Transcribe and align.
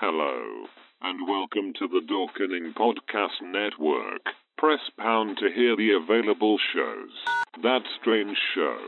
Hello, 0.00 0.68
and 1.02 1.26
welcome 1.28 1.72
to 1.76 1.88
the 1.88 2.00
Dorkening 2.06 2.72
Podcast 2.72 3.42
Network. 3.42 4.22
Press 4.56 4.78
pound 4.96 5.38
to 5.38 5.50
hear 5.52 5.74
the 5.74 5.90
available 5.90 6.56
shows. 6.72 7.10
That 7.64 7.82
Strange 8.00 8.38
Show, 8.54 8.78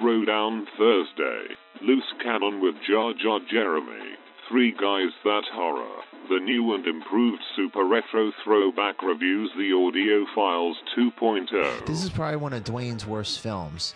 Throwdown 0.00 0.66
Thursday, 0.78 1.56
Loose 1.82 2.12
Cannon 2.22 2.60
with 2.62 2.76
Jar 2.88 3.12
Jar 3.20 3.40
Jeremy, 3.50 4.14
Three 4.48 4.70
Guys 4.70 5.10
That 5.24 5.42
Horror, 5.52 6.02
the 6.28 6.38
new 6.38 6.72
and 6.76 6.86
improved 6.86 7.42
Super 7.56 7.84
Retro 7.84 8.30
Throwback 8.44 9.02
Reviews, 9.02 9.50
the 9.56 9.72
Audio 9.72 10.24
Files 10.36 10.76
2.0. 10.96 11.84
This 11.84 12.04
is 12.04 12.10
probably 12.10 12.36
one 12.36 12.52
of 12.52 12.62
Dwayne's 12.62 13.04
worst 13.04 13.40
films. 13.40 13.92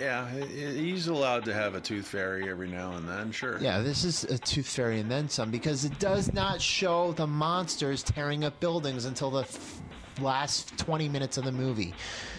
Yeah, 0.00 0.28
he's 0.30 1.08
allowed 1.08 1.44
to 1.44 1.52
have 1.52 1.74
a 1.74 1.80
tooth 1.80 2.06
fairy 2.06 2.48
every 2.48 2.68
now 2.68 2.92
and 2.92 3.06
then, 3.06 3.30
sure. 3.32 3.58
Yeah, 3.60 3.80
this 3.80 4.02
is 4.04 4.24
a 4.24 4.38
Tooth 4.38 4.66
Fairy 4.68 4.98
and 5.00 5.10
then 5.10 5.28
some 5.28 5.50
because 5.50 5.84
it 5.84 5.98
does 5.98 6.32
not 6.32 6.60
show 6.60 7.12
the 7.12 7.26
monsters 7.26 8.02
tearing 8.02 8.44
up 8.44 8.58
buildings 8.60 9.04
until 9.04 9.30
the 9.30 9.42
f- 9.42 9.80
last 10.20 10.76
20 10.78 11.08
minutes 11.08 11.36
of 11.36 11.44
the 11.44 11.52
movie. 11.52 11.92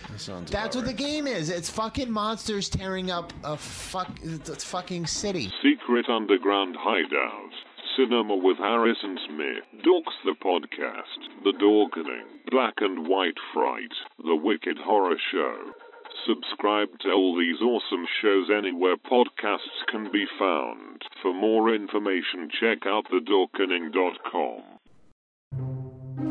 That 0.10 0.20
sounds 0.20 0.50
That's 0.52 0.76
what 0.76 0.86
about 0.86 0.98
the 0.98 1.04
game 1.04 1.28
is. 1.28 1.50
It's 1.50 1.70
fucking 1.70 2.10
monsters 2.12 2.68
tearing 2.68 3.12
up 3.12 3.32
a 3.44 3.56
fuck, 3.58 4.10
it's 4.24 4.64
fucking 4.64 5.06
city. 5.06 5.52
Secret 5.62 6.10
Underground 6.10 6.76
Hideout. 6.80 7.52
Cinema 7.98 8.36
with 8.38 8.58
Harrison 8.58 9.20
Smith. 9.28 9.84
Dorks 9.86 10.16
the 10.24 10.34
Podcast. 10.42 11.44
The 11.44 11.52
Dorkening. 11.62 12.24
Black 12.50 12.76
and 12.78 13.06
White 13.08 13.38
Fright. 13.54 13.92
The 14.24 14.36
Wicked 14.36 14.78
Horror 14.78 15.18
Show. 15.32 15.74
Subscribe 16.28 16.90
to 17.00 17.12
all 17.12 17.38
these 17.38 17.62
awesome 17.62 18.06
shows 18.22 18.50
anywhere 18.56 18.96
podcasts 18.96 19.86
can 19.90 20.12
be 20.12 20.26
found. 20.38 21.04
For 21.22 21.34
more 21.34 21.74
information, 21.74 22.50
check 22.60 22.86
out 22.86 23.06
thedorkening.com. 23.12 24.62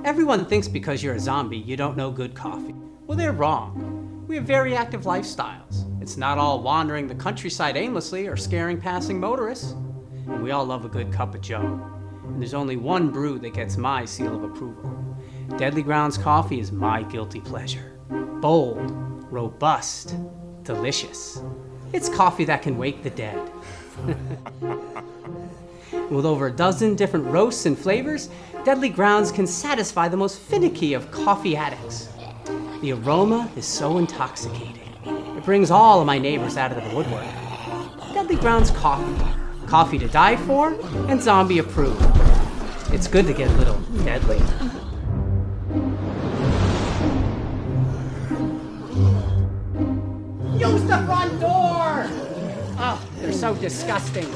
Everyone 0.05 0.47
thinks 0.47 0.69
because 0.69 1.02
you're 1.02 1.14
a 1.14 1.20
zombie, 1.20 1.58
you 1.58 1.77
don't 1.77 1.97
know 1.97 2.10
good 2.10 2.34
coffee. 2.34 2.74
Well, 3.06 3.19
they're 3.19 3.32
wrong. 3.32 4.24
We 4.28 4.36
have 4.36 4.44
very 4.44 4.77
active 4.77 5.02
lifestyles. 5.02 5.86
It's 6.00 6.16
not 6.16 6.38
all 6.38 6.62
wandering 6.62 7.08
the 7.08 7.14
countryside 7.16 7.77
aimlessly 7.77 8.28
or 8.28 8.36
scaring 8.36 8.80
passing 8.80 9.19
motorists. 9.19 9.72
And 9.72 10.42
we 10.42 10.52
all 10.52 10.64
love 10.64 10.84
a 10.84 10.88
good 10.88 11.12
cup 11.12 11.34
of 11.34 11.41
joe. 11.41 11.80
And 12.25 12.41
there's 12.41 12.54
only 12.54 12.77
one 12.77 13.10
brew 13.10 13.41
that 13.41 13.54
gets 13.54 13.77
my 13.77 14.04
seal 14.04 14.36
of 14.36 14.44
approval. 14.44 15.16
Deadly 15.56 15.82
Grounds 15.82 16.16
coffee 16.16 16.60
is 16.60 16.70
my 16.70 17.02
guilty 17.02 17.41
pleasure. 17.41 17.98
Bold, 18.41 19.09
robust, 19.31 20.14
delicious. 20.62 21.41
It's 21.92 22.09
coffee 22.09 22.45
that 22.45 22.62
can 22.62 22.78
wake 22.78 23.03
the 23.03 23.11
dead. 23.11 23.50
With 26.11 26.25
over 26.27 26.47
a 26.48 26.53
dozen 26.53 26.97
different 26.97 27.27
roasts 27.27 27.67
and 27.67 27.78
flavors, 27.78 28.31
Deadly 28.64 28.89
Grounds 28.89 29.33
can 29.33 29.47
satisfy 29.47 30.09
the 30.09 30.17
most 30.17 30.39
finicky 30.39 30.95
of 30.95 31.11
coffee 31.11 31.56
addicts. 31.56 32.09
The 32.81 32.92
aroma 32.92 33.50
is 33.56 33.67
so 33.67 33.98
intoxicating. 33.98 34.77
It 35.37 35.44
brings 35.44 35.70
all 35.70 36.00
of 36.00 36.06
my 36.06 36.19
neighbors 36.19 36.56
out 36.56 36.72
of 36.72 36.83
the 36.83 36.94
woodwork. 36.94 37.25
Deadly 38.12 38.37
Grounds 38.37 38.70
coffee. 38.70 39.25
Coffee 39.67 39.98
to 39.98 40.09
die 40.09 40.37
for 40.37 40.75
and 41.09 41.22
zombie 41.22 41.59
approved. 41.59 42.05
It's 42.92 43.06
good 43.06 43.27
to 43.27 43.33
get 43.33 43.48
a 43.48 43.55
little 43.55 43.78
deadly. 44.05 44.41
The 50.91 50.98
front 51.06 51.41
door! 51.41 52.08
Oh, 52.83 53.00
they're 53.19 53.33
so 53.33 53.55
disgusting. 53.55 54.28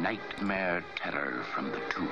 Nightmare 0.00 0.82
terror 0.96 1.44
from 1.54 1.70
the 1.70 1.80
tomb. 1.90 2.08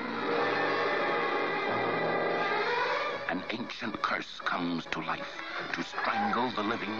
An 3.31 3.43
ancient 3.49 4.03
curse 4.03 4.38
comes 4.44 4.84
to 4.91 5.00
life 5.00 5.32
to 5.72 5.82
strangle 5.82 6.50
the 6.50 6.62
living 6.62 6.94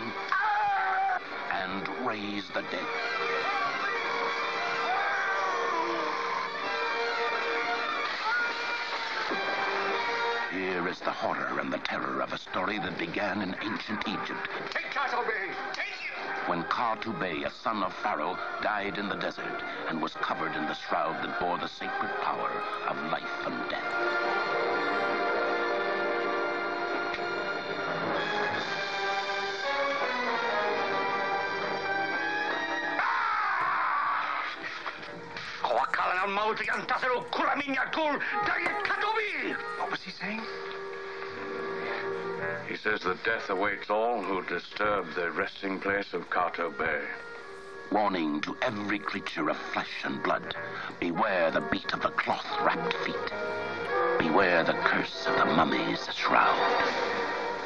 and 1.53 1.87
raise 2.07 2.49
the 2.55 2.63
dead. 2.63 3.10
Is 10.91 10.99
the 11.01 11.11
horror 11.11 11.61
and 11.61 11.73
the 11.73 11.79
terror 11.79 12.21
of 12.21 12.33
a 12.33 12.39
story 12.39 12.79
that 12.81 12.99
began 12.99 13.43
in 13.43 13.55
ancient 13.63 14.03
Egypt 14.09 14.49
Take 14.71 14.91
Tartobey! 14.91 15.55
Take 15.73 15.85
him! 15.85 16.49
when 16.49 16.65
Kartubey, 16.65 17.47
a 17.47 17.51
son 17.51 17.85
of 17.85 17.95
Pharaoh, 18.03 18.37
died 18.61 18.99
in 18.99 19.09
the 19.09 19.15
desert 19.15 19.63
and 19.89 20.03
was 20.03 20.13
covered 20.15 20.53
in 20.57 20.67
the 20.67 20.75
shroud 20.75 21.23
that 21.23 21.39
bore 21.39 21.59
the 21.59 21.69
sacred 21.69 22.11
power 22.23 22.51
of 22.89 22.97
life 23.13 23.23
and 23.47 23.71
death. 23.71 23.85
Koakalan 35.63 36.19
al 36.19 36.31
mauti 36.35 36.67
ang 36.75 36.85
tasero 36.87 37.23
kulaminya 37.31 37.93
kul 37.93 38.19
dayet 38.43 38.83
katobi! 38.83 39.55
What 39.79 39.93
was 39.93 40.03
he 40.03 40.11
saying? 40.11 40.43
He 42.71 42.77
says 42.77 43.01
that 43.01 43.25
death 43.25 43.51
awaits 43.51 43.91
all 43.91 44.23
who 44.23 44.45
disturb 44.45 45.13
the 45.15 45.33
resting 45.33 45.81
place 45.81 46.15
of 46.15 46.31
Kato 46.31 46.71
Bay. 46.71 47.03
Warning 47.91 48.41
to 48.43 48.57
every 48.63 49.01
creature 49.01 49.51
of 49.51 49.57
flesh 49.57 50.05
and 50.05 50.23
blood 50.23 50.55
beware 51.01 51.51
the 51.51 51.63
beat 51.63 51.93
of 51.93 52.03
the 52.03 52.11
cloth 52.11 52.47
wrapped 52.63 52.95
feet. 52.99 53.17
Beware 54.21 54.63
the 54.63 54.75
curse 54.85 55.27
of 55.27 55.37
the 55.37 55.47
mummy's 55.47 56.09
shroud. 56.15 56.57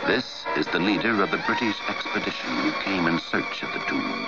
This 0.06 0.46
is 0.56 0.66
the 0.68 0.78
leader 0.78 1.22
of 1.22 1.30
the 1.30 1.44
British 1.46 1.76
expedition 1.86 2.56
who 2.62 2.72
came 2.80 3.06
in 3.06 3.18
search 3.18 3.62
of 3.62 3.74
the 3.74 3.80
tomb. 3.80 4.26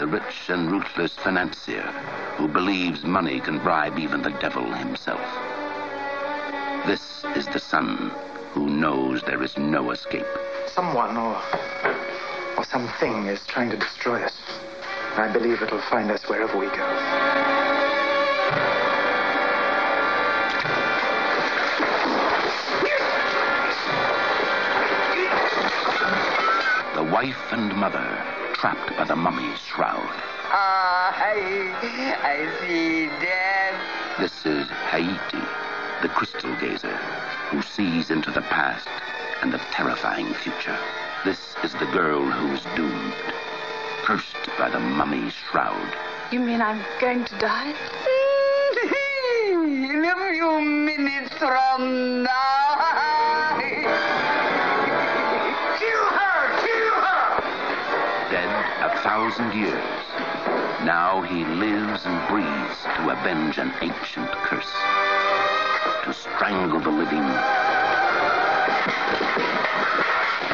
the 0.00 0.06
rich 0.06 0.48
and 0.48 0.70
ruthless 0.70 1.12
financier 1.16 1.82
who 2.38 2.48
believes 2.48 3.04
money 3.04 3.40
can 3.40 3.58
bribe 3.58 3.98
even 3.98 4.22
the 4.22 4.30
devil 4.40 4.72
himself. 4.72 5.47
This 6.88 7.22
is 7.36 7.46
the 7.48 7.58
son 7.58 8.10
who 8.52 8.66
knows 8.66 9.20
there 9.20 9.42
is 9.42 9.58
no 9.58 9.90
escape. 9.90 10.24
Someone 10.68 11.18
or 11.18 11.36
or 12.56 12.64
something 12.64 13.26
is 13.26 13.44
trying 13.46 13.68
to 13.68 13.76
destroy 13.76 14.22
us. 14.22 14.32
I 15.18 15.30
believe 15.30 15.60
it'll 15.60 15.82
find 15.82 16.10
us 16.10 16.26
wherever 16.30 16.56
we 16.58 16.64
go. 16.68 16.86
The 26.94 27.04
wife 27.12 27.52
and 27.52 27.76
mother 27.76 28.08
trapped 28.54 28.96
by 28.96 29.04
the 29.04 29.14
mummy's 29.14 29.58
shroud. 29.58 30.08
Ah, 30.50 31.12
I, 31.14 31.36
I 32.24 32.66
see 32.66 33.08
death. 33.20 34.18
This 34.18 34.46
is 34.46 34.66
Haiti, 34.90 35.44
the 36.02 36.08
crystal 36.08 36.54
gazer, 36.60 36.96
who 37.50 37.60
sees 37.62 38.10
into 38.10 38.30
the 38.30 38.42
past 38.42 38.88
and 39.42 39.52
the 39.52 39.58
terrifying 39.72 40.32
future. 40.34 40.78
This 41.24 41.56
is 41.64 41.72
the 41.72 41.86
girl 41.86 42.24
who's 42.24 42.62
doomed, 42.76 43.14
cursed 44.04 44.36
by 44.56 44.70
the 44.70 44.78
mummy's 44.78 45.32
shroud. 45.32 45.96
You 46.30 46.38
mean 46.40 46.62
I'm 46.62 46.84
going 47.00 47.24
to 47.24 47.38
die? 47.38 47.72
Mm-hmm. 47.72 48.94
In 49.90 50.04
a 50.04 50.14
few 50.32 50.60
minutes 50.60 51.34
from 51.34 52.22
now. 52.22 53.58
Kill 55.78 56.04
her! 56.14 56.60
Kill 56.62 56.94
her! 57.02 57.42
Dead 58.30 58.50
a 58.84 58.90
thousand 59.02 59.52
years, 59.52 59.82
now 60.84 61.22
he 61.22 61.44
lives 61.44 62.06
and 62.06 62.28
breathes 62.28 62.78
to 62.96 63.10
avenge 63.10 63.58
an 63.58 63.72
ancient 63.82 64.30
curse, 64.46 64.72
to 66.08 66.14
strangle 66.14 66.80
the 66.80 66.88
living, 66.88 67.22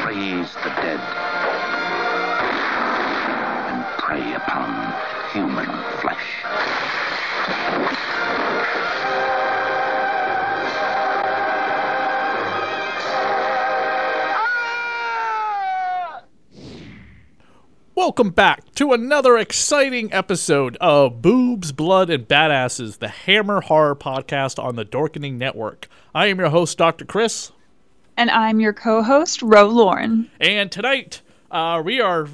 raise 0.05 0.53
the 0.55 0.69
dead, 0.83 0.99
and 3.69 3.85
prey 3.97 4.33
upon 4.33 4.93
human 5.31 5.71
flesh. 6.01 6.45
Welcome 18.05 18.29
back 18.29 18.71
to 18.75 18.93
another 18.93 19.35
exciting 19.35 20.13
episode 20.13 20.77
of 20.79 21.23
Boobs, 21.23 21.71
Blood, 21.71 22.11
and 22.11 22.27
Badasses, 22.27 22.99
the 22.99 23.07
Hammer 23.07 23.61
Horror 23.61 23.95
Podcast 23.95 24.63
on 24.63 24.75
the 24.75 24.85
Dorkening 24.85 25.39
Network. 25.39 25.87
I 26.13 26.27
am 26.27 26.37
your 26.37 26.49
host, 26.49 26.77
Dr. 26.77 27.03
Chris. 27.03 27.51
And 28.15 28.29
I'm 28.29 28.59
your 28.59 28.73
co 28.73 29.01
host, 29.01 29.41
Ro 29.41 29.65
Lauren. 29.65 30.29
And 30.39 30.71
tonight, 30.71 31.23
uh, 31.49 31.81
we 31.83 31.99
are 31.99 32.27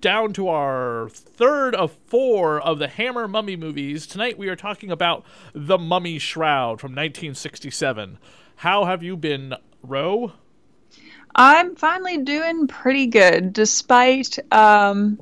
down 0.00 0.32
to 0.34 0.46
our 0.46 1.08
third 1.08 1.74
of 1.74 1.96
four 2.06 2.60
of 2.60 2.78
the 2.78 2.86
Hammer 2.86 3.26
Mummy 3.26 3.56
movies. 3.56 4.06
Tonight, 4.06 4.38
we 4.38 4.48
are 4.48 4.54
talking 4.54 4.92
about 4.92 5.24
The 5.52 5.76
Mummy 5.76 6.20
Shroud 6.20 6.80
from 6.80 6.92
1967. 6.92 8.16
How 8.58 8.84
have 8.84 9.02
you 9.02 9.16
been, 9.16 9.56
Ro? 9.82 10.34
I'm 11.34 11.76
finally 11.76 12.18
doing 12.18 12.66
pretty 12.66 13.06
good, 13.06 13.52
despite, 13.52 14.38
um, 14.52 15.20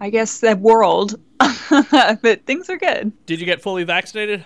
I 0.00 0.10
guess, 0.10 0.40
the 0.40 0.56
world. 0.56 1.20
but 1.38 2.44
things 2.46 2.68
are 2.70 2.76
good. 2.76 3.12
Did 3.26 3.40
you 3.40 3.46
get 3.46 3.62
fully 3.62 3.84
vaccinated? 3.84 4.44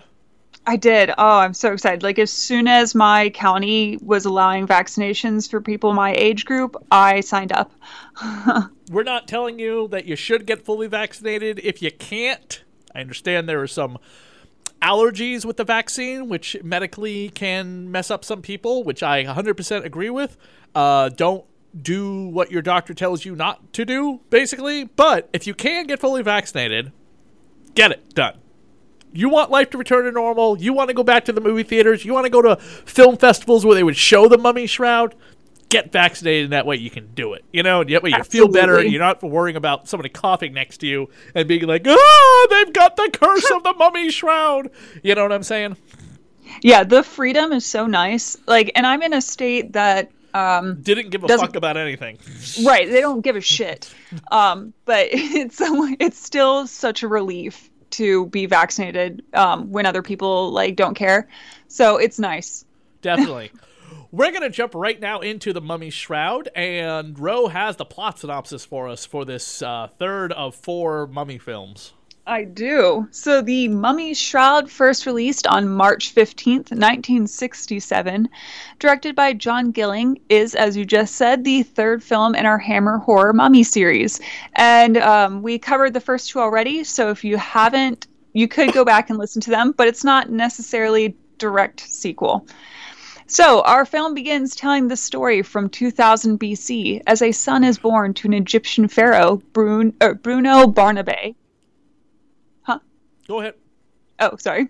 I 0.68 0.76
did. 0.76 1.10
Oh, 1.10 1.38
I'm 1.38 1.54
so 1.54 1.72
excited. 1.72 2.02
Like, 2.02 2.18
as 2.18 2.32
soon 2.32 2.66
as 2.66 2.94
my 2.94 3.30
county 3.30 3.98
was 4.02 4.24
allowing 4.24 4.66
vaccinations 4.66 5.48
for 5.48 5.60
people 5.60 5.92
my 5.92 6.12
age 6.14 6.44
group, 6.44 6.76
I 6.90 7.20
signed 7.20 7.52
up. 7.52 7.70
We're 8.90 9.04
not 9.04 9.28
telling 9.28 9.60
you 9.60 9.86
that 9.88 10.06
you 10.06 10.16
should 10.16 10.44
get 10.44 10.64
fully 10.64 10.88
vaccinated 10.88 11.60
if 11.62 11.82
you 11.82 11.92
can't. 11.92 12.64
I 12.94 13.00
understand 13.00 13.48
there 13.48 13.62
are 13.62 13.68
some 13.68 13.98
allergies 14.82 15.44
with 15.44 15.56
the 15.56 15.64
vaccine, 15.64 16.28
which 16.28 16.56
medically 16.62 17.30
can 17.30 17.90
mess 17.90 18.10
up 18.10 18.24
some 18.24 18.42
people, 18.42 18.84
which 18.84 19.02
I 19.02 19.24
100% 19.24 19.84
agree 19.84 20.10
with. 20.10 20.36
Uh, 20.74 21.08
don't 21.08 21.44
do 21.80 22.28
what 22.28 22.50
your 22.50 22.62
doctor 22.62 22.94
tells 22.94 23.24
you 23.24 23.34
not 23.34 23.72
to 23.74 23.84
do, 23.84 24.20
basically. 24.30 24.84
But 24.84 25.28
if 25.32 25.46
you 25.46 25.54
can 25.54 25.86
get 25.86 26.00
fully 26.00 26.22
vaccinated, 26.22 26.92
get 27.74 27.90
it 27.90 28.14
done. 28.14 28.38
You 29.12 29.28
want 29.28 29.50
life 29.50 29.70
to 29.70 29.78
return 29.78 30.04
to 30.04 30.12
normal. 30.12 30.58
You 30.58 30.72
want 30.72 30.88
to 30.88 30.94
go 30.94 31.02
back 31.02 31.24
to 31.26 31.32
the 31.32 31.40
movie 31.40 31.62
theaters. 31.62 32.04
You 32.04 32.12
want 32.12 32.24
to 32.24 32.30
go 32.30 32.42
to 32.42 32.56
film 32.56 33.16
festivals 33.16 33.64
where 33.64 33.74
they 33.74 33.82
would 33.82 33.96
show 33.96 34.28
the 34.28 34.36
mummy 34.36 34.66
shroud. 34.66 35.14
Get 35.68 35.90
vaccinated, 35.90 36.44
and 36.44 36.52
that 36.52 36.64
way 36.64 36.76
you 36.76 36.90
can 36.90 37.12
do 37.14 37.34
it. 37.34 37.44
You 37.52 37.62
know, 37.62 37.80
and 37.80 37.90
that 37.90 38.02
way 38.02 38.10
you 38.10 38.16
Absolutely. 38.16 38.52
feel 38.52 38.60
better. 38.60 38.78
And 38.78 38.90
you're 38.90 39.00
not 39.00 39.22
worrying 39.22 39.56
about 39.56 39.88
somebody 39.88 40.08
coughing 40.08 40.52
next 40.52 40.78
to 40.78 40.86
you 40.86 41.10
and 41.34 41.48
being 41.48 41.62
like, 41.66 41.82
oh 41.86 42.46
they've 42.50 42.72
got 42.72 42.96
the 42.96 43.10
curse 43.12 43.50
of 43.50 43.62
the 43.64 43.74
mummy 43.74 44.10
shroud." 44.10 44.70
You 45.02 45.14
know 45.14 45.22
what 45.22 45.32
I'm 45.32 45.42
saying? 45.42 45.76
Yeah, 46.62 46.84
the 46.84 47.02
freedom 47.02 47.52
is 47.52 47.66
so 47.66 47.86
nice. 47.86 48.36
Like, 48.46 48.70
and 48.76 48.86
I'm 48.86 49.02
in 49.02 49.12
a 49.12 49.20
state 49.20 49.72
that 49.72 50.10
um, 50.34 50.80
didn't 50.82 51.10
give 51.10 51.24
a 51.24 51.28
fuck 51.28 51.56
about 51.56 51.76
anything. 51.76 52.18
right 52.64 52.90
they 52.90 53.00
don't 53.00 53.22
give 53.22 53.36
a 53.36 53.40
shit 53.40 53.92
um 54.30 54.74
but 54.84 55.08
it's 55.10 55.58
it's 55.60 56.18
still 56.18 56.66
such 56.66 57.02
a 57.02 57.08
relief 57.08 57.70
to 57.90 58.26
be 58.26 58.44
vaccinated 58.44 59.22
um 59.32 59.70
when 59.72 59.86
other 59.86 60.02
people 60.02 60.50
like 60.50 60.76
don't 60.76 60.94
care 60.94 61.26
so 61.68 61.96
it's 61.96 62.18
nice 62.18 62.66
Definitely. 63.02 63.52
We're 64.16 64.30
going 64.30 64.44
to 64.44 64.48
jump 64.48 64.74
right 64.74 64.98
now 64.98 65.20
into 65.20 65.52
the 65.52 65.60
Mummy 65.60 65.90
Shroud, 65.90 66.48
and 66.54 67.18
Ro 67.18 67.48
has 67.48 67.76
the 67.76 67.84
plot 67.84 68.18
synopsis 68.18 68.64
for 68.64 68.88
us 68.88 69.04
for 69.04 69.26
this 69.26 69.60
uh, 69.60 69.88
third 69.98 70.32
of 70.32 70.54
four 70.54 71.06
Mummy 71.06 71.36
films. 71.36 71.92
I 72.26 72.44
do. 72.44 73.08
So 73.10 73.42
the 73.42 73.68
Mummy 73.68 74.14
Shroud 74.14 74.70
first 74.70 75.04
released 75.04 75.46
on 75.46 75.68
March 75.68 76.14
15th, 76.14 76.70
1967, 76.70 78.30
directed 78.78 79.14
by 79.14 79.34
John 79.34 79.70
Gilling, 79.70 80.18
is, 80.30 80.54
as 80.54 80.78
you 80.78 80.86
just 80.86 81.16
said, 81.16 81.44
the 81.44 81.62
third 81.62 82.02
film 82.02 82.34
in 82.34 82.46
our 82.46 82.56
Hammer 82.56 82.96
Horror 82.96 83.34
Mummy 83.34 83.64
series. 83.64 84.18
And 84.54 84.96
um, 84.96 85.42
we 85.42 85.58
covered 85.58 85.92
the 85.92 86.00
first 86.00 86.30
two 86.30 86.40
already, 86.40 86.84
so 86.84 87.10
if 87.10 87.22
you 87.22 87.36
haven't, 87.36 88.06
you 88.32 88.48
could 88.48 88.72
go 88.72 88.82
back 88.82 89.10
and 89.10 89.18
listen 89.18 89.42
to 89.42 89.50
them, 89.50 89.72
but 89.72 89.88
it's 89.88 90.04
not 90.04 90.30
necessarily 90.30 91.14
direct 91.36 91.80
sequel. 91.80 92.46
So, 93.28 93.62
our 93.62 93.84
film 93.84 94.14
begins 94.14 94.54
telling 94.54 94.86
the 94.86 94.96
story 94.96 95.42
from 95.42 95.68
2000 95.68 96.38
BC 96.38 97.02
as 97.08 97.22
a 97.22 97.32
son 97.32 97.64
is 97.64 97.76
born 97.76 98.14
to 98.14 98.28
an 98.28 98.34
Egyptian 98.34 98.86
pharaoh, 98.86 99.42
Brun- 99.52 99.94
er, 100.00 100.14
Bruno 100.14 100.68
Barnabé. 100.68 101.34
Huh? 102.62 102.78
Go 103.26 103.40
ahead. 103.40 103.54
Oh, 104.20 104.36
sorry. 104.36 104.68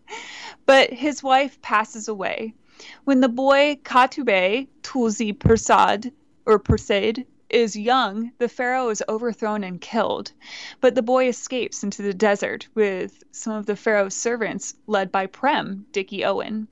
but 0.66 0.90
his 0.90 1.24
wife 1.24 1.60
passes 1.62 2.06
away. 2.06 2.54
When 3.02 3.20
the 3.20 3.28
boy 3.28 3.80
Katube 3.82 4.68
Toolsie 4.82 5.32
Persaud 5.32 6.12
or 6.46 6.60
Persaud 6.60 7.26
is 7.48 7.74
young, 7.74 8.30
the 8.38 8.48
pharaoh 8.48 8.90
is 8.90 9.02
overthrown 9.08 9.64
and 9.64 9.80
killed. 9.80 10.30
But 10.80 10.94
the 10.94 11.02
boy 11.02 11.26
escapes 11.26 11.82
into 11.82 12.02
the 12.02 12.14
desert 12.14 12.68
with 12.76 13.24
some 13.32 13.54
of 13.54 13.66
the 13.66 13.74
pharaoh's 13.74 14.14
servants 14.14 14.74
led 14.86 15.10
by 15.10 15.26
Prem, 15.26 15.86
Dickie 15.90 16.24
Owen. 16.24 16.68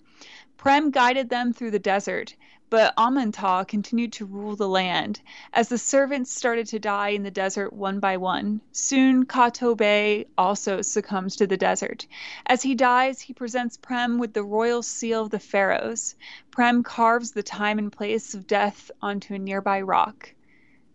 Prem 0.58 0.90
guided 0.90 1.28
them 1.28 1.52
through 1.52 1.70
the 1.70 1.78
desert, 1.78 2.34
but 2.68 2.92
Amuntaw 2.96 3.62
continued 3.64 4.12
to 4.14 4.26
rule 4.26 4.56
the 4.56 4.68
land. 4.68 5.20
As 5.52 5.68
the 5.68 5.78
servants 5.78 6.32
started 6.32 6.66
to 6.66 6.80
die 6.80 7.10
in 7.10 7.22
the 7.22 7.30
desert 7.30 7.72
one 7.72 8.00
by 8.00 8.16
one, 8.16 8.60
soon 8.72 9.24
Katobe 9.24 10.26
also 10.36 10.82
succumbs 10.82 11.36
to 11.36 11.46
the 11.46 11.56
desert. 11.56 12.08
As 12.44 12.62
he 12.62 12.74
dies, 12.74 13.20
he 13.20 13.32
presents 13.32 13.76
Prem 13.76 14.18
with 14.18 14.34
the 14.34 14.42
royal 14.42 14.82
seal 14.82 15.22
of 15.22 15.30
the 15.30 15.38
pharaohs. 15.38 16.16
Prem 16.50 16.82
carves 16.82 17.30
the 17.30 17.44
time 17.44 17.78
and 17.78 17.92
place 17.92 18.34
of 18.34 18.48
death 18.48 18.90
onto 19.00 19.34
a 19.34 19.38
nearby 19.38 19.80
rock. 19.80 20.34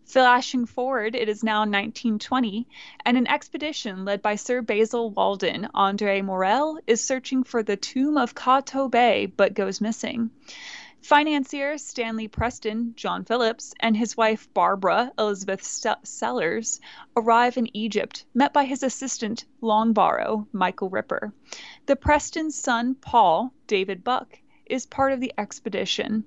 Flashing 0.06 0.66
forward, 0.66 1.16
it 1.16 1.30
is 1.30 1.44
now 1.44 1.62
1920, 1.62 2.68
and 3.06 3.18
an 3.18 3.28
expedition 3.28 4.06
led 4.06 4.22
by 4.22 4.36
Sir 4.36 4.62
Basil 4.62 5.10
Walden, 5.10 5.68
Andre 5.74 6.22
Morell, 6.22 6.78
is 6.86 7.04
searching 7.04 7.44
for 7.44 7.64
the 7.64 7.78
tomb 7.78 8.18
of 8.18 8.36
Kato 8.36 8.90
Bay 8.90 9.26
but 9.26 9.54
goes 9.54 9.82
missing. 9.82 10.30
Financier 11.02 11.78
Stanley 11.78 12.28
Preston, 12.28 12.94
John 12.96 13.26
Phillips, 13.26 13.74
and 13.80 13.98
his 13.98 14.16
wife 14.16 14.48
Barbara 14.54 15.12
Elizabeth 15.20 15.64
Sellars 16.04 16.80
arrive 17.18 17.58
in 17.58 17.76
Egypt, 17.76 18.26
met 18.34 18.54
by 18.54 18.66
his 18.66 18.84
assistant 18.84 19.46
Longbarrow, 19.62 20.48
Michael 20.52 20.90
Ripper. 20.90 21.34
The 21.88 21.96
Preston's 21.96 22.56
son, 22.56 22.96
Paul, 22.96 23.54
David 23.68 24.04
Buck, 24.04 24.40
is 24.66 24.86
part 24.86 25.12
of 25.12 25.20
the 25.20 25.34
expedition. 25.38 26.24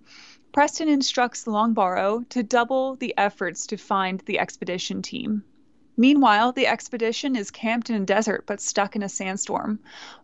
Preston 0.57 0.89
instructs 0.89 1.45
Longbarrow 1.45 2.27
to 2.31 2.43
double 2.43 2.97
the 2.97 3.13
efforts 3.19 3.67
to 3.67 3.77
find 3.77 4.21
the 4.21 4.39
expedition 4.39 5.03
team. 5.03 5.45
Meanwhile, 5.99 6.53
the 6.53 6.67
expedition 6.67 7.37
is 7.37 7.51
camped 7.51 7.91
in 7.91 8.01
a 8.01 8.07
desert 8.07 8.45
but 8.47 8.63
stuck 8.63 8.97
in 8.97 9.03
a 9.03 9.09
sandstorm. 9.11 9.81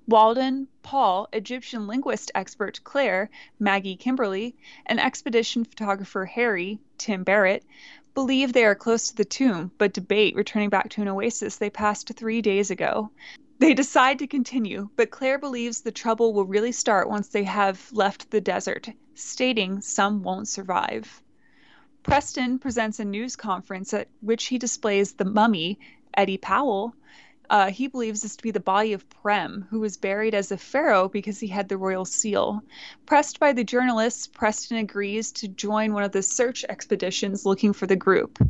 Walden, 0.08 0.68
Paul, 0.82 1.28
Egyptian 1.34 1.86
linguist 1.86 2.30
expert 2.34 2.80
Claire, 2.82 3.28
Maggie 3.60 3.94
Kimberly, 3.94 4.56
and 4.86 4.98
expedition 4.98 5.66
photographer 5.66 6.24
Harry, 6.24 6.80
Tim 6.96 7.24
Barrett, 7.24 7.66
believe 8.14 8.54
they 8.54 8.64
are 8.64 8.74
close 8.74 9.08
to 9.08 9.16
the 9.16 9.26
tomb 9.26 9.70
but 9.76 9.92
debate 9.92 10.34
returning 10.34 10.70
back 10.70 10.88
to 10.88 11.02
an 11.02 11.08
oasis 11.08 11.56
they 11.56 11.68
passed 11.68 12.10
three 12.16 12.40
days 12.40 12.70
ago. 12.70 13.10
They 13.62 13.74
decide 13.74 14.18
to 14.18 14.26
continue, 14.26 14.90
but 14.96 15.12
Claire 15.12 15.38
believes 15.38 15.82
the 15.82 15.92
trouble 15.92 16.32
will 16.32 16.46
really 16.46 16.72
start 16.72 17.08
once 17.08 17.28
they 17.28 17.44
have 17.44 17.92
left 17.92 18.28
the 18.28 18.40
desert, 18.40 18.88
stating 19.14 19.82
some 19.82 20.24
won't 20.24 20.48
survive. 20.48 21.22
Preston 22.02 22.58
presents 22.58 22.98
a 22.98 23.04
news 23.04 23.36
conference 23.36 23.94
at 23.94 24.08
which 24.20 24.46
he 24.46 24.58
displays 24.58 25.12
the 25.12 25.24
mummy, 25.24 25.78
Eddie 26.12 26.38
Powell. 26.38 26.96
Uh, 27.48 27.70
he 27.70 27.86
believes 27.86 28.22
this 28.22 28.34
to 28.34 28.42
be 28.42 28.50
the 28.50 28.58
body 28.58 28.94
of 28.94 29.08
Prem, 29.08 29.68
who 29.70 29.78
was 29.78 29.96
buried 29.96 30.34
as 30.34 30.50
a 30.50 30.58
pharaoh 30.58 31.08
because 31.08 31.38
he 31.38 31.46
had 31.46 31.68
the 31.68 31.78
royal 31.78 32.04
seal. 32.04 32.64
Pressed 33.06 33.38
by 33.38 33.52
the 33.52 33.62
journalists, 33.62 34.26
Preston 34.26 34.78
agrees 34.78 35.30
to 35.30 35.46
join 35.46 35.92
one 35.92 36.02
of 36.02 36.10
the 36.10 36.24
search 36.24 36.64
expeditions 36.68 37.46
looking 37.46 37.72
for 37.72 37.86
the 37.86 37.94
group. 37.94 38.40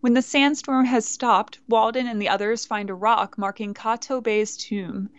When 0.00 0.14
the 0.14 0.22
sandstorm 0.22 0.86
has 0.86 1.06
stopped, 1.06 1.58
Walden 1.68 2.06
and 2.06 2.22
the 2.22 2.28
others 2.28 2.64
find 2.64 2.88
a 2.88 2.94
rock 2.94 3.36
marking 3.36 3.74
Kato 3.74 4.20
Bay's 4.20 4.56
tomb. 4.56 5.10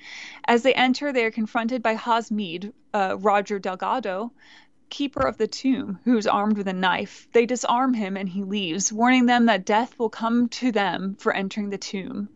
As 0.45 0.63
they 0.63 0.73
enter, 0.73 1.11
they 1.11 1.25
are 1.25 1.31
confronted 1.31 1.83
by 1.83 1.95
Hasmid, 1.95 2.73
uh, 2.93 3.17
Roger 3.19 3.59
Delgado, 3.59 4.31
keeper 4.89 5.27
of 5.27 5.37
the 5.37 5.47
tomb, 5.47 5.99
who 6.03 6.17
is 6.17 6.25
armed 6.25 6.57
with 6.57 6.67
a 6.67 6.73
knife. 6.73 7.27
They 7.31 7.45
disarm 7.45 7.93
him 7.93 8.17
and 8.17 8.27
he 8.27 8.43
leaves, 8.43 8.91
warning 8.91 9.27
them 9.27 9.45
that 9.45 9.65
death 9.65 9.99
will 9.99 10.09
come 10.09 10.49
to 10.49 10.71
them 10.71 11.15
for 11.19 11.31
entering 11.31 11.69
the 11.69 11.77
tomb. 11.77 12.29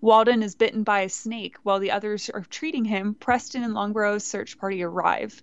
Walden 0.00 0.42
is 0.42 0.54
bitten 0.54 0.84
by 0.84 1.00
a 1.00 1.08
snake 1.08 1.56
while 1.62 1.80
the 1.80 1.90
others 1.90 2.30
are 2.30 2.42
treating 2.42 2.84
him. 2.84 3.14
Preston 3.14 3.64
and 3.64 3.74
Longbarrow's 3.74 4.24
search 4.24 4.58
party 4.58 4.82
arrive. 4.82 5.42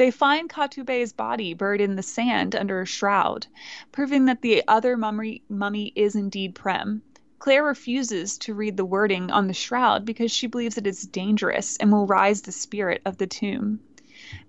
They 0.00 0.10
find 0.10 0.48
Katube's 0.48 1.12
body 1.12 1.52
buried 1.52 1.82
in 1.82 1.94
the 1.94 2.02
sand 2.02 2.56
under 2.56 2.80
a 2.80 2.86
shroud, 2.86 3.46
proving 3.92 4.24
that 4.24 4.40
the 4.40 4.64
other 4.66 4.96
mummy, 4.96 5.42
mummy 5.46 5.92
is 5.94 6.14
indeed 6.14 6.54
Prem. 6.54 7.02
Claire 7.38 7.64
refuses 7.64 8.38
to 8.38 8.54
read 8.54 8.78
the 8.78 8.86
wording 8.86 9.30
on 9.30 9.46
the 9.46 9.52
shroud 9.52 10.06
because 10.06 10.32
she 10.32 10.46
believes 10.46 10.78
it 10.78 10.86
is 10.86 11.02
dangerous 11.02 11.76
and 11.76 11.92
will 11.92 12.06
rise 12.06 12.40
the 12.40 12.50
spirit 12.50 13.02
of 13.04 13.18
the 13.18 13.26
tomb. 13.26 13.80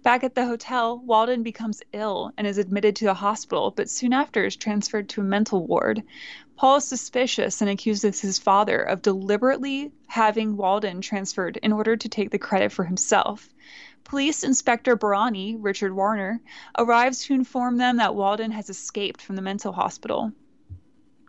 Back 0.04 0.24
at 0.24 0.36
the 0.36 0.46
hotel, 0.46 0.98
Walden 1.00 1.44
becomes 1.44 1.84
ill 1.92 2.32
and 2.38 2.48
is 2.48 2.58
admitted 2.58 2.96
to 2.98 3.12
a 3.12 3.14
hospital, 3.14 3.72
but 3.72 3.90
soon 3.90 4.14
after 4.14 4.46
is 4.46 4.56
transferred 4.56 5.10
to 5.10 5.22
a 5.22 5.26
mental 5.26 5.68
ward. 5.68 6.04
Paul 6.56 6.78
is 6.78 6.86
suspicious 6.86 7.62
and 7.62 7.70
accuses 7.70 8.22
his 8.22 8.40
father 8.40 8.82
of 8.82 9.02
deliberately 9.02 9.92
having 10.08 10.56
Walden 10.56 11.02
transferred 11.02 11.58
in 11.58 11.74
order 11.74 11.98
to 11.98 12.08
take 12.08 12.30
the 12.30 12.40
credit 12.40 12.72
for 12.72 12.86
himself. 12.86 13.54
Police 14.12 14.44
Inspector 14.44 14.94
Barani, 14.98 15.56
Richard 15.58 15.96
Warner, 15.96 16.42
arrives 16.78 17.24
to 17.24 17.34
inform 17.34 17.78
them 17.78 17.96
that 17.96 18.14
Walden 18.14 18.52
has 18.52 18.70
escaped 18.70 19.22
from 19.22 19.38
the 19.38 19.42
mental 19.42 19.72
hospital. 19.72 20.34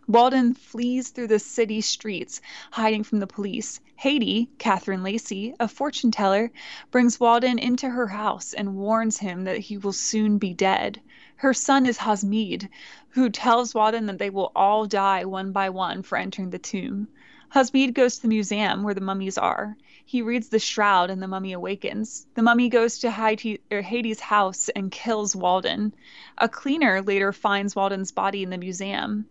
Walden 0.05 0.53
flees 0.53 1.07
through 1.07 1.27
the 1.27 1.39
city 1.39 1.79
streets, 1.79 2.41
hiding 2.71 3.05
from 3.05 3.21
the 3.21 3.25
police. 3.25 3.79
Haiti, 3.95 4.49
Catherine 4.57 5.01
Lacey, 5.01 5.55
a 5.61 5.69
fortune 5.69 6.11
teller, 6.11 6.51
brings 6.91 7.21
Walden 7.21 7.57
into 7.57 7.89
her 7.89 8.07
house 8.07 8.53
and 8.53 8.75
warns 8.75 9.19
him 9.19 9.45
that 9.45 9.59
he 9.59 9.77
will 9.77 9.93
soon 9.93 10.37
be 10.37 10.53
dead. 10.53 10.99
Her 11.43 11.53
son 11.53 11.85
is 11.85 11.97
Hasmid, 11.97 12.69
who 13.09 13.29
tells 13.29 13.75
Walden 13.75 14.05
that 14.05 14.17
they 14.17 14.29
will 14.29 14.53
all 14.55 14.85
die 14.85 15.25
one 15.25 15.51
by 15.51 15.71
one 15.71 16.01
for 16.01 16.17
entering 16.17 16.51
the 16.51 16.57
tomb. 16.57 17.09
Hasmid 17.53 17.93
goes 17.93 18.15
to 18.15 18.21
the 18.21 18.27
museum 18.29 18.81
where 18.81 18.93
the 18.93 19.01
mummies 19.01 19.37
are. 19.37 19.75
He 20.05 20.21
reads 20.21 20.47
the 20.47 20.57
shroud 20.57 21.09
and 21.09 21.21
the 21.21 21.27
mummy 21.27 21.51
awakens. 21.51 22.25
The 22.35 22.43
mummy 22.43 22.69
goes 22.69 22.99
to 22.99 23.11
Haiti's 23.11 24.21
house 24.21 24.69
and 24.69 24.89
kills 24.89 25.35
Walden. 25.35 25.93
A 26.37 26.47
cleaner 26.47 27.01
later 27.01 27.33
finds 27.33 27.75
Walden's 27.75 28.13
body 28.13 28.41
in 28.43 28.49
the 28.49 28.57
museum. 28.57 29.25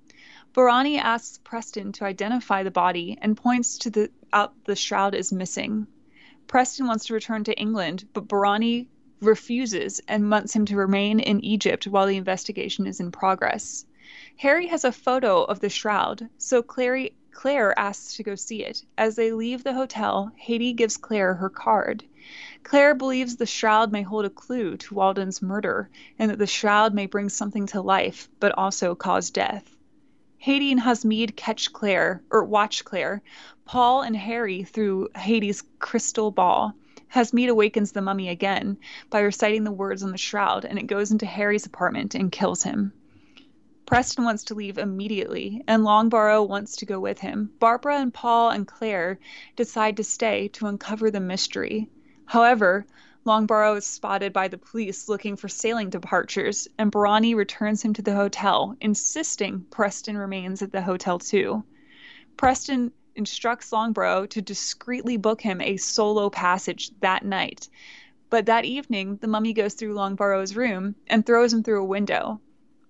Barani 0.53 0.99
asks 0.99 1.39
Preston 1.43 1.93
to 1.93 2.05
identify 2.05 2.63
the 2.63 2.71
body 2.71 3.17
and 3.23 3.39
points 3.39 3.79
to 3.79 3.91
the 3.91 4.11
out 4.35 4.53
the 4.67 4.77
shroud 4.77 5.15
is 5.15 5.33
missing. 5.33 5.87
Preston 6.47 6.87
wants 6.87 7.07
to 7.07 7.15
return 7.15 7.45
to 7.45 7.59
England, 7.59 8.07
but 8.13 8.29
Barani 8.29 8.89
refuses 9.23 10.01
and 10.09 10.31
wants 10.31 10.55
him 10.55 10.67
to 10.67 10.77
remain 10.77 11.21
in 11.21 11.45
Egypt 11.45 11.87
while 11.87 12.07
the 12.07 12.17
investigation 12.17 12.87
is 12.87 13.01
in 13.01 13.13
progress. 13.13 13.87
Harry 14.37 14.67
has 14.67 14.85
a 14.85 14.93
photo 14.93 15.45
of 15.45 15.61
the 15.61 15.69
shroud, 15.69 16.29
so 16.39 16.63
Clary, 16.63 17.15
Claire 17.31 17.79
asks 17.79 18.17
to 18.17 18.23
go 18.23 18.35
see 18.35 18.65
it. 18.65 18.85
As 18.99 19.17
they 19.17 19.33
leave 19.33 19.65
the 19.65 19.73
hotel, 19.73 20.33
Haiti 20.37 20.73
gives 20.73 20.97
Claire 20.97 21.35
her 21.35 21.49
card. 21.49 22.05
Claire 22.63 22.95
believes 22.95 23.37
the 23.37 23.47
shroud 23.47 23.91
may 23.91 24.03
hold 24.03 24.25
a 24.25 24.31
clue 24.31 24.77
to 24.77 24.95
Walden's 24.95 25.41
murder, 25.41 25.89
and 26.19 26.31
that 26.31 26.39
the 26.39 26.47
shroud 26.47 26.95
may 26.95 27.07
bring 27.07 27.29
something 27.29 27.67
to 27.69 27.81
life, 27.81 28.29
but 28.39 28.53
also 28.59 28.95
cause 28.95 29.31
death. 29.31 29.77
Haiti 30.39 30.73
and 30.73 30.81
Hasmid 30.81 31.37
catch 31.37 31.73
Claire, 31.73 32.23
or 32.31 32.45
watch 32.45 32.85
Claire, 32.85 33.23
Paul 33.65 34.03
and 34.03 34.17
Harry 34.17 34.65
through 34.65 35.09
Haiti's 35.15 35.63
crystal 35.79 36.31
ball. 36.31 36.75
Hasmid 37.15 37.51
awakens 37.51 37.93
the 37.93 38.01
mummy 38.01 38.31
again 38.31 38.79
by 39.11 39.21
reciting 39.21 39.65
the 39.65 39.71
words 39.71 40.03
on 40.03 40.13
the 40.13 40.17
shroud, 40.19 40.65
and 40.65 40.79
it 40.79 40.87
goes 40.87 41.11
into 41.11 41.27
Harry's 41.27 41.67
apartment 41.67 42.15
and 42.15 42.33
kills 42.33 42.63
him. 42.63 42.95
Preston 43.85 44.25
wants 44.25 44.45
to 44.45 44.55
leave 44.55 44.79
immediately, 44.79 45.63
and 45.69 45.85
Longbarrow 45.85 46.43
wants 46.49 46.77
to 46.77 46.87
go 46.87 46.99
with 46.99 47.19
him. 47.19 47.53
Barbara 47.59 47.99
and 47.99 48.15
Paul 48.15 48.49
and 48.49 48.67
Claire 48.67 49.19
decide 49.57 49.99
to 49.99 50.05
stay 50.05 50.49
to 50.55 50.67
uncover 50.67 51.11
the 51.11 51.21
mystery. 51.21 51.91
However, 52.25 52.87
Longbarrow 53.27 53.77
is 53.77 53.87
spotted 53.87 54.33
by 54.33 54.49
the 54.49 54.57
police 54.57 55.07
looking 55.11 55.37
for 55.37 55.49
sailing 55.49 55.91
departures, 55.91 56.67
and 56.79 56.91
Barani 56.91 57.35
returns 57.35 57.83
him 57.83 57.93
to 57.93 58.03
the 58.03 58.15
hotel, 58.15 58.75
insisting 58.81 59.67
Preston 59.71 60.17
remains 60.17 60.63
at 60.63 60.73
the 60.73 60.81
hotel 60.81 61.19
too. 61.19 61.63
Preston 62.39 62.91
instructs 63.15 63.71
Longbarrow 63.71 64.29
to 64.31 64.43
discreetly 64.43 65.17
book 65.17 65.41
him 65.41 65.61
a 65.61 65.77
solo 65.77 66.31
passage 66.31 66.91
that 67.01 67.25
night. 67.25 67.69
But 68.31 68.47
that 68.47 68.65
evening, 68.65 69.17
the 69.17 69.29
mummy 69.29 69.53
goes 69.53 69.75
through 69.75 69.95
Longbarrow's 69.95 70.57
room 70.57 70.95
and 71.07 71.25
throws 71.25 71.53
him 71.53 71.63
through 71.63 71.83
a 71.83 71.87
window. 71.87 72.41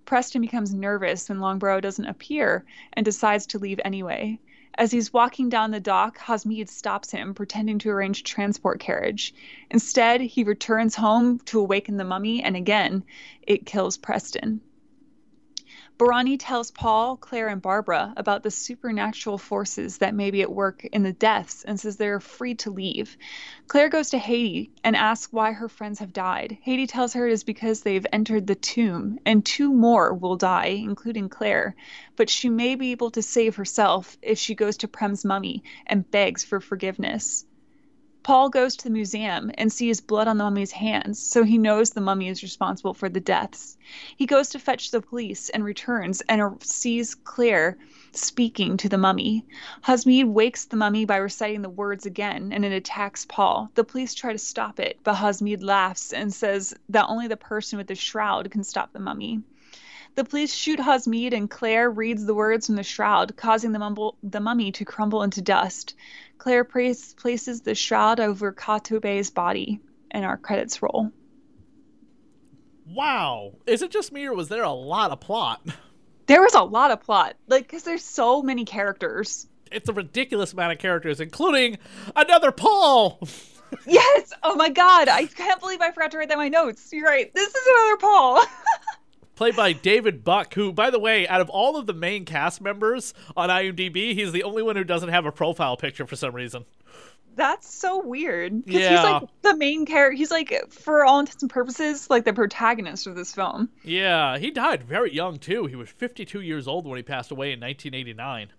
Preston 0.05 0.41
becomes 0.41 0.73
nervous 0.73 1.29
when 1.29 1.39
Longbarrow 1.39 1.81
doesn't 1.81 2.05
appear 2.05 2.65
and 2.93 3.03
decides 3.03 3.45
to 3.47 3.59
leave 3.59 3.79
anyway. 3.83 4.39
As 4.75 4.91
he's 4.91 5.13
walking 5.13 5.49
down 5.49 5.71
the 5.71 5.79
dock, 5.79 6.17
Hasmid 6.17 6.67
stops 6.67 7.11
him, 7.11 7.33
pretending 7.33 7.77
to 7.79 7.89
arrange 7.89 8.21
a 8.21 8.23
transport 8.23 8.79
carriage. 8.79 9.35
Instead, 9.69 10.21
he 10.21 10.43
returns 10.43 10.95
home 10.95 11.39
to 11.45 11.59
awaken 11.59 11.97
the 11.97 12.03
mummy, 12.03 12.41
and 12.41 12.55
again, 12.55 13.03
it 13.43 13.65
kills 13.65 13.97
Preston. 13.97 14.61
Barani 15.99 16.37
tells 16.39 16.71
Paul, 16.71 17.17
Claire, 17.17 17.49
and 17.49 17.61
Barbara 17.61 18.13
about 18.17 18.41
the 18.41 18.49
supernatural 18.49 19.37
forces 19.37 19.99
that 19.99 20.15
may 20.15 20.31
be 20.31 20.41
at 20.41 20.51
work 20.51 20.83
in 20.85 21.03
the 21.03 21.13
deaths 21.13 21.63
and 21.63 21.79
says 21.79 21.97
they're 21.97 22.19
free 22.19 22.55
to 22.55 22.71
leave. 22.71 23.15
Claire 23.67 23.89
goes 23.89 24.09
to 24.09 24.17
Haiti 24.17 24.71
and 24.83 24.95
asks 24.95 25.31
why 25.31 25.51
her 25.51 25.69
friends 25.69 25.99
have 25.99 26.11
died. 26.11 26.57
Haiti 26.63 26.87
tells 26.87 27.13
her 27.13 27.27
it 27.27 27.33
is 27.33 27.43
because 27.43 27.81
they've 27.81 28.07
entered 28.11 28.47
the 28.47 28.55
tomb, 28.55 29.19
and 29.23 29.45
two 29.45 29.71
more 29.71 30.13
will 30.15 30.35
die, 30.35 30.81
including 30.83 31.29
Claire, 31.29 31.75
but 32.15 32.29
she 32.29 32.49
may 32.49 32.73
be 32.73 32.91
able 32.91 33.11
to 33.11 33.21
save 33.21 33.57
herself 33.57 34.17
if 34.23 34.39
she 34.39 34.55
goes 34.55 34.77
to 34.77 34.87
Prem's 34.87 35.23
mummy 35.23 35.63
and 35.85 36.09
begs 36.09 36.43
for 36.43 36.59
forgiveness. 36.59 37.45
Paul 38.23 38.49
goes 38.49 38.77
to 38.77 38.85
the 38.85 38.89
museum 38.89 39.51
and 39.57 39.71
sees 39.71 39.99
blood 39.99 40.29
on 40.29 40.37
the 40.37 40.45
mummy's 40.45 40.71
hands, 40.71 41.19
so 41.19 41.43
he 41.43 41.57
knows 41.57 41.89
the 41.89 41.99
mummy 41.99 42.29
is 42.29 42.41
responsible 42.41 42.93
for 42.93 43.09
the 43.09 43.19
deaths. 43.19 43.77
He 44.15 44.25
goes 44.25 44.47
to 44.49 44.59
fetch 44.59 44.91
the 44.91 45.01
police 45.01 45.49
and 45.49 45.63
returns 45.63 46.21
and 46.29 46.63
sees 46.63 47.15
Claire 47.15 47.77
speaking 48.13 48.77
to 48.77 48.87
the 48.87 48.97
mummy. 48.97 49.45
Hasmid 49.83 50.27
wakes 50.27 50.63
the 50.63 50.77
mummy 50.77 51.03
by 51.03 51.17
reciting 51.17 51.63
the 51.63 51.69
words 51.69 52.05
again, 52.05 52.53
and 52.53 52.63
it 52.63 52.71
attacks 52.71 53.25
Paul. 53.25 53.69
The 53.75 53.83
police 53.83 54.13
try 54.13 54.31
to 54.31 54.39
stop 54.39 54.79
it, 54.79 54.99
but 55.03 55.15
Hasmid 55.15 55.61
laughs 55.61 56.13
and 56.13 56.33
says 56.33 56.73
that 56.89 57.07
only 57.09 57.27
the 57.27 57.35
person 57.35 57.77
with 57.77 57.87
the 57.87 57.95
shroud 57.95 58.49
can 58.51 58.63
stop 58.63 58.93
the 58.93 58.99
mummy. 58.99 59.41
The 60.15 60.23
police 60.23 60.53
shoot 60.53 60.79
Hasmid, 60.79 61.33
and 61.33 61.49
Claire 61.49 61.89
reads 61.89 62.25
the 62.25 62.35
words 62.35 62.67
from 62.67 62.75
the 62.75 62.83
shroud, 62.83 63.35
causing 63.35 63.71
the, 63.71 63.79
mumble, 63.79 64.15
the 64.21 64.39
mummy 64.39 64.71
to 64.73 64.85
crumble 64.85 65.23
into 65.23 65.41
dust. 65.41 65.95
Claire 66.37 66.63
place, 66.63 67.13
places 67.13 67.61
the 67.61 67.73
shroud 67.73 68.19
over 68.19 68.53
Katube's 68.53 69.31
body, 69.31 69.79
and 70.11 70.23
our 70.23 70.37
credits 70.37 70.81
roll. 70.81 71.11
Wow. 72.85 73.53
Is 73.65 73.81
it 73.81 73.91
just 73.91 74.11
me, 74.11 74.25
or 74.25 74.33
was 74.33 74.49
there 74.49 74.63
a 74.63 74.71
lot 74.71 75.11
of 75.11 75.19
plot? 75.19 75.61
There 76.25 76.41
was 76.41 76.53
a 76.53 76.63
lot 76.63 76.91
of 76.91 77.01
plot. 77.01 77.35
Like, 77.49 77.63
because 77.63 77.83
there's 77.83 78.01
so 78.01 78.41
many 78.41 78.63
characters. 78.63 79.45
It's 79.71 79.89
a 79.89 79.93
ridiculous 79.93 80.53
amount 80.53 80.71
of 80.71 80.79
characters, 80.79 81.19
including 81.19 81.79
another 82.15 82.53
Paul! 82.53 83.19
yes! 83.85 84.31
Oh 84.41 84.55
my 84.55 84.69
god, 84.69 85.09
I 85.09 85.25
can't 85.25 85.59
believe 85.59 85.81
I 85.81 85.91
forgot 85.91 86.11
to 86.11 86.17
write 86.17 86.29
that 86.29 86.35
in 86.35 86.39
my 86.39 86.47
notes. 86.47 86.89
You're 86.93 87.05
right. 87.05 87.33
This 87.33 87.53
is 87.53 87.67
another 87.67 87.97
Paul. 87.97 88.41
played 89.35 89.55
by 89.55 89.73
David 89.73 90.23
Buck, 90.23 90.53
who, 90.53 90.71
by 90.71 90.89
the 90.89 90.99
way, 90.99 91.27
out 91.27 91.41
of 91.41 91.49
all 91.49 91.77
of 91.77 91.85
the 91.85 91.93
main 91.93 92.25
cast 92.25 92.61
members 92.61 93.13
on 93.35 93.49
IMDb, 93.49 94.13
he's 94.13 94.31
the 94.31 94.43
only 94.43 94.63
one 94.63 94.75
who 94.75 94.83
doesn't 94.83 95.09
have 95.09 95.25
a 95.25 95.31
profile 95.31 95.77
picture 95.77 96.05
for 96.05 96.15
some 96.15 96.35
reason. 96.35 96.65
That's 97.35 97.73
so 97.73 97.99
weird. 97.99 98.63
Yeah. 98.67 98.89
He's 98.89 99.03
like 99.03 99.23
the 99.41 99.55
main 99.57 99.85
character. 99.85 100.15
He's 100.15 100.29
like, 100.29 100.53
for 100.69 101.03
all 101.03 101.19
intents 101.19 101.41
and 101.41 101.49
purposes, 101.49 102.09
like 102.09 102.25
the 102.25 102.33
protagonist 102.33 103.07
of 103.07 103.15
this 103.15 103.33
film. 103.33 103.69
Yeah, 103.83 104.37
he 104.37 104.51
died 104.51 104.83
very 104.83 105.13
young, 105.13 105.39
too. 105.39 105.65
He 105.65 105.75
was 105.75 105.89
52 105.89 106.41
years 106.41 106.67
old 106.67 106.85
when 106.85 106.97
he 106.97 107.03
passed 107.03 107.31
away 107.31 107.51
in 107.51 107.59
1989. 107.59 108.49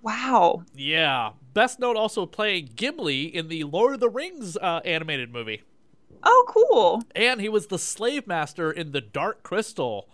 Wow. 0.00 0.62
Yeah. 0.74 1.32
Best 1.52 1.78
note 1.80 1.96
also 1.96 2.26
playing 2.26 2.70
Gimli 2.76 3.24
in 3.24 3.48
the 3.48 3.64
Lord 3.64 3.94
of 3.94 4.00
the 4.00 4.10
Rings 4.10 4.56
uh, 4.56 4.80
animated 4.84 5.32
movie. 5.32 5.62
Oh, 6.24 6.44
cool. 6.48 7.02
And 7.14 7.40
he 7.40 7.48
was 7.48 7.66
the 7.66 7.78
slave 7.78 8.26
master 8.26 8.70
in 8.70 8.92
The 8.92 9.00
Dark 9.00 9.42
Crystal. 9.42 10.08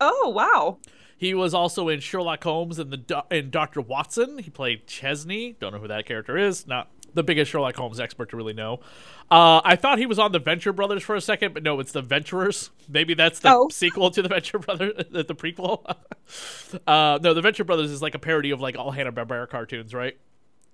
Oh, 0.00 0.28
wow. 0.28 0.78
He 1.16 1.34
was 1.34 1.54
also 1.54 1.88
in 1.88 2.00
Sherlock 2.00 2.42
Holmes 2.42 2.78
and 2.78 2.90
the 2.90 3.24
in 3.30 3.50
Doctor 3.50 3.80
Watson. 3.80 4.38
He 4.38 4.50
played 4.50 4.86
Chesney. 4.86 5.56
Don't 5.60 5.72
know 5.72 5.78
who 5.78 5.88
that 5.88 6.04
character 6.04 6.36
is. 6.36 6.66
Not 6.66 6.88
the 7.14 7.22
biggest 7.22 7.50
Sherlock 7.50 7.76
Holmes 7.76 8.00
expert 8.00 8.30
to 8.30 8.36
really 8.36 8.52
know. 8.52 8.80
Uh, 9.30 9.60
I 9.64 9.76
thought 9.76 9.98
he 9.98 10.06
was 10.06 10.18
on 10.18 10.32
the 10.32 10.38
Venture 10.38 10.72
Brothers 10.72 11.02
for 11.02 11.14
a 11.14 11.20
second, 11.20 11.54
but 11.54 11.62
no, 11.62 11.78
it's 11.80 11.92
the 11.92 12.02
Venturers. 12.02 12.70
Maybe 12.88 13.14
that's 13.14 13.38
the 13.38 13.50
oh. 13.50 13.68
sequel 13.70 14.10
to 14.10 14.22
the 14.22 14.28
Venture 14.28 14.58
Brothers, 14.58 15.04
the, 15.10 15.22
the 15.22 15.34
prequel. 15.34 15.84
uh, 16.86 17.18
no, 17.22 17.34
the 17.34 17.40
Venture 17.40 17.64
Brothers 17.64 17.90
is 17.90 18.02
like 18.02 18.14
a 18.14 18.18
parody 18.18 18.50
of 18.50 18.60
like 18.60 18.76
all 18.76 18.90
Hanna 18.90 19.12
Barbera 19.12 19.48
cartoons, 19.48 19.94
right? 19.94 20.18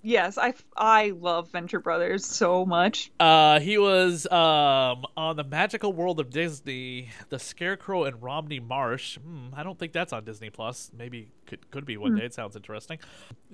Yes, 0.02 0.38
I 0.38 0.55
I 0.76 1.11
love 1.11 1.50
Venture 1.50 1.81
Brothers 1.81 2.25
so 2.25 2.64
much. 2.64 3.11
Uh, 3.19 3.59
he 3.61 3.78
was 3.78 4.26
um 4.31 5.05
on 5.17 5.37
the 5.37 5.45
Magical 5.45 5.93
World 5.93 6.21
of 6.21 6.31
Disney, 6.31 7.11
The 7.31 7.38
Scarecrow 7.38 8.05
and 8.05 8.23
Romney 8.23 8.61
Marsh. 8.61 9.19
Hmm, 9.19 9.49
I 9.55 9.62
don't 9.64 9.78
think 9.78 9.93
that's 9.93 10.12
on 10.12 10.25
Disney 10.25 10.50
Plus. 10.50 10.90
Maybe 10.97 11.33
could 11.47 11.69
could 11.71 11.85
be 11.85 11.97
one 11.97 12.12
Hmm. 12.12 12.19
day. 12.19 12.25
It 12.26 12.35
sounds 12.35 12.55
interesting. 12.55 12.99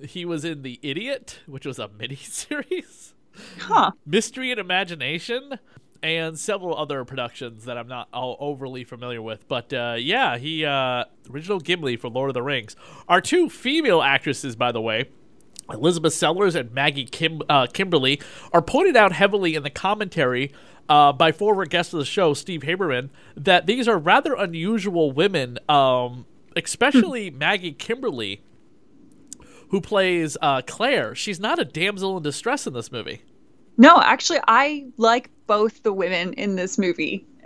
He 0.01 0.23
was 0.23 0.45
in 0.45 0.61
The 0.61 0.79
Idiot, 0.83 1.39
which 1.47 1.65
was 1.65 1.79
a 1.79 1.87
mini 1.99 2.15
series. 2.15 3.15
Huh. 3.59 3.91
Mystery 4.05 4.51
and 4.51 4.59
Imagination. 4.59 5.59
And 6.03 6.37
several 6.37 6.77
other 6.77 7.03
productions 7.03 7.65
that 7.65 7.79
I'm 7.79 7.87
not 7.87 8.09
all 8.13 8.37
overly 8.39 8.83
familiar 8.83 9.23
with, 9.23 9.47
but 9.47 9.73
uh, 9.73 9.95
yeah, 9.97 10.37
he 10.37 10.63
uh, 10.63 11.05
original 11.31 11.59
Gimli 11.59 11.97
for 11.97 12.09
Lord 12.09 12.29
of 12.29 12.35
the 12.35 12.43
Rings. 12.43 12.75
Our 13.07 13.21
two 13.21 13.49
female 13.49 14.03
actresses, 14.03 14.55
by 14.55 14.71
the 14.71 14.81
way, 14.81 15.05
Elizabeth 15.69 16.13
Sellars 16.13 16.55
and 16.55 16.71
Maggie 16.71 17.05
Kim, 17.05 17.41
uh, 17.49 17.67
Kimberly 17.67 18.21
are 18.51 18.61
pointed 18.61 18.95
out 18.95 19.11
heavily 19.11 19.55
in 19.55 19.63
the 19.63 19.69
commentary 19.69 20.51
uh, 20.87 21.11
by 21.11 21.31
former 21.31 21.65
guest 21.65 21.93
of 21.93 21.99
the 21.99 22.05
show, 22.05 22.33
Steve 22.33 22.61
Haberman, 22.61 23.09
that 23.35 23.65
these 23.65 23.87
are 23.87 23.97
rather 23.97 24.33
unusual 24.33 25.11
women, 25.11 25.57
um, 25.67 26.25
especially 26.55 27.29
Maggie 27.31 27.71
Kimberly, 27.71 28.41
who 29.69 29.81
plays 29.81 30.37
uh, 30.41 30.61
Claire. 30.65 31.15
She's 31.15 31.39
not 31.39 31.59
a 31.59 31.65
damsel 31.65 32.17
in 32.17 32.23
distress 32.23 32.67
in 32.67 32.73
this 32.73 32.91
movie. 32.91 33.21
No, 33.77 33.99
actually, 33.99 34.39
I 34.47 34.85
like 34.97 35.29
both 35.47 35.83
the 35.83 35.91
women 35.91 36.33
in 36.33 36.55
this 36.55 36.77
movie. 36.77 37.25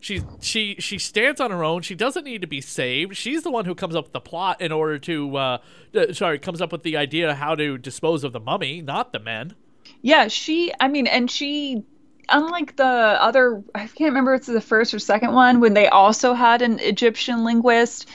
she 0.00 0.22
she 0.40 0.76
she 0.78 0.98
stands 0.98 1.40
on 1.40 1.50
her 1.50 1.62
own. 1.62 1.82
She 1.82 1.94
doesn't 1.94 2.24
need 2.24 2.40
to 2.40 2.46
be 2.46 2.60
saved. 2.60 3.16
She's 3.16 3.42
the 3.42 3.50
one 3.50 3.66
who 3.66 3.74
comes 3.74 3.94
up 3.94 4.04
with 4.04 4.12
the 4.12 4.20
plot 4.20 4.60
in 4.60 4.72
order 4.72 4.98
to 5.00 5.36
uh, 5.36 5.58
uh, 5.94 6.12
sorry, 6.12 6.38
comes 6.38 6.60
up 6.60 6.72
with 6.72 6.82
the 6.82 6.96
idea 6.96 7.34
how 7.34 7.54
to 7.54 7.78
dispose 7.78 8.24
of 8.24 8.32
the 8.32 8.40
mummy, 8.40 8.80
not 8.80 9.12
the 9.12 9.18
men. 9.18 9.54
Yeah, 10.02 10.28
she 10.28 10.72
I 10.80 10.88
mean, 10.88 11.06
and 11.06 11.30
she 11.30 11.84
unlike 12.30 12.76
the 12.76 12.84
other 12.84 13.62
I 13.74 13.86
can't 13.86 14.10
remember 14.10 14.34
if 14.34 14.38
it's 14.40 14.46
the 14.46 14.60
first 14.60 14.94
or 14.94 14.98
second 14.98 15.32
one 15.32 15.60
when 15.60 15.74
they 15.74 15.88
also 15.88 16.32
had 16.32 16.62
an 16.62 16.78
Egyptian 16.80 17.44
linguist 17.44 18.08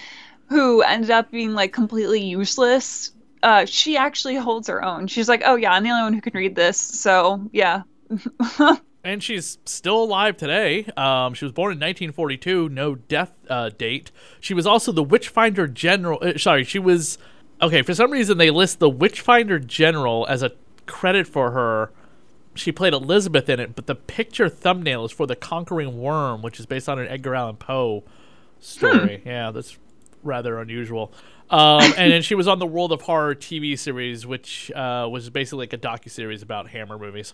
who 0.50 0.82
ended 0.82 1.12
up 1.12 1.32
being 1.32 1.54
like 1.54 1.72
completely 1.72 2.22
useless. 2.22 3.12
Uh, 3.44 3.66
she 3.66 3.96
actually 3.96 4.36
holds 4.36 4.68
her 4.68 4.84
own. 4.84 5.06
She's 5.06 5.30
like, 5.30 5.44
"Oh 5.46 5.56
yeah, 5.56 5.72
I'm 5.72 5.84
the 5.84 5.92
only 5.92 6.04
one 6.04 6.14
who 6.14 6.22
can 6.22 6.34
read 6.34 6.56
this." 6.56 6.80
So, 6.80 7.48
yeah. 7.52 7.84
and 9.06 9.24
she's 9.24 9.60
still 9.66 10.04
alive 10.04 10.36
today. 10.36 10.86
Um, 10.98 11.36
she 11.36 11.46
was 11.46 11.52
born 11.52 11.72
in 11.72 11.78
1942, 11.78 12.70
no 12.70 12.96
death 12.96 13.32
uh, 13.50 13.70
date. 13.70 14.12
She 14.40 14.54
was 14.54 14.66
also 14.66 14.92
the 14.92 15.04
Witchfinder 15.04 15.68
General. 15.68 16.20
Uh, 16.22 16.38
sorry, 16.38 16.64
she 16.64 16.80
was. 16.80 17.18
Okay, 17.62 17.84
for 17.84 17.94
some 17.94 18.12
reason 18.12 18.38
they 18.38 18.50
list 18.50 18.80
the 18.80 18.90
Witchfinder 18.90 19.60
General 19.60 20.26
as 20.28 20.44
a 20.44 20.52
credit 20.88 21.28
for 21.28 21.52
her. 21.52 21.92
She 22.56 22.72
played 22.72 22.94
Elizabeth 22.94 23.48
in 23.50 23.60
it, 23.60 23.76
but 23.76 23.86
the 23.86 23.96
picture 23.96 24.50
thumbnail 24.50 25.06
is 25.06 25.12
for 25.12 25.28
The 25.28 25.36
Conquering 25.36 25.98
Worm, 26.00 26.42
which 26.42 26.60
is 26.60 26.66
based 26.66 26.88
on 26.88 27.00
an 27.00 27.08
Edgar 27.08 27.36
Allan 27.36 27.58
Poe 27.58 28.04
story. 28.60 29.20
Hmm. 29.20 29.28
Yeah, 29.28 29.52
that's 29.52 29.78
rather 30.24 30.60
unusual. 30.60 31.14
Um, 31.50 31.82
and 31.98 32.12
then 32.12 32.22
she 32.22 32.34
was 32.34 32.48
on 32.48 32.60
the 32.60 32.66
World 32.66 32.92
of 32.92 33.02
Horror 33.02 33.36
TV 33.36 33.78
series, 33.78 34.26
which 34.26 34.72
uh, 34.72 35.08
was 35.12 35.30
basically 35.30 35.64
like 35.64 35.74
a 35.74 35.78
docu 35.78 36.10
series 36.10 36.42
about 36.42 36.70
Hammer 36.70 36.98
movies. 36.98 37.34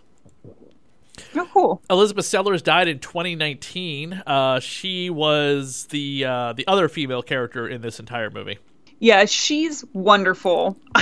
Oh, 1.35 1.47
cool. 1.51 1.81
Elizabeth 1.89 2.25
Sellars 2.25 2.61
died 2.61 2.87
in 2.87 2.99
2019. 2.99 4.23
Uh, 4.25 4.59
she 4.59 5.09
was 5.09 5.85
the 5.85 6.25
uh, 6.25 6.53
the 6.53 6.67
other 6.67 6.87
female 6.89 7.21
character 7.21 7.67
in 7.67 7.81
this 7.81 7.99
entire 7.99 8.29
movie. 8.29 8.59
Yeah, 8.99 9.25
she's 9.25 9.83
wonderful. 9.93 10.77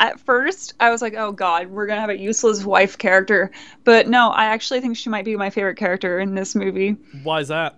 At 0.00 0.18
first, 0.18 0.74
I 0.80 0.90
was 0.90 1.00
like, 1.00 1.14
"Oh 1.14 1.30
God, 1.30 1.68
we're 1.68 1.86
gonna 1.86 2.00
have 2.00 2.10
a 2.10 2.18
useless 2.18 2.64
wife 2.64 2.98
character," 2.98 3.52
but 3.84 4.08
no, 4.08 4.30
I 4.30 4.46
actually 4.46 4.80
think 4.80 4.96
she 4.96 5.08
might 5.08 5.24
be 5.24 5.36
my 5.36 5.50
favorite 5.50 5.76
character 5.76 6.18
in 6.18 6.34
this 6.34 6.56
movie. 6.56 6.96
Why 7.22 7.40
is 7.40 7.48
that? 7.48 7.76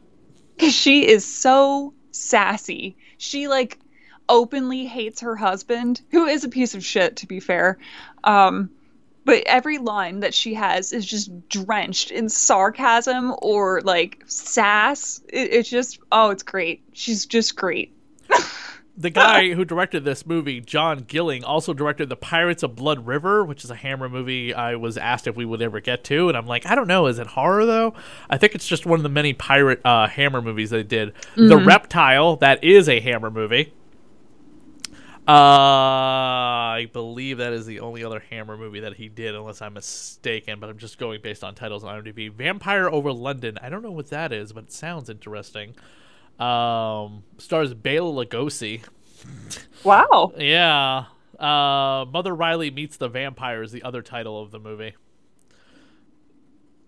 Because 0.57 0.75
she 0.75 1.07
is 1.07 1.25
so 1.27 1.93
sassy. 2.11 2.97
She 3.19 3.49
like 3.49 3.79
openly 4.31 4.87
hates 4.87 5.21
her 5.21 5.37
husband, 5.37 6.01
who 6.11 6.25
is 6.27 6.45
a 6.45 6.49
piece 6.49 6.75
of 6.75 6.83
shit, 6.85 7.17
to 7.17 7.27
be 7.27 7.41
fair. 7.41 7.77
Um, 8.25 8.71
but 9.31 9.45
every 9.47 9.79
line 9.79 10.19
that 10.19 10.35
she 10.35 10.55
has 10.55 10.93
is 10.93 11.07
just 11.07 11.49
drenched 11.49 12.11
in 12.11 12.29
sarcasm 12.29 13.33
or 13.41 13.81
like 13.83 14.25
sass. 14.27 15.23
It, 15.29 15.53
it's 15.53 15.71
just 15.71 16.01
oh, 16.11 16.31
it's 16.31 16.43
great. 16.43 16.83
She's 16.95 17.27
just 17.27 17.55
great. 17.55 17.95
the 18.97 19.09
guy 19.09 19.51
who 19.55 19.65
directed 19.65 20.05
this 20.05 20.27
movie, 20.27 20.61
John 20.61 21.05
Gilling, 21.07 21.45
also 21.45 21.73
directed 21.73 22.09
The 22.09 22.17
Pirates 22.17 22.65
of 22.65 22.75
Blood 22.75 23.07
River, 23.07 23.45
which 23.45 23.63
is 23.63 23.71
a 23.71 23.77
Hammer 23.77 24.09
movie 24.09 24.53
I 24.53 24.75
was 24.75 24.99
asked 24.99 25.29
if 25.29 25.37
we 25.37 25.45
would 25.45 25.63
ever 25.63 25.79
get 25.79 26.03
to. 26.05 26.27
And 26.27 26.37
I'm 26.37 26.47
like, 26.47 26.67
I 26.67 26.75
don't 26.75 26.89
know. 26.89 27.07
Is 27.07 27.21
it 27.21 27.29
horror, 27.29 27.65
though? 27.65 27.95
I 28.29 28.37
think 28.37 28.57
it's 28.57 28.67
just 28.67 28.85
one 28.85 28.99
of 28.99 29.05
the 29.05 29.09
many 29.09 29.33
pirate 29.33 29.81
uh, 29.85 30.09
Hammer 30.09 30.43
movies 30.43 30.71
they 30.71 30.83
did. 30.83 31.15
Mm-hmm. 31.15 31.47
The 31.47 31.57
Reptile, 31.57 32.35
that 32.39 32.65
is 32.65 32.89
a 32.89 32.99
Hammer 32.99 33.31
movie. 33.31 33.73
Uh, 35.31 36.73
I 36.75 36.89
believe 36.93 37.39
that 37.39 37.53
is 37.53 37.65
the 37.65 37.81
only 37.81 38.03
other 38.03 38.19
Hammer 38.31 38.57
movie 38.57 38.81
that 38.81 38.95
he 38.95 39.09
did, 39.09 39.37
unless 39.37 39.63
I'm 39.63 39.75
mistaken. 39.75 40.59
But 40.59 40.71
I'm 40.71 40.79
just 40.79 40.99
going 40.99 41.21
based 41.23 41.45
on 41.45 41.55
titles 41.55 41.85
on 41.85 42.03
IMDb. 42.03 42.33
Vampire 42.33 42.89
Over 42.89 43.13
London. 43.13 43.57
I 43.63 43.69
don't 43.69 43.83
know 43.83 43.93
what 43.93 44.11
that 44.11 44.33
is, 44.33 44.53
but 44.53 44.65
it 44.65 44.73
sounds 44.73 45.09
interesting. 45.09 45.75
Um, 46.41 47.23
stars 47.39 47.75
Bela 47.75 48.27
Lugosi. 48.27 48.83
Wow. 49.85 50.33
yeah. 50.37 51.05
Uh, 51.39 52.05
Mother 52.07 52.35
Riley 52.35 52.71
meets 52.71 52.97
the 52.97 53.09
vampire 53.09 53.63
is 53.63 53.71
the 53.73 53.83
other 53.83 54.03
title 54.03 54.43
of 54.43 54.51
the 54.51 54.59
movie 54.59 54.95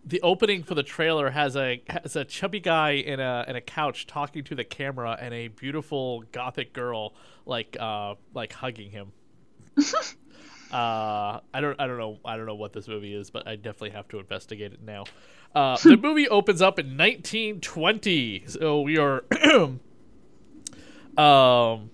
the 0.04 0.20
opening 0.22 0.62
for 0.64 0.74
the 0.74 0.82
trailer 0.82 1.30
has 1.30 1.56
a 1.56 1.82
has 1.88 2.16
a 2.16 2.24
chubby 2.24 2.60
guy 2.60 2.92
in 2.92 3.20
a 3.20 3.44
in 3.46 3.56
a 3.56 3.60
couch 3.60 4.06
talking 4.06 4.42
to 4.44 4.54
the 4.54 4.64
camera 4.64 5.16
and 5.20 5.32
a 5.32 5.48
beautiful 5.48 6.24
gothic 6.32 6.72
girl 6.72 7.14
like 7.46 7.76
uh 7.78 8.14
like 8.34 8.52
hugging 8.52 8.90
him. 8.90 9.12
uh 9.78 9.84
I 10.72 11.40
don't 11.60 11.80
I 11.80 11.86
don't 11.86 11.98
know 11.98 12.18
I 12.24 12.36
don't 12.36 12.46
know 12.46 12.56
what 12.56 12.72
this 12.72 12.88
movie 12.88 13.14
is, 13.14 13.30
but 13.30 13.46
I 13.46 13.56
definitely 13.56 13.90
have 13.90 14.08
to 14.08 14.18
investigate 14.18 14.72
it 14.72 14.82
now. 14.82 15.04
Uh, 15.54 15.76
the 15.76 15.96
movie 16.02 16.28
opens 16.28 16.62
up 16.62 16.78
in 16.78 16.96
1920, 16.96 18.44
so 18.48 18.80
we 18.80 18.98
are 18.98 19.24
um 21.16 21.90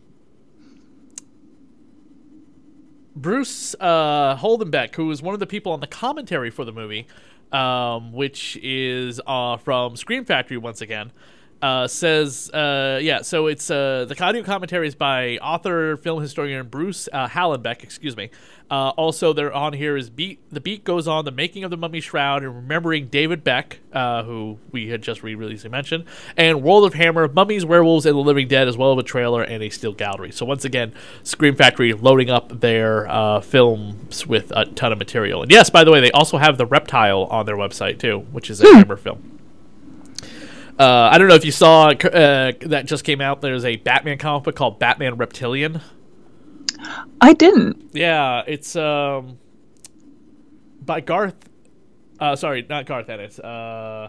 Bruce 3.21 3.75
uh, 3.81 4.37
Holdenbeck, 4.37 4.95
who 4.95 5.07
was 5.07 5.21
one 5.21 5.35
of 5.35 5.41
the 5.41 5.47
people 5.47 5.73
on 5.73 5.81
the 5.81 5.87
commentary 5.87 6.51
for 6.51 6.65
the 6.65 6.73
movie, 6.73 7.07
um, 7.53 8.13
which 8.13 8.59
is 8.63 9.21
uh, 9.27 9.57
from 9.57 9.97
Scream 9.97 10.25
Factory 10.25 10.57
once 10.57 10.81
again. 10.81 11.13
Uh, 11.61 11.89
says, 11.89 12.51
uh, 12.51 13.01
yeah, 13.03 13.21
so 13.21 13.49
it's 13.49 13.69
uh, 13.69 14.05
the 14.09 14.25
audio 14.25 14.45
commentary 14.45 14.87
is 14.87 14.95
by 14.95 15.39
author, 15.39 15.97
film 15.97 16.23
historian 16.23 16.69
Bruce 16.69 17.09
uh, 17.13 17.27
Hallenbeck, 17.27 17.83
excuse 17.83 18.17
me. 18.17 18.31
Uh, 18.71 18.91
also, 18.91 19.33
they're 19.33 19.53
on 19.53 19.73
here 19.73 19.97
is 19.97 20.11
beat. 20.11 20.39
The 20.53 20.61
beat 20.61 20.85
goes 20.85 21.09
on 21.09 21.25
the 21.25 21.33
making 21.33 21.65
of 21.65 21.71
the 21.71 21.77
Mummy 21.77 22.01
Shroud 22.01 22.45
and 22.45 22.55
remembering 22.55 23.09
David 23.09 23.43
Beck, 23.43 23.81
uh, 23.93 24.23
who 24.23 24.59
we 24.71 24.89
had 24.89 25.03
just 25.03 25.23
re-released 25.23 25.69
mentioned, 25.69 26.05
and 26.37 26.63
World 26.63 26.85
of 26.85 26.95
Hammer, 26.95 27.27
Mummies, 27.27 27.65
Werewolves, 27.65 28.07
and 28.07 28.15
the 28.15 28.21
Living 28.21 28.47
Dead, 28.47 28.69
as 28.69 28.77
well 28.77 28.93
as 28.93 28.99
a 28.99 29.03
trailer 29.03 29.43
and 29.43 29.63
a 29.63 29.71
steel 29.71 29.93
gallery. 29.93 30.31
So 30.31 30.47
once 30.47 30.65
again, 30.65 30.93
Scream 31.23 31.57
Factory 31.57 31.93
loading 31.93 32.31
up 32.31 32.61
their 32.61 33.09
uh, 33.09 33.41
films 33.41 34.27
with 34.27 34.53
a 34.55 34.67
ton 34.67 34.93
of 34.93 34.99
material. 34.99 35.43
And 35.43 35.51
yes, 35.51 35.71
by 35.71 35.83
the 35.83 35.91
way, 35.91 36.01
they 36.01 36.13
also 36.13 36.37
have 36.37 36.59
the 36.59 36.67
Reptile 36.67 37.25
on 37.25 37.47
their 37.47 37.57
website 37.57 37.99
too, 37.99 38.21
which 38.33 38.51
is 38.51 38.61
a 38.61 38.75
Hammer 38.75 38.97
film. 38.97 39.38
Uh, 40.79 41.09
I 41.13 41.19
don't 41.19 41.29
know 41.29 41.35
if 41.35 41.45
you 41.45 41.51
saw 41.51 41.89
uh, 41.89 42.53
that 42.61 42.85
just 42.87 43.05
came 43.05 43.21
out. 43.21 43.41
There's 43.41 43.65
a 43.65 43.77
Batman 43.77 44.19
comic 44.19 44.45
book 44.45 44.55
called 44.57 44.79
Batman 44.79 45.17
Reptilian. 45.17 45.81
I 47.21 47.33
didn't. 47.33 47.91
Yeah, 47.93 48.43
it's 48.47 48.77
um 48.77 49.39
by 50.81 51.01
Garth. 51.01 51.35
Uh, 52.21 52.37
sorry, 52.37 52.65
not 52.69 52.87
Garth 52.87 53.09
Ennis. 53.09 53.39
Uh, 53.39 54.09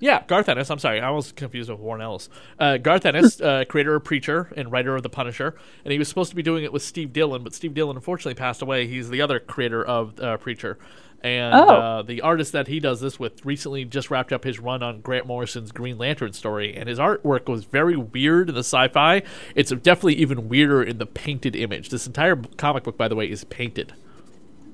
yeah, 0.00 0.24
Garth 0.26 0.48
Ennis. 0.48 0.70
I'm 0.70 0.78
sorry, 0.78 1.00
I 1.00 1.10
was 1.10 1.32
confused 1.32 1.70
with 1.70 1.78
Warren 1.78 2.02
Ellis. 2.02 2.28
Uh, 2.58 2.76
Garth 2.76 3.06
Ennis, 3.06 3.40
uh, 3.40 3.64
creator 3.68 3.94
of 3.94 4.04
Preacher 4.04 4.52
and 4.56 4.70
writer 4.72 4.96
of 4.96 5.02
The 5.02 5.08
Punisher, 5.08 5.56
and 5.84 5.92
he 5.92 5.98
was 5.98 6.08
supposed 6.08 6.30
to 6.30 6.36
be 6.36 6.42
doing 6.42 6.64
it 6.64 6.72
with 6.72 6.82
Steve 6.82 7.12
Dillon, 7.12 7.44
but 7.44 7.54
Steve 7.54 7.74
Dillon 7.74 7.96
unfortunately 7.96 8.34
passed 8.34 8.62
away. 8.62 8.86
He's 8.86 9.10
the 9.10 9.20
other 9.22 9.38
creator 9.38 9.84
of 9.84 10.18
uh, 10.20 10.36
Preacher. 10.38 10.78
And 11.22 11.54
oh. 11.54 11.68
uh, 11.68 12.02
the 12.02 12.20
artist 12.20 12.52
that 12.52 12.68
he 12.68 12.78
does 12.78 13.00
this 13.00 13.18
with 13.18 13.44
recently 13.44 13.84
just 13.84 14.10
wrapped 14.10 14.32
up 14.32 14.44
his 14.44 14.58
run 14.60 14.82
on 14.82 15.00
Grant 15.00 15.26
Morrison's 15.26 15.72
Green 15.72 15.98
Lantern 15.98 16.32
story, 16.32 16.76
and 16.76 16.88
his 16.88 16.98
artwork 16.98 17.48
was 17.48 17.64
very 17.64 17.96
weird 17.96 18.48
in 18.48 18.54
the 18.54 18.60
sci-fi. 18.60 19.22
It's 19.54 19.70
definitely 19.70 20.14
even 20.16 20.48
weirder 20.48 20.82
in 20.82 20.98
the 20.98 21.06
painted 21.06 21.56
image. 21.56 21.88
This 21.88 22.06
entire 22.06 22.36
comic 22.56 22.84
book, 22.84 22.96
by 22.96 23.08
the 23.08 23.16
way, 23.16 23.30
is 23.30 23.44
painted. 23.44 23.94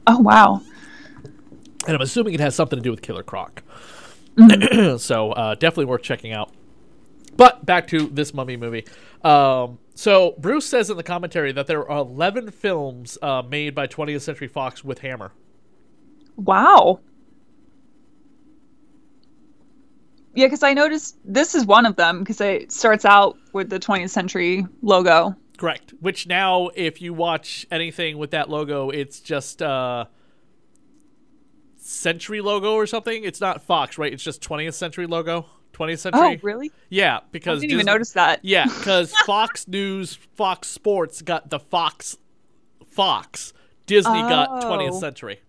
Oh 0.06 0.18
wow! 0.18 0.62
And 1.86 1.96
I'm 1.96 2.02
assuming 2.02 2.34
it 2.34 2.40
has 2.40 2.54
something 2.54 2.78
to 2.78 2.82
do 2.82 2.90
with 2.90 3.02
Killer 3.02 3.22
Croc. 3.22 3.62
Mm-hmm. 4.36 4.96
so 4.98 5.32
uh, 5.32 5.54
definitely 5.54 5.86
worth 5.86 6.02
checking 6.02 6.32
out. 6.32 6.52
But 7.36 7.64
back 7.64 7.86
to 7.88 8.08
this 8.08 8.34
Mummy 8.34 8.56
movie. 8.56 8.84
Um, 9.24 9.78
so 9.94 10.34
Bruce 10.38 10.66
says 10.66 10.90
in 10.90 10.96
the 10.96 11.02
commentary 11.02 11.52
that 11.52 11.66
there 11.66 11.88
are 11.90 11.98
11 11.98 12.50
films 12.50 13.16
uh, 13.22 13.42
made 13.42 13.74
by 13.74 13.86
20th 13.86 14.22
Century 14.22 14.48
Fox 14.48 14.84
with 14.84 15.00
Hammer. 15.00 15.32
Wow. 16.36 17.00
Yeah, 20.34 20.46
because 20.46 20.62
I 20.62 20.72
noticed 20.72 21.18
this 21.24 21.54
is 21.54 21.66
one 21.66 21.84
of 21.84 21.96
them 21.96 22.20
because 22.20 22.40
it 22.40 22.72
starts 22.72 23.04
out 23.04 23.36
with 23.52 23.68
the 23.68 23.78
20th 23.78 24.10
century 24.10 24.66
logo. 24.80 25.36
Correct. 25.58 25.92
Which 26.00 26.26
now, 26.26 26.70
if 26.74 27.02
you 27.02 27.12
watch 27.12 27.66
anything 27.70 28.18
with 28.18 28.30
that 28.30 28.48
logo, 28.48 28.90
it's 28.90 29.20
just 29.20 29.62
uh 29.62 30.06
century 31.76 32.40
logo 32.40 32.74
or 32.74 32.86
something. 32.86 33.24
It's 33.24 33.40
not 33.40 33.62
Fox, 33.62 33.98
right? 33.98 34.12
It's 34.12 34.22
just 34.22 34.42
20th 34.42 34.74
century 34.74 35.06
logo. 35.06 35.46
20th 35.74 35.98
century. 35.98 36.20
Oh, 36.20 36.36
really? 36.42 36.70
Yeah, 36.88 37.20
because 37.30 37.58
I 37.58 37.60
didn't 37.60 37.62
Disney, 37.62 37.74
even 37.74 37.86
notice 37.86 38.12
that. 38.12 38.40
Yeah, 38.42 38.66
because 38.66 39.12
Fox 39.26 39.66
News, 39.68 40.14
Fox 40.34 40.68
Sports 40.68 41.22
got 41.22 41.50
the 41.50 41.58
Fox, 41.58 42.16
Fox. 42.86 43.52
Disney 43.86 44.22
oh. 44.22 44.28
got 44.28 44.62
20th 44.62 45.00
century. 45.00 45.40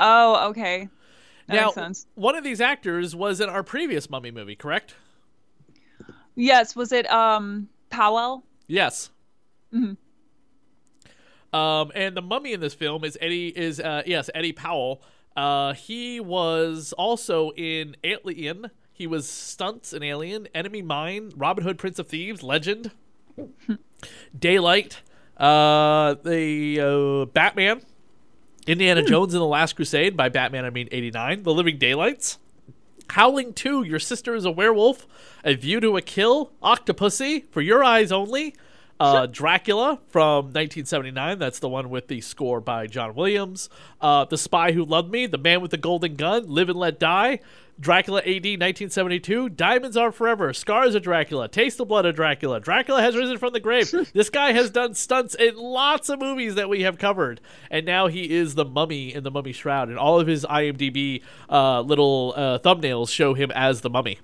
Oh, 0.00 0.48
okay. 0.50 0.88
That 1.46 1.54
now, 1.54 1.64
makes 1.66 1.74
sense. 1.74 2.06
one 2.14 2.34
of 2.34 2.42
these 2.42 2.60
actors 2.60 3.14
was 3.14 3.40
in 3.40 3.48
our 3.48 3.62
previous 3.62 4.08
Mummy 4.10 4.30
movie, 4.30 4.56
correct? 4.56 4.94
Yes, 6.34 6.74
was 6.74 6.90
it 6.92 7.10
um 7.10 7.68
Powell? 7.90 8.44
Yes. 8.66 9.10
Mhm. 9.72 9.96
Um, 11.52 11.90
and 11.94 12.16
the 12.16 12.22
mummy 12.22 12.52
in 12.52 12.60
this 12.60 12.74
film 12.74 13.04
is 13.04 13.18
Eddie 13.20 13.48
is 13.48 13.80
uh, 13.80 14.02
yes 14.06 14.30
Eddie 14.34 14.52
Powell. 14.52 15.02
Uh, 15.36 15.74
he 15.74 16.20
was 16.20 16.92
also 16.96 17.50
in 17.56 17.96
Alien. 18.04 18.70
He 18.92 19.06
was 19.06 19.28
stunts 19.28 19.92
in 19.92 20.02
Alien, 20.02 20.48
Enemy 20.54 20.82
Mine, 20.82 21.32
Robin 21.36 21.64
Hood, 21.64 21.78
Prince 21.78 21.98
of 21.98 22.06
Thieves, 22.08 22.42
Legend, 22.42 22.90
Daylight, 24.38 25.02
uh, 25.36 26.14
the 26.22 26.80
uh, 26.80 27.24
Batman, 27.26 27.80
Indiana 28.70 29.02
Jones 29.02 29.34
and 29.34 29.40
the 29.40 29.46
Last 29.46 29.74
Crusade. 29.74 30.16
By 30.16 30.28
Batman, 30.28 30.64
I 30.64 30.70
mean 30.70 30.88
'89. 30.92 31.42
The 31.42 31.52
Living 31.52 31.78
Daylights, 31.78 32.38
Howling 33.10 33.54
2, 33.54 33.82
Your 33.82 33.98
Sister 33.98 34.34
is 34.34 34.44
a 34.44 34.50
Werewolf, 34.50 35.06
A 35.44 35.54
View 35.54 35.80
to 35.80 35.96
a 35.96 36.02
Kill, 36.02 36.52
Octopussy, 36.62 37.44
For 37.50 37.60
Your 37.60 37.82
Eyes 37.82 38.12
Only, 38.12 38.54
uh, 39.00 39.26
Dracula 39.26 39.98
from 40.08 40.46
1979. 40.46 41.38
That's 41.38 41.58
the 41.58 41.68
one 41.68 41.90
with 41.90 42.06
the 42.08 42.20
score 42.20 42.60
by 42.60 42.86
John 42.86 43.14
Williams. 43.14 43.68
Uh, 44.00 44.24
the 44.26 44.38
Spy 44.38 44.72
Who 44.72 44.84
Loved 44.84 45.10
Me, 45.10 45.26
The 45.26 45.38
Man 45.38 45.60
with 45.60 45.72
the 45.72 45.76
Golden 45.76 46.14
Gun, 46.14 46.46
Live 46.46 46.68
and 46.68 46.78
Let 46.78 47.00
Die. 47.00 47.40
Dracula 47.80 48.20
AD 48.20 48.44
1972, 48.44 49.48
Diamonds 49.48 49.96
Are 49.96 50.12
Forever, 50.12 50.52
Scars 50.52 50.94
of 50.94 51.02
Dracula, 51.02 51.48
Taste 51.48 51.78
the 51.78 51.86
Blood 51.86 52.04
of 52.04 52.14
Dracula, 52.14 52.60
Dracula 52.60 53.00
Has 53.00 53.16
Risen 53.16 53.38
from 53.38 53.54
the 53.54 53.60
Grave. 53.60 53.90
this 54.12 54.28
guy 54.28 54.52
has 54.52 54.70
done 54.70 54.94
stunts 54.94 55.34
in 55.34 55.56
lots 55.56 56.10
of 56.10 56.20
movies 56.20 56.56
that 56.56 56.68
we 56.68 56.82
have 56.82 56.98
covered, 56.98 57.40
and 57.70 57.86
now 57.86 58.06
he 58.06 58.30
is 58.30 58.54
the 58.54 58.66
mummy 58.66 59.14
in 59.14 59.24
the 59.24 59.30
Mummy 59.30 59.52
Shroud, 59.52 59.88
and 59.88 59.98
all 59.98 60.20
of 60.20 60.26
his 60.26 60.44
IMDb 60.44 61.22
uh, 61.48 61.80
little 61.80 62.34
uh, 62.36 62.58
thumbnails 62.58 63.10
show 63.10 63.32
him 63.32 63.50
as 63.52 63.80
the 63.80 63.88
mummy. 63.88 64.18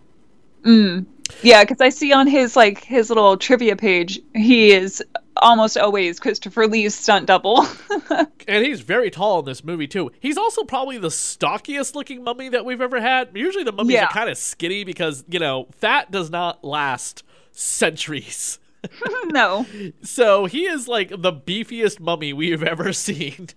Mm. 0.62 1.06
Yeah, 1.42 1.64
because 1.64 1.80
I 1.80 1.88
see 1.88 2.12
on 2.12 2.26
his 2.26 2.56
like 2.56 2.84
his 2.84 3.08
little 3.08 3.38
trivia 3.38 3.74
page, 3.74 4.20
he 4.34 4.72
is 4.72 5.02
almost 5.42 5.76
always 5.78 6.18
Christopher 6.20 6.66
Lee's 6.66 6.94
stunt 6.94 7.26
double. 7.26 7.66
and 8.48 8.64
he's 8.64 8.80
very 8.80 9.10
tall 9.10 9.40
in 9.40 9.44
this 9.44 9.62
movie 9.64 9.86
too. 9.86 10.10
He's 10.20 10.36
also 10.36 10.64
probably 10.64 10.98
the 10.98 11.08
stockiest 11.10 11.94
looking 11.94 12.22
mummy 12.24 12.48
that 12.50 12.64
we've 12.64 12.80
ever 12.80 13.00
had. 13.00 13.30
Usually 13.34 13.64
the 13.64 13.72
mummies 13.72 13.94
Yeah. 13.94 14.04
are 14.06 14.12
kind 14.12 14.30
of 14.30 14.38
skinny 14.38 14.84
because 14.84 15.24
you 15.28 15.38
know 15.38 15.66
fat 15.72 16.10
does 16.10 16.30
not 16.30 16.64
last 16.64 17.22
centuries. 17.52 18.58
no. 19.26 19.66
So 20.02 20.44
he 20.46 20.66
is 20.66 20.86
like 20.88 21.08
the 21.10 21.32
beefiest 21.32 21.98
mummy 22.00 22.32
we've 22.32 22.62
ever 22.62 22.92
seen. 22.92 23.48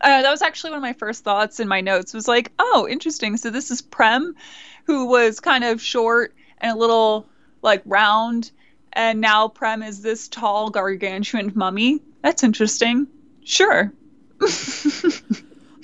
Uh, 0.00 0.20
that 0.22 0.30
was 0.30 0.42
actually 0.42 0.70
one 0.70 0.78
of 0.78 0.82
my 0.82 0.92
first 0.92 1.24
thoughts 1.24 1.60
in 1.60 1.68
my 1.68 1.80
notes. 1.80 2.12
Was 2.12 2.28
like, 2.28 2.52
oh, 2.58 2.86
interesting. 2.90 3.36
So 3.38 3.48
this 3.50 3.70
is 3.70 3.80
Prem, 3.80 4.34
who 4.84 5.06
was 5.06 5.40
kind 5.40 5.64
of 5.64 5.80
short 5.80 6.34
and 6.58 6.76
a 6.76 6.78
little 6.78 7.26
like 7.62 7.80
round, 7.86 8.50
and 8.94 9.20
now 9.20 9.48
Prem 9.48 9.82
is 9.82 10.02
this 10.02 10.28
tall, 10.28 10.70
gargantuan 10.70 11.52
mummy. 11.54 12.00
That's 12.22 12.42
interesting. 12.42 13.06
Sure. 13.44 13.92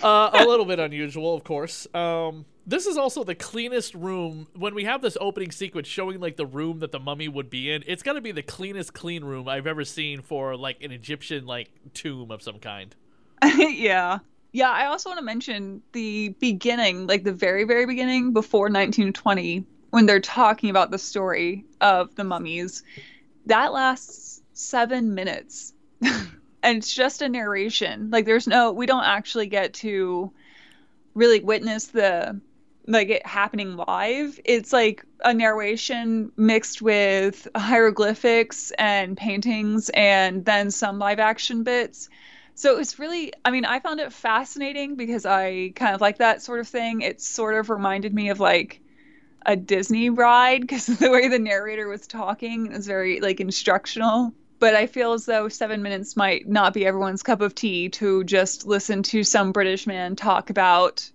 uh, 0.02 0.30
a 0.32 0.44
little 0.46 0.64
bit 0.64 0.78
unusual, 0.78 1.34
of 1.34 1.44
course. 1.44 1.86
Um, 1.94 2.46
this 2.66 2.86
is 2.86 2.96
also 2.96 3.24
the 3.24 3.34
cleanest 3.34 3.94
room. 3.94 4.46
When 4.54 4.74
we 4.74 4.84
have 4.84 5.02
this 5.02 5.16
opening 5.20 5.50
sequence 5.50 5.88
showing 5.88 6.20
like 6.20 6.36
the 6.36 6.46
room 6.46 6.78
that 6.80 6.92
the 6.92 7.00
mummy 7.00 7.28
would 7.28 7.50
be 7.50 7.70
in, 7.70 7.82
it's 7.86 8.02
got 8.02 8.14
to 8.14 8.20
be 8.20 8.32
the 8.32 8.42
cleanest 8.42 8.94
clean 8.94 9.24
room 9.24 9.48
I've 9.48 9.66
ever 9.66 9.84
seen 9.84 10.22
for 10.22 10.56
like 10.56 10.82
an 10.82 10.92
Egyptian 10.92 11.46
like 11.46 11.70
tomb 11.94 12.30
of 12.30 12.42
some 12.42 12.58
kind. 12.58 12.94
yeah. 13.44 14.18
Yeah, 14.52 14.70
I 14.70 14.86
also 14.86 15.10
want 15.10 15.18
to 15.18 15.24
mention 15.24 15.82
the 15.92 16.30
beginning, 16.40 17.06
like 17.06 17.24
the 17.24 17.32
very, 17.32 17.64
very 17.64 17.86
beginning 17.86 18.32
before 18.32 18.64
1920, 18.64 19.64
when 19.90 20.06
they're 20.06 20.20
talking 20.20 20.70
about 20.70 20.90
the 20.90 20.98
story 20.98 21.64
of 21.80 22.14
the 22.14 22.24
mummies. 22.24 22.82
That 23.46 23.72
lasts 23.72 24.42
seven 24.52 25.14
minutes. 25.14 25.72
and 26.00 26.78
it's 26.78 26.94
just 26.94 27.22
a 27.22 27.28
narration. 27.28 28.10
Like, 28.10 28.24
there's 28.24 28.46
no, 28.46 28.72
we 28.72 28.86
don't 28.86 29.04
actually 29.04 29.46
get 29.46 29.74
to 29.74 30.32
really 31.14 31.40
witness 31.40 31.86
the, 31.86 32.40
like, 32.86 33.08
it 33.08 33.26
happening 33.26 33.76
live. 33.76 34.38
It's 34.44 34.72
like 34.72 35.04
a 35.24 35.34
narration 35.34 36.32
mixed 36.36 36.80
with 36.80 37.48
hieroglyphics 37.54 38.72
and 38.78 39.16
paintings 39.16 39.90
and 39.90 40.44
then 40.44 40.70
some 40.70 40.98
live 40.98 41.18
action 41.18 41.64
bits. 41.64 42.08
So 42.54 42.74
it 42.74 42.78
was 42.78 42.98
really, 42.98 43.32
I 43.44 43.50
mean, 43.50 43.64
I 43.64 43.80
found 43.80 44.00
it 44.00 44.12
fascinating 44.12 44.96
because 44.96 45.24
I 45.24 45.72
kind 45.74 45.94
of 45.94 46.00
like 46.00 46.18
that 46.18 46.42
sort 46.42 46.60
of 46.60 46.68
thing. 46.68 47.00
It 47.00 47.20
sort 47.20 47.54
of 47.54 47.70
reminded 47.70 48.12
me 48.12 48.28
of 48.28 48.38
like 48.38 48.82
a 49.46 49.56
Disney 49.56 50.10
ride 50.10 50.62
because 50.62 50.86
the 50.98 51.10
way 51.10 51.28
the 51.28 51.38
narrator 51.38 51.88
was 51.88 52.06
talking 52.06 52.72
was 52.72 52.86
very 52.86 53.20
like 53.20 53.40
instructional. 53.40 54.32
But 54.58 54.74
I 54.74 54.86
feel 54.86 55.14
as 55.14 55.24
though 55.24 55.48
seven 55.48 55.82
minutes 55.82 56.16
might 56.16 56.46
not 56.46 56.74
be 56.74 56.84
everyone's 56.84 57.22
cup 57.22 57.40
of 57.40 57.54
tea 57.54 57.88
to 57.90 58.24
just 58.24 58.66
listen 58.66 59.02
to 59.04 59.24
some 59.24 59.52
British 59.52 59.86
man 59.86 60.16
talk 60.16 60.50
about 60.50 61.10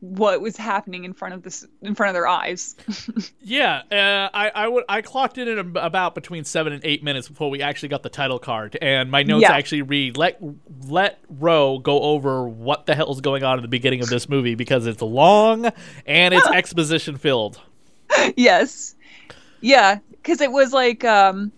what 0.00 0.40
was 0.42 0.56
happening 0.56 1.04
in 1.04 1.12
front 1.14 1.34
of 1.34 1.42
this 1.42 1.66
in 1.82 1.94
front 1.94 2.10
of 2.10 2.14
their 2.14 2.28
eyes. 2.28 2.74
Yeah, 3.48 3.82
uh, 3.92 4.28
I 4.36 4.50
I 4.54 4.68
would 4.68 4.84
I 4.88 5.02
clocked 5.02 5.38
in 5.38 5.46
at 5.46 5.58
about 5.84 6.14
between 6.16 6.42
seven 6.44 6.72
and 6.72 6.84
eight 6.84 7.04
minutes 7.04 7.28
before 7.28 7.48
we 7.48 7.62
actually 7.62 7.90
got 7.90 8.02
the 8.02 8.08
title 8.08 8.40
card, 8.40 8.76
and 8.82 9.08
my 9.10 9.22
notes 9.22 9.42
Yeah. 9.42 9.52
actually 9.52 9.82
read 9.82 10.16
let 10.16 10.38
let 10.88 11.20
Ro 11.30 11.78
go 11.78 12.02
over 12.02 12.48
what 12.48 12.86
the 12.86 12.94
hell 12.96 13.12
is 13.12 13.20
going 13.20 13.44
on 13.44 13.58
in 13.58 13.62
the 13.62 13.68
beginning 13.68 14.00
of 14.00 14.08
this 14.08 14.28
movie 14.28 14.56
because 14.56 14.86
it's 14.86 15.00
long 15.00 15.70
and 16.06 16.34
it's 16.34 16.46
exposition 16.52 17.16
filled. 17.16 17.60
yes. 18.36 18.96
Yeah, 19.60 20.00
because 20.10 20.40
it 20.40 20.50
was 20.50 20.72
like 20.72 21.04
um 21.04 21.52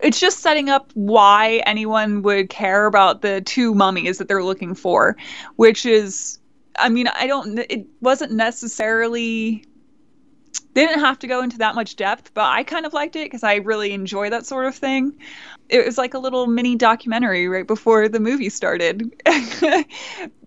it's 0.00 0.20
just 0.20 0.40
setting 0.40 0.70
up 0.70 0.90
why 0.94 1.62
anyone 1.66 2.22
would 2.22 2.50
care 2.50 2.86
about 2.86 3.22
the 3.22 3.40
two 3.40 3.74
mummies 3.74 4.18
that 4.18 4.28
they're 4.28 4.44
looking 4.44 4.74
for, 4.76 5.16
which 5.56 5.84
is 5.84 6.38
I 6.78 6.88
mean, 6.88 7.08
I 7.08 7.26
don't 7.26 7.58
it 7.58 7.86
wasn't 8.00 8.32
necessarily 8.32 9.64
they 10.74 10.86
didn't 10.86 11.00
have 11.00 11.18
to 11.20 11.26
go 11.26 11.40
into 11.40 11.58
that 11.58 11.76
much 11.76 11.96
depth, 11.96 12.32
but 12.34 12.44
I 12.44 12.64
kind 12.64 12.84
of 12.84 12.92
liked 12.92 13.14
it 13.14 13.26
because 13.26 13.44
I 13.44 13.56
really 13.56 13.92
enjoy 13.92 14.30
that 14.30 14.44
sort 14.44 14.66
of 14.66 14.74
thing. 14.74 15.16
It 15.68 15.86
was 15.86 15.96
like 15.96 16.14
a 16.14 16.18
little 16.18 16.48
mini 16.48 16.74
documentary 16.74 17.46
right 17.48 17.66
before 17.66 18.08
the 18.08 18.20
movie 18.20 18.50
started. 18.50 19.14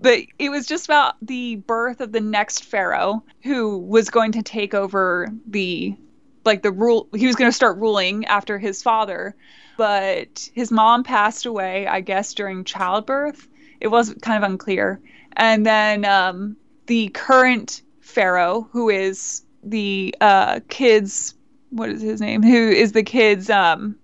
but 0.02 0.20
it 0.38 0.50
was 0.50 0.66
just 0.66 0.86
about 0.86 1.16
the 1.22 1.56
birth 1.56 2.02
of 2.02 2.12
the 2.12 2.20
next 2.20 2.66
pharaoh 2.66 3.24
who 3.42 3.78
was 3.78 4.10
going 4.10 4.34
to 4.34 4.44
take 4.44 4.74
over 4.74 5.30
the 5.48 5.96
like 6.44 6.62
the 6.62 6.72
rule 6.72 7.08
he 7.14 7.28
was 7.28 7.36
going 7.36 7.50
to 7.50 7.56
start 7.56 7.78
ruling 7.78 8.24
after 8.26 8.58
his 8.58 8.82
father 8.82 9.36
but 9.78 10.50
his 10.54 10.72
mom 10.72 11.04
passed 11.04 11.46
away 11.46 11.86
i 11.88 12.00
guess 12.00 12.34
during 12.34 12.64
childbirth 12.64 13.50
it 13.82 13.90
was 13.90 14.14
kind 14.22 14.42
of 14.42 14.50
unclear 14.50 15.02
and 15.38 15.66
then 15.66 16.04
um, 16.04 16.58
the 16.88 17.08
current 17.10 17.82
pharaoh 18.02 18.68
who 18.72 18.90
is 18.90 19.44
the 19.64 20.14
uh, 20.20 20.60
kid's 20.68 21.34
what 21.70 21.90
is 21.90 22.02
his 22.02 22.22
name? 22.22 22.44
Who 22.44 22.70
is 22.70 22.94
the 22.94 23.04
kid's 23.04 23.50
um, 23.50 23.98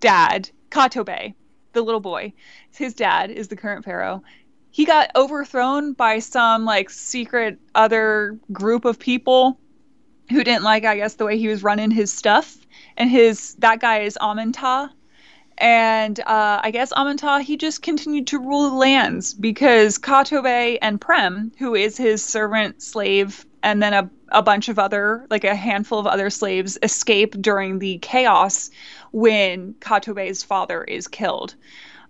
dad 0.00 0.50
katobe 0.70 1.34
the 1.72 1.82
little 1.82 2.00
boy. 2.00 2.32
His 2.74 2.94
dad 2.94 3.30
is 3.30 3.48
the 3.48 3.56
current 3.56 3.84
pharaoh. 3.84 4.22
He 4.70 4.84
got 4.84 5.10
overthrown 5.14 5.92
by 5.92 6.18
some 6.18 6.64
like 6.64 6.90
secret 6.90 7.58
other 7.74 8.38
group 8.52 8.84
of 8.84 8.98
people 8.98 9.58
who 10.30 10.44
didn't 10.44 10.62
like 10.62 10.84
i 10.84 10.94
guess 10.94 11.14
the 11.14 11.24
way 11.24 11.36
he 11.36 11.48
was 11.48 11.62
running 11.62 11.90
his 11.90 12.12
stuff. 12.12 12.56
And 12.96 13.10
his 13.10 13.54
that 13.56 13.80
guy 13.80 14.00
is 14.00 14.18
amantah 14.20 14.90
and 15.60 16.18
uh, 16.20 16.60
I 16.62 16.70
guess 16.70 16.92
Amantah 16.92 17.42
he 17.42 17.56
just 17.56 17.82
continued 17.82 18.26
to 18.28 18.38
rule 18.38 18.70
the 18.70 18.76
lands 18.76 19.34
because 19.34 19.98
Katobe 19.98 20.78
and 20.80 21.00
Prem, 21.00 21.52
who 21.58 21.74
is 21.74 21.96
his 21.96 22.24
servant 22.24 22.82
slave, 22.82 23.44
and 23.62 23.82
then 23.82 23.92
a, 23.92 24.10
a 24.30 24.42
bunch 24.42 24.68
of 24.68 24.78
other 24.78 25.26
like 25.30 25.44
a 25.44 25.54
handful 25.54 25.98
of 25.98 26.06
other 26.06 26.30
slaves 26.30 26.78
escape 26.82 27.40
during 27.40 27.78
the 27.78 27.98
chaos 27.98 28.70
when 29.12 29.74
Katobe's 29.74 30.42
father 30.42 30.82
is 30.82 31.06
killed. 31.06 31.54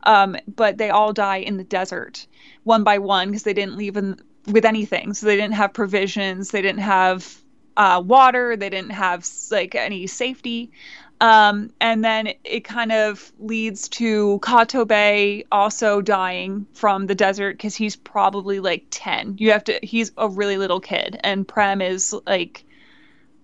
Um, 0.04 0.36
but 0.46 0.78
they 0.78 0.90
all 0.90 1.12
die 1.12 1.38
in 1.38 1.56
the 1.56 1.64
desert 1.64 2.26
one 2.64 2.84
by 2.84 2.98
one 2.98 3.28
because 3.28 3.42
they 3.42 3.52
didn't 3.52 3.76
leave 3.76 3.96
in, 3.96 4.20
with 4.46 4.64
anything. 4.64 5.12
So 5.14 5.26
they 5.26 5.36
didn't 5.36 5.54
have 5.54 5.72
provisions, 5.72 6.50
they 6.50 6.62
didn't 6.62 6.80
have 6.80 7.36
uh, 7.76 8.02
water, 8.04 8.56
they 8.56 8.70
didn't 8.70 8.92
have 8.92 9.28
like 9.50 9.74
any 9.74 10.06
safety. 10.06 10.70
Um, 11.20 11.70
and 11.80 12.02
then 12.02 12.32
it 12.44 12.64
kind 12.64 12.92
of 12.92 13.30
leads 13.38 13.88
to 13.90 14.38
Katobe 14.42 15.44
also 15.52 16.00
dying 16.00 16.66
from 16.72 17.06
the 17.06 17.14
desert 17.14 17.58
because 17.58 17.76
he's 17.76 17.94
probably 17.94 18.58
like 18.58 18.86
10. 18.90 19.36
You 19.38 19.52
have 19.52 19.64
to, 19.64 19.78
he's 19.82 20.12
a 20.16 20.28
really 20.28 20.56
little 20.56 20.80
kid. 20.80 21.20
And 21.22 21.46
Prem 21.46 21.82
is 21.82 22.14
like 22.26 22.64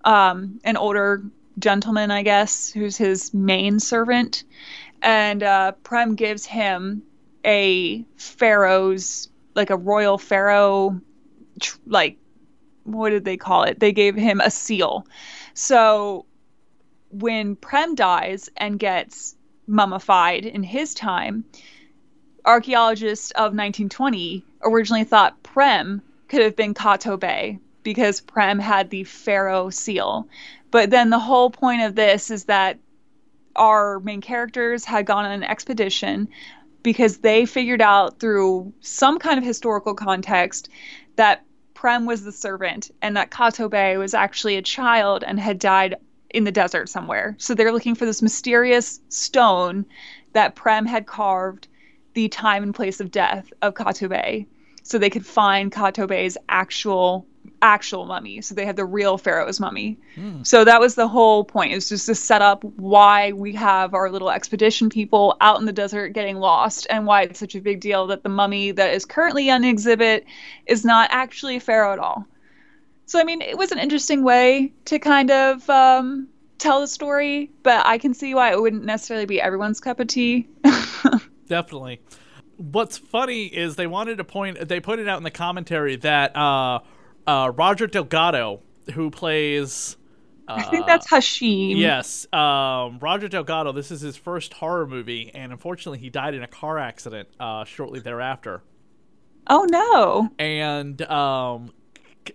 um, 0.04 0.58
an 0.64 0.78
older 0.78 1.22
gentleman, 1.58 2.10
I 2.10 2.22
guess, 2.22 2.70
who's 2.70 2.96
his 2.96 3.34
main 3.34 3.78
servant. 3.78 4.44
And 5.02 5.42
uh, 5.42 5.72
Prem 5.82 6.14
gives 6.14 6.46
him 6.46 7.02
a 7.44 8.04
pharaoh's 8.16 9.28
like 9.54 9.70
a 9.70 9.76
royal 9.76 10.18
pharaoh, 10.18 11.00
tr- 11.60 11.78
like 11.86 12.18
what 12.84 13.10
did 13.10 13.24
they 13.24 13.36
call 13.36 13.64
it? 13.64 13.80
They 13.80 13.92
gave 13.92 14.14
him 14.14 14.40
a 14.40 14.50
seal. 14.50 15.06
So 15.54 16.26
when 17.20 17.56
Prem 17.56 17.94
dies 17.94 18.50
and 18.56 18.78
gets 18.78 19.36
mummified 19.66 20.44
in 20.44 20.62
his 20.62 20.94
time, 20.94 21.44
archaeologists 22.44 23.30
of 23.32 23.54
1920 23.54 24.44
originally 24.62 25.04
thought 25.04 25.42
Prem 25.42 26.02
could 26.28 26.42
have 26.42 26.56
been 26.56 26.74
Kato 26.74 27.16
Bey 27.16 27.58
because 27.82 28.20
Prem 28.20 28.58
had 28.58 28.90
the 28.90 29.04
pharaoh 29.04 29.70
seal. 29.70 30.28
But 30.70 30.90
then 30.90 31.10
the 31.10 31.18
whole 31.18 31.50
point 31.50 31.82
of 31.82 31.94
this 31.94 32.30
is 32.30 32.44
that 32.44 32.78
our 33.54 34.00
main 34.00 34.20
characters 34.20 34.84
had 34.84 35.06
gone 35.06 35.24
on 35.24 35.32
an 35.32 35.44
expedition 35.44 36.28
because 36.82 37.18
they 37.18 37.46
figured 37.46 37.80
out 37.80 38.20
through 38.20 38.72
some 38.80 39.18
kind 39.18 39.38
of 39.38 39.44
historical 39.44 39.94
context 39.94 40.68
that 41.16 41.44
Prem 41.72 42.06
was 42.06 42.24
the 42.24 42.32
servant 42.32 42.90
and 43.00 43.16
that 43.16 43.30
Kato 43.30 43.68
Bey 43.68 43.96
was 43.96 44.14
actually 44.14 44.56
a 44.56 44.62
child 44.62 45.24
and 45.24 45.40
had 45.40 45.58
died 45.58 45.96
in 46.30 46.44
the 46.44 46.52
desert 46.52 46.88
somewhere. 46.88 47.34
So 47.38 47.54
they're 47.54 47.72
looking 47.72 47.94
for 47.94 48.06
this 48.06 48.22
mysterious 48.22 49.00
stone 49.08 49.86
that 50.32 50.54
Prem 50.54 50.86
had 50.86 51.06
carved 51.06 51.68
the 52.14 52.28
time 52.28 52.62
and 52.62 52.74
place 52.74 53.00
of 53.00 53.10
death 53.10 53.52
of 53.62 53.74
Kato 53.74 54.08
so 54.82 54.98
they 54.98 55.10
could 55.10 55.26
find 55.26 55.72
Kato 55.72 56.06
actual 56.48 57.26
actual 57.62 58.06
mummy. 58.06 58.40
So 58.40 58.54
they 58.54 58.66
had 58.66 58.76
the 58.76 58.84
real 58.84 59.18
pharaoh's 59.18 59.60
mummy. 59.60 59.98
Mm. 60.16 60.46
So 60.46 60.64
that 60.64 60.80
was 60.80 60.94
the 60.94 61.08
whole 61.08 61.44
point. 61.44 61.72
It 61.72 61.76
was 61.76 61.88
just 61.88 62.06
to 62.06 62.14
set 62.14 62.42
up 62.42 62.62
why 62.64 63.32
we 63.32 63.52
have 63.54 63.94
our 63.94 64.10
little 64.10 64.30
expedition 64.30 64.88
people 64.88 65.36
out 65.40 65.58
in 65.58 65.66
the 65.66 65.72
desert 65.72 66.10
getting 66.10 66.36
lost 66.36 66.86
and 66.90 67.06
why 67.06 67.22
it's 67.22 67.38
such 67.38 67.54
a 67.54 67.60
big 67.60 67.80
deal 67.80 68.06
that 68.08 68.22
the 68.22 68.28
mummy 68.28 68.72
that 68.72 68.92
is 68.92 69.04
currently 69.04 69.50
on 69.50 69.64
exhibit 69.64 70.24
is 70.66 70.84
not 70.84 71.08
actually 71.12 71.56
a 71.56 71.60
pharaoh 71.60 71.92
at 71.92 71.98
all. 71.98 72.26
So 73.06 73.20
I 73.20 73.24
mean, 73.24 73.40
it 73.40 73.56
was 73.56 73.72
an 73.72 73.78
interesting 73.78 74.22
way 74.22 74.72
to 74.86 74.98
kind 74.98 75.30
of 75.30 75.68
um, 75.70 76.28
tell 76.58 76.80
the 76.80 76.88
story, 76.88 77.50
but 77.62 77.86
I 77.86 77.98
can 77.98 78.14
see 78.14 78.34
why 78.34 78.52
it 78.52 78.60
wouldn't 78.60 78.84
necessarily 78.84 79.26
be 79.26 79.40
everyone's 79.40 79.80
cup 79.80 80.00
of 80.00 80.08
tea. 80.08 80.48
Definitely. 81.46 82.00
What's 82.56 82.98
funny 82.98 83.44
is 83.44 83.76
they 83.76 83.86
wanted 83.86 84.18
to 84.18 84.24
point. 84.24 84.68
They 84.68 84.80
put 84.80 84.98
it 84.98 85.08
out 85.08 85.18
in 85.18 85.24
the 85.24 85.30
commentary 85.30 85.96
that 85.96 86.36
uh, 86.36 86.80
uh, 87.26 87.52
Roger 87.54 87.86
Delgado, 87.86 88.62
who 88.94 89.10
plays. 89.10 89.96
Uh, 90.48 90.54
I 90.58 90.62
think 90.64 90.86
that's 90.86 91.06
Hashim. 91.08 91.76
Yes, 91.76 92.26
um, 92.32 92.98
Roger 93.00 93.28
Delgado. 93.28 93.72
This 93.72 93.90
is 93.90 94.00
his 94.00 94.16
first 94.16 94.54
horror 94.54 94.86
movie, 94.86 95.30
and 95.34 95.52
unfortunately, 95.52 95.98
he 95.98 96.08
died 96.08 96.34
in 96.34 96.42
a 96.42 96.48
car 96.48 96.78
accident 96.78 97.28
uh, 97.38 97.64
shortly 97.64 98.00
thereafter. 98.00 98.62
Oh 99.48 99.66
no! 99.68 100.30
And 100.38 101.02
um, 101.02 101.72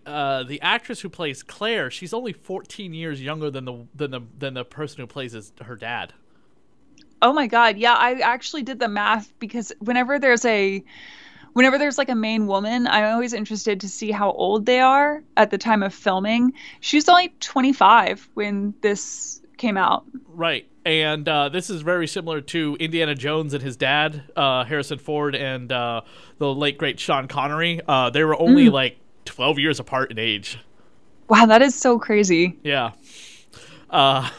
uh, 0.05 0.43
the 0.43 0.61
actress 0.61 1.01
who 1.01 1.09
plays 1.09 1.43
Claire, 1.43 1.91
she's 1.91 2.13
only 2.13 2.33
14 2.33 2.93
years 2.93 3.21
younger 3.21 3.49
than 3.51 3.65
the 3.65 3.85
than 3.95 4.11
the 4.11 4.21
than 4.37 4.53
the 4.53 4.65
person 4.65 4.99
who 5.01 5.07
plays 5.07 5.33
his, 5.33 5.51
her 5.61 5.75
dad. 5.75 6.13
Oh 7.21 7.33
my 7.33 7.47
god, 7.47 7.77
yeah, 7.77 7.93
I 7.93 8.19
actually 8.19 8.63
did 8.63 8.79
the 8.79 8.87
math 8.87 9.31
because 9.39 9.71
whenever 9.79 10.17
there's 10.17 10.43
a 10.45 10.83
whenever 11.53 11.77
there's 11.77 11.97
like 11.97 12.09
a 12.09 12.15
main 12.15 12.47
woman, 12.47 12.87
I'm 12.87 13.13
always 13.13 13.33
interested 13.33 13.81
to 13.81 13.89
see 13.89 14.09
how 14.11 14.31
old 14.31 14.65
they 14.65 14.79
are 14.79 15.21
at 15.37 15.51
the 15.51 15.57
time 15.57 15.83
of 15.83 15.93
filming. 15.93 16.53
She's 16.79 17.07
only 17.09 17.33
25 17.41 18.29
when 18.33 18.73
this 18.81 19.41
came 19.57 19.77
out. 19.77 20.05
Right. 20.27 20.67
And 20.83 21.27
uh, 21.27 21.49
this 21.49 21.69
is 21.69 21.81
very 21.83 22.07
similar 22.07 22.41
to 22.41 22.75
Indiana 22.79 23.13
Jones 23.13 23.53
and 23.53 23.61
his 23.61 23.77
dad, 23.77 24.23
uh, 24.35 24.63
Harrison 24.63 24.97
Ford, 24.97 25.35
and 25.35 25.71
uh, 25.71 26.01
the 26.39 26.51
late 26.51 26.79
great 26.79 26.99
Sean 26.99 27.27
Connery. 27.27 27.81
Uh, 27.87 28.09
they 28.09 28.23
were 28.23 28.39
only 28.41 28.65
Mm. 28.67 28.71
like 28.71 28.97
12 29.25 29.59
years 29.59 29.79
apart 29.79 30.11
in 30.11 30.19
age. 30.19 30.57
Wow, 31.27 31.45
that 31.45 31.61
is 31.61 31.75
so 31.75 31.97
crazy. 31.99 32.57
Yeah. 32.63 32.91
Uh, 33.89 34.29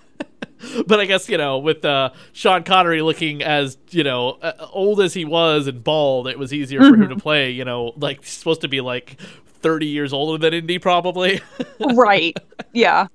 but 0.86 1.00
I 1.00 1.06
guess 1.06 1.28
you 1.28 1.38
know, 1.38 1.58
with 1.58 1.84
uh, 1.84 2.10
Sean 2.32 2.62
Connery 2.64 3.02
looking 3.02 3.42
as 3.42 3.78
you 3.90 4.04
know 4.04 4.30
uh, 4.42 4.66
old 4.72 5.00
as 5.00 5.14
he 5.14 5.24
was 5.24 5.66
and 5.66 5.82
bald, 5.82 6.28
it 6.28 6.38
was 6.38 6.52
easier 6.52 6.80
for 6.80 6.94
him 6.94 7.08
to 7.08 7.16
Mhm. 7.16 7.22
play. 7.22 7.50
You 7.50 7.64
know, 7.64 7.92
like 7.96 8.24
supposed 8.24 8.62
to 8.62 8.68
be 8.68 8.80
like 8.80 9.16
thirty 9.60 9.86
years 9.86 10.12
older 10.12 10.38
than 10.38 10.54
Indy, 10.54 10.78
probably. 10.78 11.40
right. 11.94 12.36
Yeah. 12.72 13.06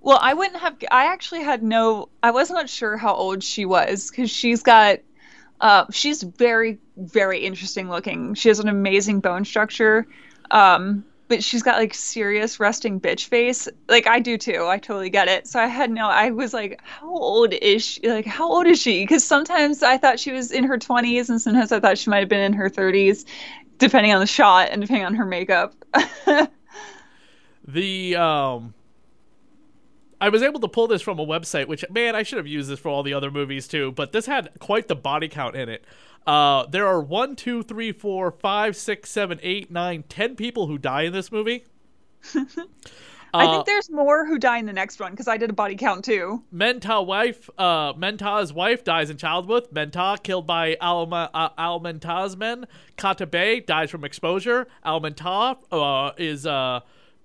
Well, 0.00 0.18
I 0.20 0.34
wouldn't 0.34 0.60
have. 0.60 0.76
I 0.90 1.06
actually 1.06 1.42
had 1.42 1.62
no. 1.62 2.08
I 2.22 2.30
was 2.30 2.50
not 2.50 2.68
sure 2.68 2.96
how 2.96 3.14
old 3.14 3.42
she 3.42 3.64
was 3.64 4.10
because 4.10 4.30
she's 4.30 4.62
got. 4.62 4.98
Uh, 5.60 5.86
she's 5.90 6.22
very, 6.22 6.78
very 6.96 7.40
interesting 7.40 7.90
looking. 7.90 8.34
She 8.34 8.48
has 8.48 8.60
an 8.60 8.68
amazing 8.68 9.18
bone 9.20 9.44
structure. 9.44 10.06
Um, 10.50 11.04
but 11.28 11.44
she's 11.44 11.62
got 11.62 11.76
like 11.76 11.94
serious 11.94 12.58
resting 12.58 13.00
bitch 13.00 13.26
face. 13.26 13.68
Like 13.88 14.06
I 14.06 14.18
do 14.18 14.38
too. 14.38 14.66
I 14.66 14.78
totally 14.78 15.10
get 15.10 15.28
it. 15.28 15.46
So 15.46 15.60
I 15.60 15.66
had 15.66 15.90
no. 15.90 16.08
I 16.08 16.30
was 16.30 16.54
like, 16.54 16.80
how 16.82 17.10
old 17.10 17.52
is 17.52 17.84
she? 17.84 18.08
Like 18.08 18.26
how 18.26 18.50
old 18.50 18.66
is 18.66 18.80
she? 18.80 19.02
Because 19.02 19.24
sometimes 19.24 19.82
I 19.82 19.98
thought 19.98 20.18
she 20.18 20.32
was 20.32 20.50
in 20.50 20.64
her 20.64 20.78
twenties, 20.78 21.30
and 21.30 21.40
sometimes 21.40 21.70
I 21.70 21.80
thought 21.80 21.98
she 21.98 22.10
might 22.10 22.20
have 22.20 22.28
been 22.28 22.40
in 22.40 22.54
her 22.54 22.68
thirties, 22.68 23.26
depending 23.76 24.12
on 24.12 24.20
the 24.20 24.26
shot 24.26 24.68
and 24.70 24.80
depending 24.80 25.04
on 25.04 25.14
her 25.14 25.26
makeup. 25.26 25.74
the 27.66 28.16
um 28.16 28.74
I 30.20 30.30
was 30.30 30.42
able 30.42 30.60
to 30.60 30.68
pull 30.68 30.88
this 30.88 31.02
from 31.02 31.18
a 31.18 31.26
website, 31.26 31.68
which 31.68 31.84
man, 31.90 32.16
I 32.16 32.22
should 32.22 32.38
have 32.38 32.46
used 32.46 32.68
this 32.68 32.80
for 32.80 32.88
all 32.88 33.02
the 33.02 33.14
other 33.14 33.30
movies 33.30 33.68
too. 33.68 33.92
But 33.92 34.12
this 34.12 34.26
had 34.26 34.50
quite 34.58 34.88
the 34.88 34.96
body 34.96 35.28
count 35.28 35.54
in 35.56 35.68
it. 35.68 35.84
Uh, 36.26 36.66
there 36.66 36.86
are 36.86 37.00
one, 37.00 37.36
two, 37.36 37.62
three, 37.62 37.92
four, 37.92 38.30
five, 38.30 38.76
six, 38.76 39.10
seven, 39.10 39.38
eight, 39.42 39.70
nine, 39.70 40.04
ten 40.08 40.36
people 40.36 40.66
who 40.66 40.76
die 40.78 41.02
in 41.02 41.12
this 41.12 41.32
movie. 41.32 41.64
I 43.34 43.44
Uh, 43.44 43.50
think 43.52 43.66
there's 43.66 43.90
more 43.90 44.24
who 44.26 44.38
die 44.38 44.56
in 44.58 44.64
the 44.64 44.72
next 44.72 44.98
one 45.00 45.10
because 45.12 45.28
I 45.28 45.36
did 45.36 45.50
a 45.50 45.52
body 45.52 45.76
count 45.76 46.02
too. 46.04 46.42
Menta 46.52 47.04
wife, 47.04 47.50
uh, 47.58 47.92
Menta's 47.92 48.54
wife 48.54 48.84
dies 48.84 49.10
in 49.10 49.18
childbirth. 49.18 49.72
Menta 49.72 50.22
killed 50.22 50.46
by 50.46 50.76
Alma, 50.80 51.30
uh, 51.34 51.50
Almenta's 51.58 52.36
men. 52.38 52.66
Katabe 52.96 53.66
dies 53.66 53.90
from 53.90 54.02
exposure. 54.04 54.66
Almenta 54.84 55.58
uh, 55.70 56.12
is 56.16 56.46
uh, 56.46 56.80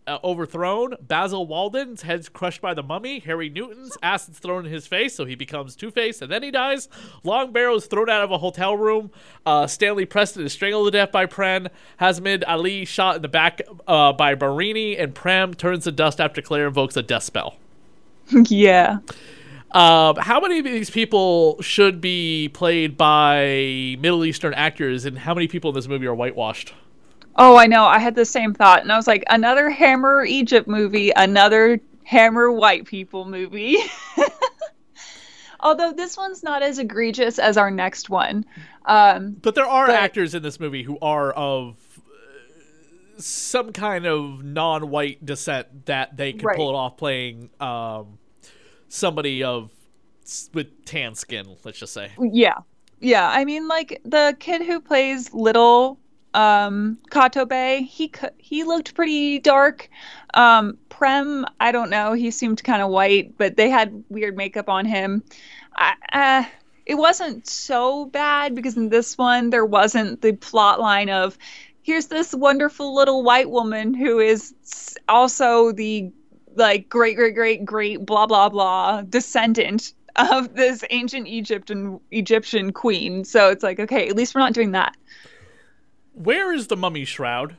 uh, 0.07 0.19
overthrown. 0.23 0.95
Basil 1.01 1.45
Walden's 1.45 2.01
head's 2.01 2.29
crushed 2.29 2.61
by 2.61 2.73
the 2.73 2.83
mummy. 2.83 3.19
Harry 3.19 3.49
Newton's 3.49 3.97
acid's 4.01 4.39
thrown 4.39 4.65
in 4.65 4.71
his 4.71 4.87
face, 4.87 5.15
so 5.15 5.25
he 5.25 5.35
becomes 5.35 5.75
Two 5.75 5.91
Face, 5.91 6.21
and 6.21 6.31
then 6.31 6.43
he 6.43 6.51
dies. 6.51 6.89
Long 7.23 7.51
Barrow's 7.51 7.85
thrown 7.85 8.09
out 8.09 8.23
of 8.23 8.31
a 8.31 8.37
hotel 8.37 8.75
room. 8.75 9.11
Uh, 9.45 9.67
Stanley 9.67 10.05
Preston 10.05 10.45
is 10.45 10.53
strangled 10.53 10.87
to 10.87 10.91
death 10.91 11.11
by 11.11 11.25
Prem. 11.25 11.69
Hasmid 11.99 12.43
Ali 12.47 12.85
shot 12.85 13.17
in 13.17 13.21
the 13.21 13.27
back 13.27 13.61
uh, 13.87 14.13
by 14.13 14.35
Barani, 14.35 15.01
and 15.01 15.13
Prem 15.15 15.53
turns 15.53 15.85
to 15.85 15.91
dust 15.91 16.19
after 16.19 16.41
Claire 16.41 16.67
invokes 16.67 16.97
a 16.97 17.03
death 17.03 17.23
spell. 17.23 17.55
yeah. 18.47 18.99
Um, 19.71 20.17
how 20.17 20.39
many 20.39 20.59
of 20.59 20.65
these 20.65 20.91
people 20.91 21.59
should 21.61 21.99
be 21.99 22.49
played 22.53 22.95
by 22.95 23.95
Middle 23.99 24.23
Eastern 24.23 24.53
actors, 24.53 25.05
and 25.05 25.17
how 25.17 25.33
many 25.33 25.47
people 25.47 25.71
in 25.71 25.75
this 25.75 25.87
movie 25.87 26.05
are 26.05 26.13
whitewashed? 26.13 26.73
Oh, 27.35 27.55
I 27.57 27.65
know. 27.67 27.83
I 27.85 27.99
had 27.99 28.15
the 28.15 28.25
same 28.25 28.53
thought, 28.53 28.81
and 28.81 28.91
I 28.91 28.95
was 28.97 29.07
like, 29.07 29.23
another 29.29 29.69
Hammer 29.69 30.23
Egypt 30.23 30.67
movie, 30.67 31.11
another 31.15 31.79
Hammer 32.03 32.51
white 32.51 32.85
people 32.85 33.25
movie. 33.25 33.77
Although 35.59 35.93
this 35.93 36.17
one's 36.17 36.43
not 36.43 36.61
as 36.61 36.77
egregious 36.77 37.39
as 37.39 37.55
our 37.57 37.71
next 37.71 38.09
one. 38.09 38.45
Um, 38.85 39.37
But 39.41 39.55
there 39.55 39.65
are 39.65 39.87
But- 39.87 39.95
actors 39.95 40.35
in 40.35 40.43
this 40.43 40.59
movie 40.59 40.83
who 40.83 40.97
are 41.01 41.31
of 41.31 41.77
uh, 42.05 42.11
some 43.21 43.71
kind 43.71 44.05
of 44.05 44.43
non-white 44.43 45.25
descent 45.25 45.85
that 45.85 46.17
they 46.17 46.33
could 46.33 46.55
pull 46.55 46.69
it 46.69 46.75
off 46.75 46.97
playing 46.97 47.49
um, 47.61 48.19
somebody 48.89 49.43
of 49.43 49.71
with 50.53 50.85
tan 50.85 51.15
skin. 51.15 51.55
Let's 51.63 51.79
just 51.79 51.93
say. 51.93 52.11
yeah, 52.19 52.57
yeah. 52.99 53.29
I 53.29 53.45
mean, 53.45 53.67
like 53.69 54.01
the 54.03 54.35
kid 54.39 54.61
who 54.63 54.79
plays 54.81 55.33
little 55.33 55.97
um, 56.33 56.97
Kato 57.09 57.45
Bay, 57.45 57.83
he 57.83 58.11
he 58.37 58.63
looked 58.63 58.95
pretty 58.95 59.39
dark. 59.39 59.89
Um, 60.33 60.77
Prem, 60.89 61.45
I 61.59 61.71
don't 61.71 61.89
know. 61.89 62.13
He 62.13 62.31
seemed 62.31 62.63
kind 62.63 62.81
of 62.81 62.89
white, 62.89 63.37
but 63.37 63.55
they 63.55 63.69
had 63.69 64.03
weird 64.09 64.35
makeup 64.35 64.69
on 64.69 64.85
him. 64.85 65.23
I, 65.75 65.93
uh, 66.11 66.49
it 66.85 66.95
wasn't 66.95 67.47
so 67.47 68.05
bad 68.05 68.55
because 68.55 68.75
in 68.77 68.89
this 68.89 69.17
one 69.17 69.49
there 69.49 69.65
wasn't 69.65 70.21
the 70.21 70.33
plot 70.33 70.79
line 70.79 71.09
of 71.09 71.37
here's 71.81 72.07
this 72.07 72.33
wonderful 72.33 72.95
little 72.95 73.23
white 73.23 73.49
woman 73.49 73.93
who 73.93 74.19
is 74.19 74.53
also 75.07 75.71
the 75.71 76.11
like 76.55 76.89
great 76.89 77.15
great 77.15 77.35
great 77.35 77.65
great 77.65 78.05
blah 78.05 78.25
blah 78.25 78.49
blah 78.49 79.01
descendant 79.01 79.93
of 80.15 80.53
this 80.53 80.83
ancient 80.91 81.27
Egypt 81.27 81.71
and 81.71 81.99
Egyptian 82.11 82.71
queen. 82.71 83.23
So 83.23 83.49
it's 83.49 83.63
like 83.63 83.79
okay, 83.79 84.07
at 84.07 84.15
least 84.15 84.35
we're 84.35 84.41
not 84.41 84.53
doing 84.53 84.71
that. 84.71 84.95
Where 86.13 86.53
is 86.53 86.67
the 86.67 86.77
mummy 86.77 87.05
shroud? 87.05 87.57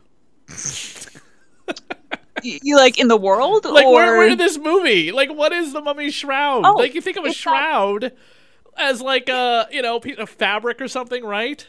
You, 2.43 2.77
like 2.77 2.99
in 2.99 3.09
the 3.09 3.17
world 3.17 3.65
Like 3.65 3.87
or 3.87 3.95
where, 3.95 4.19
where 4.19 4.29
in 4.29 4.39
this 4.39 4.59
movie? 4.59 5.13
Like 5.13 5.33
what 5.33 5.53
is 5.53 5.73
the 5.73 5.81
mummy 5.81 6.11
shroud? 6.11 6.65
Oh, 6.67 6.73
like 6.73 6.95
you 6.95 7.01
think 7.01 7.17
of 7.17 7.25
a 7.25 7.33
shroud 7.33 8.13
as 8.77 9.01
like 9.01 9.29
a 9.29 9.67
you 9.71 9.83
know 9.83 10.01
piece 10.01 10.19
of 10.19 10.29
fabric 10.29 10.81
or 10.81 10.89
something, 10.89 11.25
right? 11.25 11.67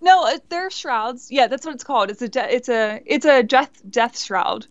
No, 0.00 0.26
uh, 0.26 0.38
they're 0.48 0.70
shrouds. 0.70 1.30
Yeah, 1.30 1.46
that's 1.46 1.64
what 1.64 1.74
it's 1.74 1.84
called. 1.84 2.10
It's 2.10 2.20
a 2.22 2.28
de- 2.28 2.54
it's 2.54 2.68
a 2.68 3.00
it's 3.06 3.24
a 3.24 3.42
death 3.42 3.70
death 3.88 4.18
shroud. 4.18 4.66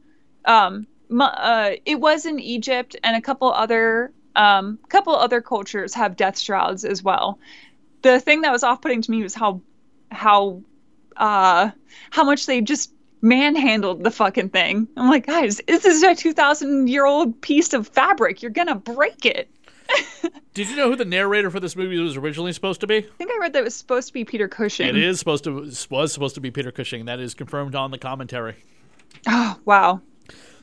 Um, 0.45 0.87
uh, 1.19 1.71
it 1.85 1.99
was 1.99 2.25
in 2.25 2.39
Egypt 2.39 2.95
and 3.03 3.15
a 3.15 3.21
couple 3.21 3.51
other 3.51 4.11
um 4.35 4.77
couple 4.89 5.15
other 5.15 5.41
cultures 5.41 5.93
have 5.93 6.17
death 6.17 6.37
shrouds 6.37 6.85
as 6.85 7.01
well. 7.01 7.39
The 8.03 8.19
thing 8.19 8.41
that 8.41 8.51
was 8.51 8.63
off-putting 8.63 9.01
to 9.03 9.11
me 9.11 9.23
was 9.23 9.33
how 9.33 9.61
how 10.11 10.61
uh 11.17 11.71
how 12.11 12.23
much 12.23 12.45
they 12.45 12.61
just 12.61 12.91
manhandled 13.21 14.03
the 14.03 14.11
fucking 14.11 14.49
thing. 14.49 14.87
I'm 14.97 15.09
like, 15.09 15.27
guys, 15.27 15.61
this 15.67 15.85
is 15.85 16.03
a 16.03 16.15
2,000 16.15 16.87
year 16.87 17.05
old 17.05 17.39
piece 17.41 17.73
of 17.73 17.87
fabric. 17.87 18.41
You're 18.41 18.51
gonna 18.51 18.75
break 18.75 19.25
it. 19.25 19.49
Did 20.53 20.69
you 20.69 20.75
know 20.75 20.89
who 20.89 20.95
the 20.95 21.05
narrator 21.05 21.49
for 21.49 21.59
this 21.59 21.75
movie 21.75 21.97
was 21.99 22.17
originally 22.17 22.53
supposed 22.53 22.81
to 22.81 22.87
be? 22.87 22.97
I 22.97 23.09
think 23.17 23.31
I 23.31 23.37
read 23.39 23.53
that 23.53 23.59
it 23.59 23.63
was 23.63 23.75
supposed 23.75 24.07
to 24.07 24.13
be 24.13 24.25
Peter 24.25 24.47
Cushing. 24.47 24.87
It 24.87 24.97
is 24.97 25.19
supposed 25.19 25.43
to 25.45 25.71
was 25.89 26.13
supposed 26.13 26.35
to 26.35 26.41
be 26.41 26.51
Peter 26.51 26.71
Cushing. 26.71 27.05
That 27.05 27.19
is 27.19 27.33
confirmed 27.33 27.75
on 27.75 27.91
the 27.91 27.97
commentary. 27.97 28.55
Oh 29.27 29.57
wow. 29.65 30.01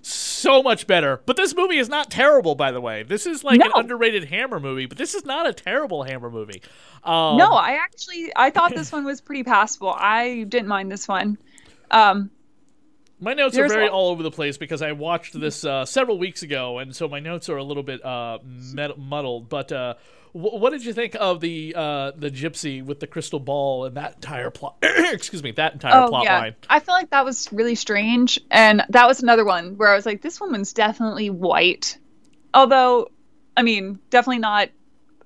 So 0.02 0.62
much 0.62 0.86
better. 0.86 1.20
But 1.26 1.36
this 1.36 1.54
movie 1.54 1.78
is 1.78 1.88
not 1.88 2.10
terrible, 2.10 2.54
by 2.54 2.70
the 2.72 2.80
way. 2.80 3.02
This 3.02 3.26
is 3.26 3.42
like 3.44 3.58
No. 3.60 3.66
an 3.66 3.72
underrated 3.74 4.24
Hammer 4.24 4.60
movie, 4.60 4.86
but 4.86 4.98
this 4.98 5.14
is 5.14 5.24
not 5.24 5.46
a 5.48 5.52
terrible 5.52 6.02
Hammer 6.04 6.30
movie. 6.30 6.62
Um, 7.04 7.36
no, 7.36 7.52
I 7.52 7.72
actually 7.82 8.32
I 8.36 8.50
thought 8.50 8.74
this 8.74 8.92
one 8.92 9.04
was 9.04 9.20
pretty 9.20 9.44
passable. 9.44 9.94
I 9.96 10.44
didn't 10.48 10.68
mind 10.68 10.90
this 10.90 11.06
one. 11.08 11.38
Um, 11.90 12.30
My 13.20 13.34
notes 13.34 13.56
There's 13.56 13.72
are 13.72 13.74
very 13.74 13.88
all 13.88 14.10
over 14.10 14.22
the 14.22 14.30
place 14.30 14.56
because 14.58 14.80
I 14.82 14.92
watched 14.92 15.38
this 15.38 15.64
uh, 15.64 15.84
several 15.84 16.18
weeks 16.18 16.42
ago, 16.42 16.78
and 16.78 16.94
so 16.94 17.08
my 17.08 17.18
notes 17.20 17.48
are 17.48 17.56
a 17.56 17.64
little 17.64 17.82
bit 17.82 18.04
uh, 18.04 18.38
med- 18.44 18.96
muddled. 18.96 19.48
But 19.48 19.72
uh, 19.72 19.94
wh- 20.38 20.54
what 20.54 20.70
did 20.70 20.84
you 20.84 20.92
think 20.92 21.16
of 21.18 21.40
the 21.40 21.74
uh, 21.76 22.12
the 22.16 22.30
gypsy 22.30 22.84
with 22.84 23.00
the 23.00 23.06
crystal 23.06 23.40
ball 23.40 23.84
and 23.84 23.96
that 23.96 24.14
entire 24.16 24.50
plot? 24.50 24.76
excuse 24.82 25.42
me, 25.42 25.50
that 25.52 25.72
entire 25.72 26.04
oh 26.04 26.08
plot 26.08 26.24
yeah, 26.24 26.38
line. 26.38 26.54
I 26.68 26.80
feel 26.80 26.94
like 26.94 27.10
that 27.10 27.24
was 27.24 27.52
really 27.52 27.74
strange, 27.74 28.40
and 28.50 28.84
that 28.90 29.06
was 29.06 29.22
another 29.22 29.44
one 29.44 29.76
where 29.76 29.90
I 29.92 29.96
was 29.96 30.06
like, 30.06 30.22
this 30.22 30.40
woman's 30.40 30.72
definitely 30.72 31.30
white. 31.30 31.98
Although, 32.54 33.10
I 33.56 33.62
mean, 33.62 33.98
definitely 34.10 34.38
not 34.38 34.70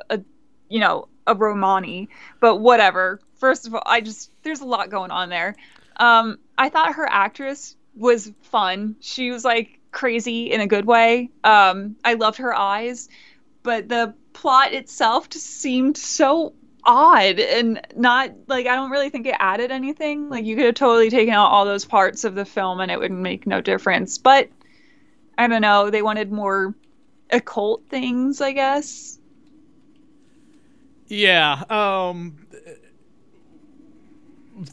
a 0.08 0.20
you 0.68 0.80
know 0.80 1.08
a 1.26 1.34
Romani, 1.34 2.08
but 2.40 2.56
whatever. 2.56 3.20
First 3.36 3.66
of 3.66 3.74
all, 3.74 3.82
I 3.84 4.00
just 4.00 4.30
there's 4.42 4.60
a 4.60 4.66
lot 4.66 4.90
going 4.90 5.10
on 5.10 5.28
there. 5.28 5.56
Um, 5.96 6.38
I 6.56 6.68
thought 6.68 6.94
her 6.94 7.08
actress 7.08 7.76
was 7.94 8.32
fun. 8.42 8.96
She 9.00 9.30
was 9.30 9.44
like 9.44 9.78
crazy 9.90 10.50
in 10.50 10.60
a 10.60 10.66
good 10.66 10.86
way. 10.86 11.30
Um, 11.44 11.96
I 12.02 12.14
loved 12.14 12.38
her 12.38 12.54
eyes, 12.54 13.08
but 13.62 13.88
the 13.88 14.14
plot 14.32 14.72
itself 14.72 15.28
just 15.28 15.46
seemed 15.46 15.96
so 15.96 16.54
odd 16.84 17.38
and 17.38 17.80
not 17.96 18.32
like 18.48 18.66
I 18.66 18.74
don't 18.74 18.90
really 18.90 19.10
think 19.10 19.26
it 19.26 19.36
added 19.38 19.70
anything. 19.70 20.28
Like 20.28 20.44
you 20.44 20.56
could 20.56 20.66
have 20.66 20.74
totally 20.74 21.10
taken 21.10 21.32
out 21.32 21.50
all 21.50 21.64
those 21.64 21.84
parts 21.84 22.24
of 22.24 22.34
the 22.34 22.44
film 22.44 22.80
and 22.80 22.90
it 22.90 22.98
would 22.98 23.12
make 23.12 23.46
no 23.46 23.60
difference. 23.60 24.18
But 24.18 24.48
I 25.38 25.46
don't 25.46 25.62
know, 25.62 25.90
they 25.90 26.02
wanted 26.02 26.32
more 26.32 26.74
occult 27.30 27.84
things, 27.88 28.40
I 28.40 28.52
guess. 28.52 29.18
Yeah. 31.06 31.64
Um, 31.68 32.46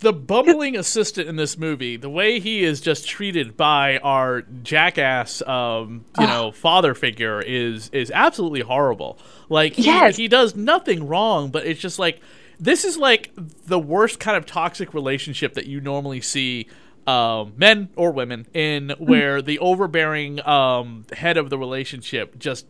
the 0.02 0.14
bumbling 0.14 0.76
assistant 0.78 1.28
in 1.28 1.36
this 1.36 1.58
movie, 1.58 1.98
the 1.98 2.10
way 2.10 2.40
he 2.40 2.64
is 2.64 2.80
just 2.82 3.08
treated 3.08 3.58
by 3.58 3.98
our 4.00 4.42
jackass, 4.64 5.42
um, 5.44 6.06
you 6.20 6.28
know, 6.28 6.52
father 6.52 6.94
figure 6.94 7.42
is 7.42 7.90
is 7.90 8.12
absolutely 8.12 8.62
horrible. 8.62 9.18
Like 9.50 9.74
he, 9.74 9.84
Yes. 9.86 10.16
he 10.18 10.28
does 10.28 10.56
nothing 10.56 11.08
wrong, 11.08 11.50
but 11.50 11.66
it's 11.66 11.80
just 11.80 11.98
like 12.00 12.22
this 12.60 12.86
is 12.86 12.98
like 12.98 13.32
the 13.36 13.80
worst 13.80 14.20
kind 14.20 14.38
of 14.38 14.46
toxic 14.46 14.94
relationship 14.94 15.54
that 15.56 15.66
you 15.66 15.82
normally 15.82 16.22
see. 16.22 16.68
Um, 17.08 17.54
men 17.58 17.90
or 17.96 18.12
women 18.12 18.46
in 18.54 18.94
where 19.00 19.42
the 19.42 19.58
overbearing 19.58 20.46
um, 20.48 21.06
head 21.12 21.38
of 21.38 21.50
the 21.50 21.58
relationship 21.58 22.38
just 22.38 22.68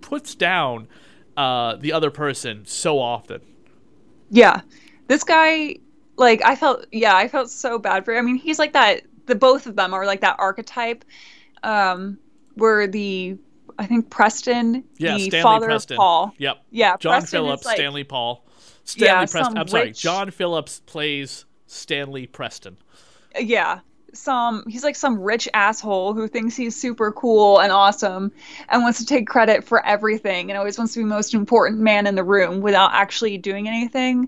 puts 0.00 0.34
down 0.34 0.88
uh, 1.36 1.76
the 1.76 1.92
other 1.92 2.10
person 2.10 2.64
so 2.66 2.98
often. 2.98 3.42
Yeah. 4.30 4.62
This 5.06 5.22
guy 5.22 5.76
like 6.16 6.42
I 6.44 6.56
felt 6.56 6.86
yeah, 6.92 7.16
I 7.16 7.28
felt 7.28 7.50
so 7.50 7.78
bad 7.78 8.04
for 8.04 8.16
I 8.16 8.20
mean, 8.22 8.36
he's 8.36 8.58
like 8.58 8.72
that 8.74 9.02
the 9.26 9.34
both 9.34 9.66
of 9.66 9.76
them 9.76 9.92
are 9.94 10.06
like 10.06 10.20
that 10.20 10.36
archetype 10.38 11.04
um 11.62 12.18
where 12.54 12.86
the 12.86 13.36
I 13.78 13.86
think 13.86 14.08
Preston, 14.08 14.84
Yeah, 14.98 15.14
the 15.16 15.28
Stanley 15.28 15.42
father 15.42 15.66
Preston. 15.66 15.94
of 15.96 15.98
Paul. 15.98 16.34
Yep. 16.38 16.56
Yeah, 16.70 16.96
John 16.98 17.12
Preston 17.20 17.38
Phillips, 17.38 17.64
like- 17.66 17.76
Stanley 17.76 18.04
Paul. 18.04 18.46
Stanley 18.84 19.06
Yeah, 19.08 19.26
Preston. 19.26 19.58
I'm 19.58 19.68
sorry. 19.68 19.92
John 19.92 20.30
Phillips 20.30 20.80
plays 20.86 21.44
Stanley 21.66 22.26
Preston. 22.26 22.76
yeah 23.38 23.80
some 24.14 24.64
he's 24.66 24.82
like 24.82 24.96
some 24.96 25.20
rich 25.20 25.46
asshole 25.52 26.14
who 26.14 26.26
thinks 26.26 26.56
he's 26.56 26.74
super 26.74 27.12
cool 27.12 27.58
and 27.60 27.70
awesome 27.70 28.32
and 28.70 28.80
wants 28.82 28.98
to 28.98 29.04
take 29.04 29.26
credit 29.26 29.62
for 29.62 29.84
everything 29.84 30.50
and 30.50 30.56
always 30.56 30.78
wants 30.78 30.94
to 30.94 31.00
be 31.00 31.04
most 31.04 31.34
important 31.34 31.78
man 31.80 32.06
in 32.06 32.14
the 32.14 32.24
room 32.24 32.62
without 32.62 32.90
actually 32.94 33.36
doing 33.36 33.68
anything 33.68 34.26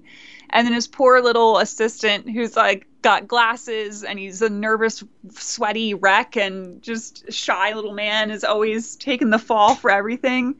and 0.51 0.67
then 0.67 0.75
his 0.75 0.87
poor 0.87 1.21
little 1.21 1.59
assistant 1.59 2.29
who's 2.29 2.57
like 2.57 2.87
got 3.03 3.29
glasses 3.29 4.05
and 4.05 4.19
he's 4.19 4.43
a 4.43 4.49
nervous 4.49 5.05
sweaty 5.31 5.95
wreck 5.95 6.37
and 6.37 6.83
just 6.83 7.31
shy 7.33 7.73
little 7.73 7.95
man 7.95 8.31
is 8.31 8.45
always 8.45 8.97
taking 8.97 9.31
the 9.31 9.39
fall 9.39 9.75
for 9.75 9.91
everything. 9.91 10.55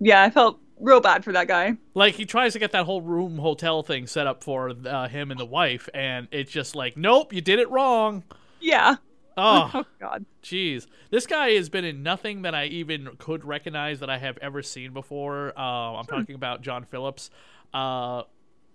Yeah 0.00 0.22
i 0.22 0.30
felt 0.30 0.58
real 0.80 1.00
bad 1.00 1.24
for 1.24 1.32
that 1.32 1.48
guy. 1.48 1.76
Like 1.94 2.14
he 2.14 2.24
tries 2.24 2.52
to 2.52 2.58
get 2.58 2.72
that 2.72 2.84
whole 2.84 3.00
room 3.00 3.38
hotel 3.38 3.82
thing 3.82 4.06
set 4.06 4.26
up 4.26 4.42
for 4.44 4.72
uh, 4.84 5.08
him 5.08 5.30
and 5.30 5.38
the 5.40 5.46
wife, 5.46 5.88
and 5.94 6.28
it's 6.30 6.50
just 6.50 6.74
like, 6.74 6.96
nope, 6.96 7.32
you 7.32 7.40
did 7.40 7.58
it 7.58 7.70
wrong. 7.70 8.22
yeah. 8.60 8.96
Oh, 9.36 9.70
oh 9.74 9.84
god. 9.98 10.24
Jeez, 10.42 10.86
this 11.10 11.26
guy 11.26 11.50
has 11.52 11.68
been 11.68 11.84
in 11.84 12.02
nothing 12.02 12.42
that 12.42 12.54
I 12.54 12.66
even 12.66 13.10
could 13.18 13.44
recognize 13.44 14.00
that 14.00 14.10
I 14.10 14.18
have 14.18 14.38
ever 14.38 14.62
seen 14.62 14.92
before. 14.92 15.52
Uh, 15.58 15.94
I'm 15.96 16.06
talking 16.06 16.34
about 16.36 16.62
John 16.62 16.84
Phillips. 16.84 17.30
Uh, 17.72 18.22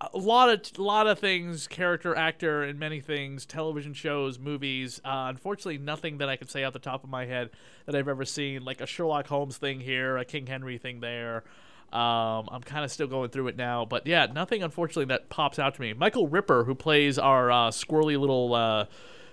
a 0.01 0.17
lot 0.17 0.49
of 0.49 0.79
lot 0.79 1.07
of 1.07 1.19
things, 1.19 1.67
character 1.67 2.15
actor 2.15 2.63
in 2.63 2.79
many 2.79 3.01
things, 3.01 3.45
television 3.45 3.93
shows, 3.93 4.39
movies. 4.39 5.01
Uh, 5.03 5.27
unfortunately, 5.29 5.77
nothing 5.77 6.19
that 6.19 6.29
I 6.29 6.37
could 6.37 6.49
say 6.49 6.63
off 6.63 6.73
the 6.73 6.79
top 6.79 7.03
of 7.03 7.09
my 7.09 7.25
head 7.25 7.49
that 7.85 7.95
I've 7.95 8.07
ever 8.07 8.23
seen, 8.23 8.63
like 8.63 8.79
a 8.79 8.85
Sherlock 8.85 9.27
Holmes 9.27 9.57
thing 9.57 9.81
here, 9.81 10.17
a 10.17 10.23
King 10.23 10.47
Henry 10.47 10.77
thing 10.77 11.01
there. 11.01 11.43
Um, 11.91 12.47
I'm 12.51 12.61
kind 12.63 12.85
of 12.85 12.91
still 12.91 13.07
going 13.07 13.29
through 13.29 13.47
it 13.47 13.57
now, 13.57 13.83
but 13.83 14.07
yeah, 14.07 14.27
nothing 14.27 14.63
unfortunately 14.63 15.05
that 15.05 15.29
pops 15.29 15.59
out 15.59 15.75
to 15.75 15.81
me. 15.81 15.93
Michael 15.93 16.27
Ripper, 16.27 16.63
who 16.63 16.75
plays 16.75 17.19
our 17.19 17.51
uh, 17.51 17.69
squirrely 17.69 18.17
little. 18.19 18.53
Uh, 18.53 18.85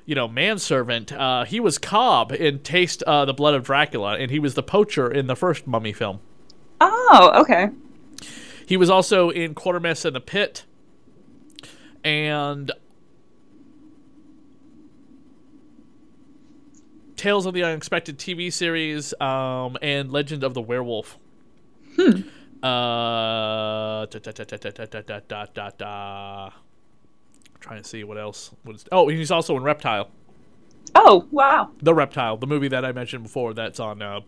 you 0.09 0.15
know, 0.15 0.29
manservant. 0.29 1.11
Uh, 1.11 1.45
he 1.45 1.59
was 1.59 1.79
Cobb 1.79 2.31
in 2.31 2.61
Taste 2.61 3.03
uh, 3.09 3.25
the 3.25 3.35
Blood 3.35 3.55
of 3.55 3.65
Dracula, 3.65 4.17
and 4.17 4.31
he 4.31 4.39
was 4.39 4.55
the 4.55 4.63
poacher 4.63 5.11
in 5.11 5.27
the 5.27 5.35
first 5.35 5.67
Mummy 5.67 5.93
film. 5.93 6.21
oh 6.81 7.33
okay 7.41 7.71
he 8.67 8.77
was 8.77 8.91
also 8.91 9.31
in 9.31 9.55
Quatermass 9.55 10.05
and 10.05 10.17
the 10.17 10.21
Pit, 10.21 10.65
and 12.05 12.73
Tales 17.17 17.47
of 17.47 17.55
the 17.55 17.63
Unexpected 17.63 18.19
TV 18.19 18.53
series, 18.53 19.15
um, 19.21 19.79
and 19.81 20.13
Legend 20.13 20.45
of 20.45 20.53
the 20.53 20.61
Werewolf. 20.61 21.17
Hmm. 21.95 22.23
Uh, 22.63 24.07
trying 27.61 27.83
to 27.83 27.89
see 27.89 28.05
what 28.05 28.19
else. 28.19 28.51
What 28.65 28.77
is, 28.77 28.85
oh, 28.93 29.09
he's 29.09 29.31
also 29.31 29.57
in 29.57 29.63
Reptile. 29.63 30.11
Oh 30.95 31.27
wow! 31.31 31.71
The 31.83 31.95
Reptile, 31.95 32.37
the 32.37 32.47
movie 32.47 32.69
that 32.69 32.85
I 32.85 32.93
mentioned 32.93 33.23
before, 33.23 33.55
that's 33.55 33.81
on 33.81 34.03
uh, 34.03 34.21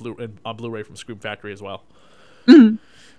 on 0.45 0.57
Blu-ray 0.57 0.83
from 0.83 0.97
Scream 0.97 1.19
Factory 1.19 1.53
as 1.53 1.63
well. 1.63 1.85
Mm-hmm. 2.47 2.77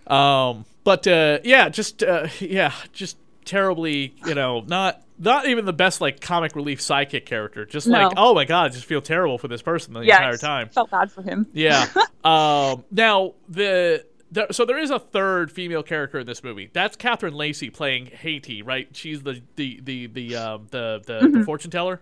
Um, 0.09 0.65
but 0.83 1.05
uh, 1.07 1.39
yeah, 1.43 1.69
just 1.69 2.03
uh, 2.03 2.27
yeah, 2.39 2.73
just 2.93 3.17
terribly, 3.45 4.13
you 4.25 4.35
know, 4.35 4.61
not 4.61 5.01
not 5.17 5.47
even 5.47 5.65
the 5.65 5.73
best 5.73 6.01
like 6.01 6.21
comic 6.21 6.55
relief 6.55 6.79
sidekick 6.79 7.25
character. 7.25 7.65
Just 7.65 7.87
No. 7.87 7.99
like, 8.07 8.13
oh 8.17 8.33
my 8.33 8.45
god, 8.45 8.65
I 8.65 8.69
just 8.69 8.85
feel 8.85 9.01
terrible 9.01 9.37
for 9.37 9.47
this 9.47 9.61
person 9.61 9.93
the 9.93 10.01
yeah 10.01 10.17
entire 10.17 10.37
time. 10.37 10.69
felt 10.69 10.89
bad 10.91 11.11
for 11.11 11.21
him 11.21 11.47
Yeah. 11.53 11.85
um, 12.23 12.83
now 12.91 13.33
the. 13.47 14.05
The, 14.31 14.45
so 14.51 14.63
there 14.63 14.77
is 14.77 14.91
a 14.91 14.99
third 14.99 15.51
female 15.51 15.81
character 15.81 16.19
in 16.19 16.27
this 16.27 16.43
movie. 16.43 16.69
That's 16.71 16.95
Catherine 16.95 17.33
Lacey 17.33 17.71
playing 17.71 18.05
Haiti, 18.05 18.61
right? 18.61 18.87
She's 18.95 19.23
the 19.23 19.41
the 19.55 19.79
the 19.83 20.05
the 20.05 20.35
um, 20.35 20.67
the, 20.69 21.01
the, 21.03 21.19
the 21.21 21.39
Mhm. 21.39 21.45
fortune 21.45 21.71
teller. 21.71 21.99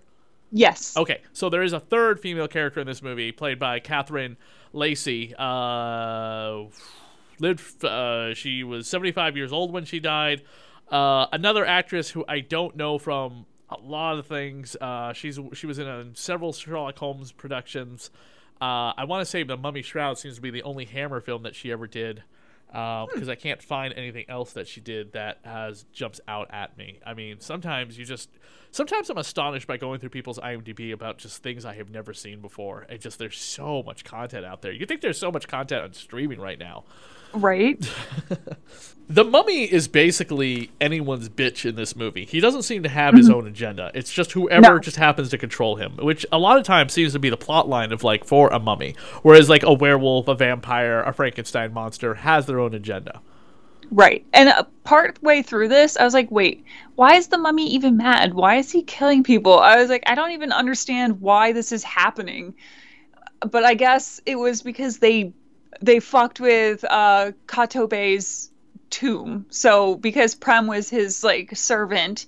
yes 0.51 0.97
Okay, 0.97 1.21
so 1.31 1.49
there 1.49 1.63
is 1.63 1.71
a 1.71 1.79
third 1.79 2.19
female 2.19 2.49
character 2.49 2.81
in 2.81 2.85
this 2.85 3.01
movie, 3.01 3.31
played 3.31 3.59
by 3.59 3.79
Catherine 3.79 4.35
Lacey. 4.73 5.33
Uh, 5.39 6.65
lived. 7.39 7.83
Uh, 7.83 8.33
she 8.33 8.63
was 8.63 8.87
75 8.87 9.37
years 9.37 9.51
old 9.51 9.71
when 9.71 9.85
she 9.85 9.99
died. 9.99 10.43
Uh, 10.89 11.27
another 11.31 11.65
actress 11.65 12.09
who 12.09 12.23
I 12.27 12.39
don't 12.39 12.75
know 12.75 12.97
from 12.97 13.45
a 13.69 13.79
lot 13.79 14.17
of 14.17 14.25
things. 14.27 14.75
Uh, 14.79 15.13
she's 15.13 15.39
she 15.53 15.67
was 15.67 15.79
in 15.79 15.87
uh 15.87 16.05
several 16.13 16.53
Sherlock 16.53 16.97
Holmes 16.97 17.31
productions. 17.31 18.09
Uh, 18.61 18.93
I 18.97 19.03
want 19.05 19.21
to 19.21 19.25
say 19.25 19.43
the 19.43 19.57
Mummy 19.57 19.81
Shroud 19.81 20.17
seems 20.17 20.35
to 20.35 20.41
be 20.41 20.49
the 20.49 20.63
only 20.63 20.85
Hammer 20.85 21.21
film 21.21 21.43
that 21.43 21.55
she 21.55 21.71
ever 21.71 21.85
did. 21.85 22.23
because 22.71 23.29
I 23.29 23.35
can't 23.35 23.61
find 23.61 23.93
anything 23.93 24.25
else 24.29 24.53
that 24.53 24.67
she 24.67 24.81
did 24.81 25.13
that 25.13 25.39
has 25.43 25.83
jumps 25.93 26.19
out 26.27 26.47
at 26.51 26.77
me. 26.77 26.99
I 27.05 27.13
mean, 27.13 27.39
sometimes 27.39 27.99
you 27.99 28.05
just 28.05 28.29
sometimes 28.71 29.09
I'm 29.09 29.17
astonished 29.17 29.67
by 29.67 29.77
going 29.77 29.99
through 29.99 30.09
people's 30.09 30.39
IMDb 30.39 30.93
about 30.93 31.17
just 31.17 31.43
things 31.43 31.65
I 31.65 31.73
have 31.75 31.89
never 31.89 32.13
seen 32.13 32.41
before. 32.41 32.85
And 32.89 32.99
just 32.99 33.19
there's 33.19 33.37
so 33.37 33.83
much 33.83 34.03
content 34.03 34.45
out 34.45 34.61
there. 34.61 34.71
You 34.71 34.85
think 34.85 35.01
there's 35.01 35.19
so 35.19 35.31
much 35.31 35.47
content 35.47 35.83
on 35.83 35.93
streaming 35.93 36.39
right 36.39 36.59
now. 36.59 36.85
Right. 37.33 37.77
the 39.09 39.23
mummy 39.23 39.63
is 39.63 39.87
basically 39.87 40.69
anyone's 40.81 41.29
bitch 41.29 41.65
in 41.67 41.75
this 41.75 41.95
movie. 41.95 42.25
He 42.25 42.39
doesn't 42.39 42.63
seem 42.63 42.83
to 42.83 42.89
have 42.89 43.13
his 43.13 43.29
Mhm. 43.29 43.33
own 43.33 43.47
agenda. 43.47 43.91
It's 43.93 44.11
just 44.11 44.33
whoever 44.33 44.73
No. 44.73 44.79
just 44.79 44.97
happens 44.97 45.29
to 45.29 45.37
control 45.37 45.75
him, 45.77 45.93
which 45.97 46.25
a 46.31 46.37
lot 46.37 46.57
of 46.57 46.63
times 46.63 46.93
seems 46.93 47.13
to 47.13 47.19
be 47.19 47.29
the 47.29 47.37
plot 47.37 47.69
line 47.69 47.91
of 47.91 48.03
like 48.03 48.25
for 48.25 48.49
a 48.49 48.59
mummy. 48.59 48.95
Whereas 49.23 49.49
like 49.49 49.63
a 49.63 49.73
werewolf, 49.73 50.27
a 50.27 50.35
vampire, 50.35 51.01
a 51.03 51.13
Frankenstein 51.13 51.73
monster 51.73 52.15
has 52.15 52.45
their 52.45 52.59
own 52.59 52.73
agenda. 52.73 53.21
Right. 53.89 54.25
And 54.33 54.49
uh, 54.49 54.63
part 54.83 55.21
way 55.23 55.41
through 55.41 55.69
this, 55.69 55.95
I 55.95 56.03
was 56.03 56.13
like, 56.13 56.29
wait, 56.29 56.65
why 56.95 57.13
is 57.15 57.27
the 57.27 57.37
mummy 57.37 57.69
even 57.69 57.95
mad? 57.95 58.33
Why 58.33 58.55
is 58.55 58.69
he 58.69 58.81
killing 58.83 59.23
people? 59.23 59.57
I 59.59 59.77
was 59.77 59.89
like, 59.89 60.03
I 60.07 60.15
don't 60.15 60.31
even 60.31 60.51
understand 60.51 61.21
why 61.21 61.53
this 61.53 61.71
is 61.71 61.83
happening. 61.83 62.53
But 63.49 63.63
I 63.63 63.75
guess 63.75 64.19
it 64.25 64.35
was 64.35 64.61
because 64.61 64.97
they 64.97 65.31
they 65.81 65.99
fucked 65.99 66.39
with 66.39 66.83
uh 66.83 67.31
Kah-to-Bey's 67.47 68.51
tomb. 68.89 69.45
So 69.49 69.95
because 69.95 70.35
Prem 70.35 70.67
was 70.67 70.89
his 70.89 71.23
like 71.23 71.55
servant 71.55 72.25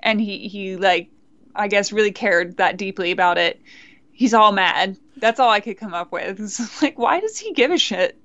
and 0.00 0.20
he 0.20 0.48
he 0.48 0.76
like 0.76 1.10
I 1.54 1.68
guess 1.68 1.92
really 1.92 2.12
cared 2.12 2.56
that 2.58 2.76
deeply 2.76 3.10
about 3.10 3.38
it. 3.38 3.60
He's 4.12 4.34
all 4.34 4.52
mad. 4.52 4.96
That's 5.16 5.40
all 5.40 5.50
I 5.50 5.60
could 5.60 5.78
come 5.78 5.94
up 5.94 6.12
with. 6.12 6.40
It's 6.40 6.82
like 6.82 6.98
why 6.98 7.20
does 7.20 7.38
he 7.38 7.52
give 7.52 7.70
a 7.70 7.78
shit? 7.78 8.18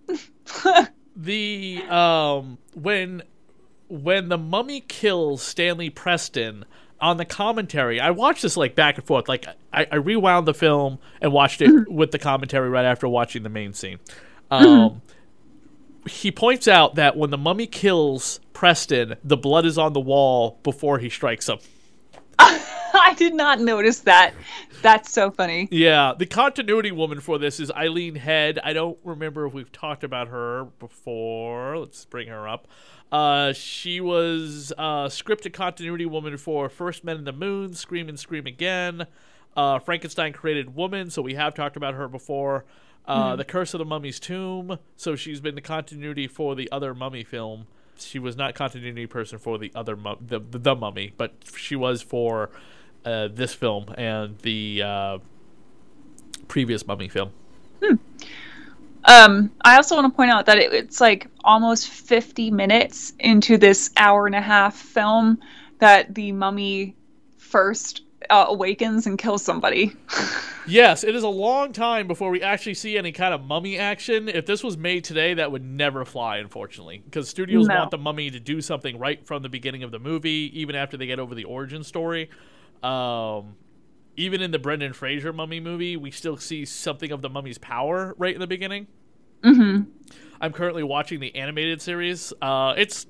the 1.16 1.84
um 1.90 2.58
when 2.74 3.24
when 3.90 4.30
the 4.30 4.38
mummy 4.38 4.82
kills 4.82 5.44
Stanley 5.44 5.90
Preston 5.90 6.66
on 7.00 7.18
the 7.18 7.26
commentary, 7.26 8.00
I 8.00 8.12
watched 8.12 8.42
this 8.42 8.58
like 8.58 8.76
back 8.76 8.98
and 8.98 9.06
forth. 9.06 9.28
Like 9.28 9.46
I, 9.74 9.86
I 9.92 9.96
rewound 9.96 10.48
the 10.48 10.54
film 10.54 11.00
and 11.22 11.32
watched 11.32 11.62
it 11.62 11.92
with 11.92 12.12
the 12.12 12.20
commentary 12.20 12.70
right 12.70 12.86
after 12.86 13.08
watching 13.08 13.44
the 13.44 13.50
main 13.50 13.74
scene. 13.74 14.00
Um, 14.58 15.02
He 16.08 16.32
points 16.32 16.68
out 16.68 16.96
that 16.96 17.16
when 17.16 17.30
the 17.30 17.38
mummy 17.38 17.66
kills 17.68 18.40
Preston, 18.52 19.16
the 19.24 19.38
blood 19.38 19.66
is 19.66 19.78
on 19.78 19.94
the 19.94 20.02
wall 20.02 20.60
before 20.64 21.00
he 21.00 21.10
strikes 21.10 21.48
him. 21.48 21.60
I 22.40 23.16
did 23.18 23.34
not 23.34 23.60
notice 23.60 24.02
that. 24.02 24.34
That's 24.82 25.12
so 25.12 25.32
funny. 25.32 25.68
Yeah, 25.72 26.14
the 26.18 26.26
continuity 26.26 26.92
woman 26.92 27.22
for 27.22 27.40
this 27.40 27.60
is 27.60 27.72
Eileen 27.72 28.16
Head. 28.16 28.60
I 28.64 28.74
don't 28.74 28.98
remember 29.04 29.46
if 29.48 29.54
we've 29.54 29.72
talked 29.72 30.04
about 30.04 30.28
her 30.28 30.66
before. 30.80 31.78
Let's 31.78 32.06
bring 32.06 32.28
her 32.28 32.48
up. 32.48 32.68
Uh, 33.12 33.54
she 33.54 34.02
was 34.02 34.74
uh, 34.78 35.06
scripted 35.06 35.54
continuity 35.54 36.06
woman 36.06 36.38
for 36.38 36.68
First 36.70 37.04
Men 37.04 37.18
in 37.18 37.24
the 37.24 37.32
Moon, 37.32 37.74
Scream 37.74 38.10
and 38.10 38.20
Scream 38.20 38.46
Again, 38.46 39.06
uh, 39.56 39.80
Frankenstein 39.80 40.34
Created 40.34 40.76
Woman, 40.76 41.10
so 41.10 41.22
we 41.22 41.36
have 41.36 41.54
talked 41.54 41.78
about 41.78 41.94
her 41.94 42.08
before. 42.08 42.66
Uh, 43.06 43.34
Mhm. 43.34 43.38
The 43.38 43.44
Curse 43.46 43.74
of 43.74 43.80
the 43.80 43.86
Mummy's 43.86 44.20
Tomb, 44.20 44.80
so 44.96 45.16
she's 45.16 45.42
been 45.42 45.56
the 45.56 45.62
continuity 45.62 46.28
for 46.28 46.56
the 46.56 46.72
other 46.72 46.94
Mummy 46.94 47.24
film. 47.24 47.68
She 48.00 48.18
was 48.18 48.36
not 48.38 48.56
continuity 48.56 49.06
person 49.08 49.38
for 49.40 49.58
the 49.58 49.72
other 49.76 49.96
mu- 49.98 50.16
the, 50.26 50.40
the 50.40 50.58
the 50.58 50.76
Mummy, 50.76 51.14
but 51.18 51.34
she 51.56 51.76
was 51.76 52.02
for 52.02 52.50
uh, 53.06 53.28
this 53.32 53.54
film 53.54 53.94
and 53.98 54.38
the 54.40 54.82
uh, 54.84 55.18
previous 56.48 56.88
Mummy 56.88 57.10
film. 57.10 57.32
Um, 59.06 59.52
I 59.62 59.76
also 59.76 59.96
want 59.96 60.12
to 60.12 60.16
point 60.16 60.32
out 60.32 60.46
that 60.46 60.58
it, 60.58 60.74
it's 60.74 61.02
like 61.02 61.28
almost 61.44 61.90
50 61.90 62.52
minutes 62.52 63.12
into 63.20 63.58
this 63.58 63.90
hour 63.98 64.26
and 64.26 64.36
a 64.36 64.42
half 64.42 64.76
film 64.76 65.40
that 65.80 66.16
the 66.16 66.32
mummy 66.32 66.96
first 67.38 68.02
uh, 68.34 68.46
awakens 68.50 69.06
and 69.08 69.18
kills 69.18 69.44
somebody. 69.44 69.94
Yes, 70.66 71.04
it 71.04 71.14
is 71.14 71.24
a 71.24 71.28
long 71.30 71.74
time 71.74 72.08
before 72.08 72.30
we 72.30 72.42
actually 72.42 72.76
see 72.76 72.98
any 72.98 73.12
kind 73.12 73.34
of 73.34 73.44
mummy 73.44 73.78
action. 73.78 74.30
If 74.30 74.46
this 74.46 74.64
was 74.64 74.78
made 74.78 75.04
today, 75.04 75.34
that 75.34 75.52
would 75.52 75.64
never 75.64 76.06
fly, 76.06 76.38
unfortunately, 76.38 77.02
because 77.04 77.28
studios 77.28 77.68
No. 77.68 77.76
want 77.76 77.92
the 77.92 77.98
mummy 77.98 78.32
to 78.32 78.40
do 78.40 78.62
something 78.62 78.98
right 78.98 79.26
from 79.26 79.44
the 79.44 79.50
beginning 79.50 79.84
of 79.84 79.92
the 79.92 80.00
movie, 80.00 80.52
even 80.54 80.74
after 80.76 80.96
they 80.96 81.06
get 81.06 81.20
over 81.20 81.36
the 81.36 81.44
origin 81.44 81.84
story. 81.84 82.30
Um, 82.82 83.58
even 84.16 84.42
in 84.42 84.52
the 84.52 84.60
Brendan 84.60 84.94
Fraser 84.94 85.34
mummy 85.34 85.60
movie, 85.60 85.98
we 85.98 86.12
still 86.12 86.38
see 86.38 86.64
something 86.66 87.12
of 87.12 87.22
the 87.22 87.30
mummy's 87.30 87.58
power 87.58 88.16
right 88.18 88.34
in 88.34 88.40
the 88.40 88.48
beginning. 88.48 88.88
hmm 89.44 89.82
I'm 90.40 90.54
currently 90.54 90.84
watching 90.84 91.20
the 91.20 91.36
animated 91.36 91.82
series. 91.82 92.34
Uh, 92.42 92.74
it's 92.78 93.06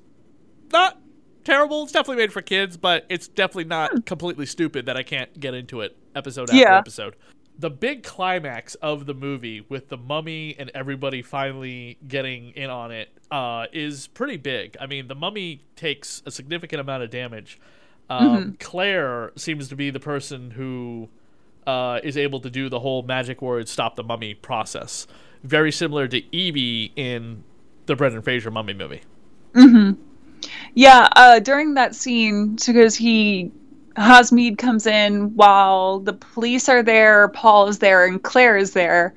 not 0.72 0.98
terrible. 1.44 1.84
It's 1.84 1.92
definitely 1.92 2.22
made 2.22 2.32
for 2.32 2.42
kids, 2.42 2.76
but 2.76 3.04
it's 3.08 3.28
definitely 3.28 3.64
not 3.64 4.06
completely 4.06 4.46
stupid 4.46 4.86
that 4.86 4.96
I 4.96 5.02
can't 5.02 5.38
get 5.38 5.54
into 5.54 5.80
it 5.80 5.96
episode 6.14 6.50
after 6.50 6.56
Yeah. 6.56 6.78
episode. 6.78 7.16
The 7.56 7.70
big 7.70 8.02
climax 8.02 8.74
of 8.76 9.06
the 9.06 9.14
movie 9.14 9.64
with 9.68 9.88
the 9.88 9.96
mummy 9.96 10.56
and 10.58 10.72
everybody 10.74 11.22
finally 11.22 11.98
getting 12.08 12.50
in 12.50 12.68
on 12.68 12.90
it 12.90 13.10
uh, 13.30 13.66
is 13.72 14.08
pretty 14.08 14.36
big. 14.36 14.76
I 14.80 14.86
mean, 14.86 15.06
the 15.06 15.14
mummy 15.14 15.62
takes 15.76 16.20
a 16.26 16.32
significant 16.32 16.80
amount 16.80 17.04
of 17.04 17.10
damage. 17.10 17.60
Um, 18.10 18.56
Claire 18.58 19.30
seems 19.36 19.68
to 19.68 19.76
be 19.76 19.90
the 19.90 20.00
person 20.00 20.50
who 20.50 21.08
uh, 21.66 22.00
is 22.02 22.16
able 22.16 22.40
to 22.40 22.50
do 22.50 22.68
the 22.68 22.80
whole 22.80 23.02
magic 23.02 23.40
word 23.40 23.68
stop 23.68 23.94
the 23.96 24.02
mummy 24.02 24.34
process. 24.34 25.06
Very 25.44 25.70
similar 25.72 26.08
to 26.08 26.22
Evie 26.36 26.92
in 26.96 27.44
the 27.86 27.94
Brendan 27.94 28.22
Fraser 28.22 28.50
mummy 28.50 28.74
movie. 28.74 29.02
hmm 29.54 29.92
Yeah, 30.74 31.08
uh, 31.14 31.38
during 31.40 31.74
that 31.74 31.94
scene, 31.94 32.56
because 32.56 32.94
he 32.94 33.52
Hasmid 33.96 34.58
comes 34.58 34.86
in 34.86 35.34
while 35.36 36.00
the 36.00 36.12
police 36.12 36.68
are 36.68 36.82
there, 36.82 37.28
Paul 37.28 37.68
is 37.68 37.78
there, 37.78 38.06
and 38.06 38.22
Claire 38.22 38.56
is 38.56 38.72
there. 38.72 39.14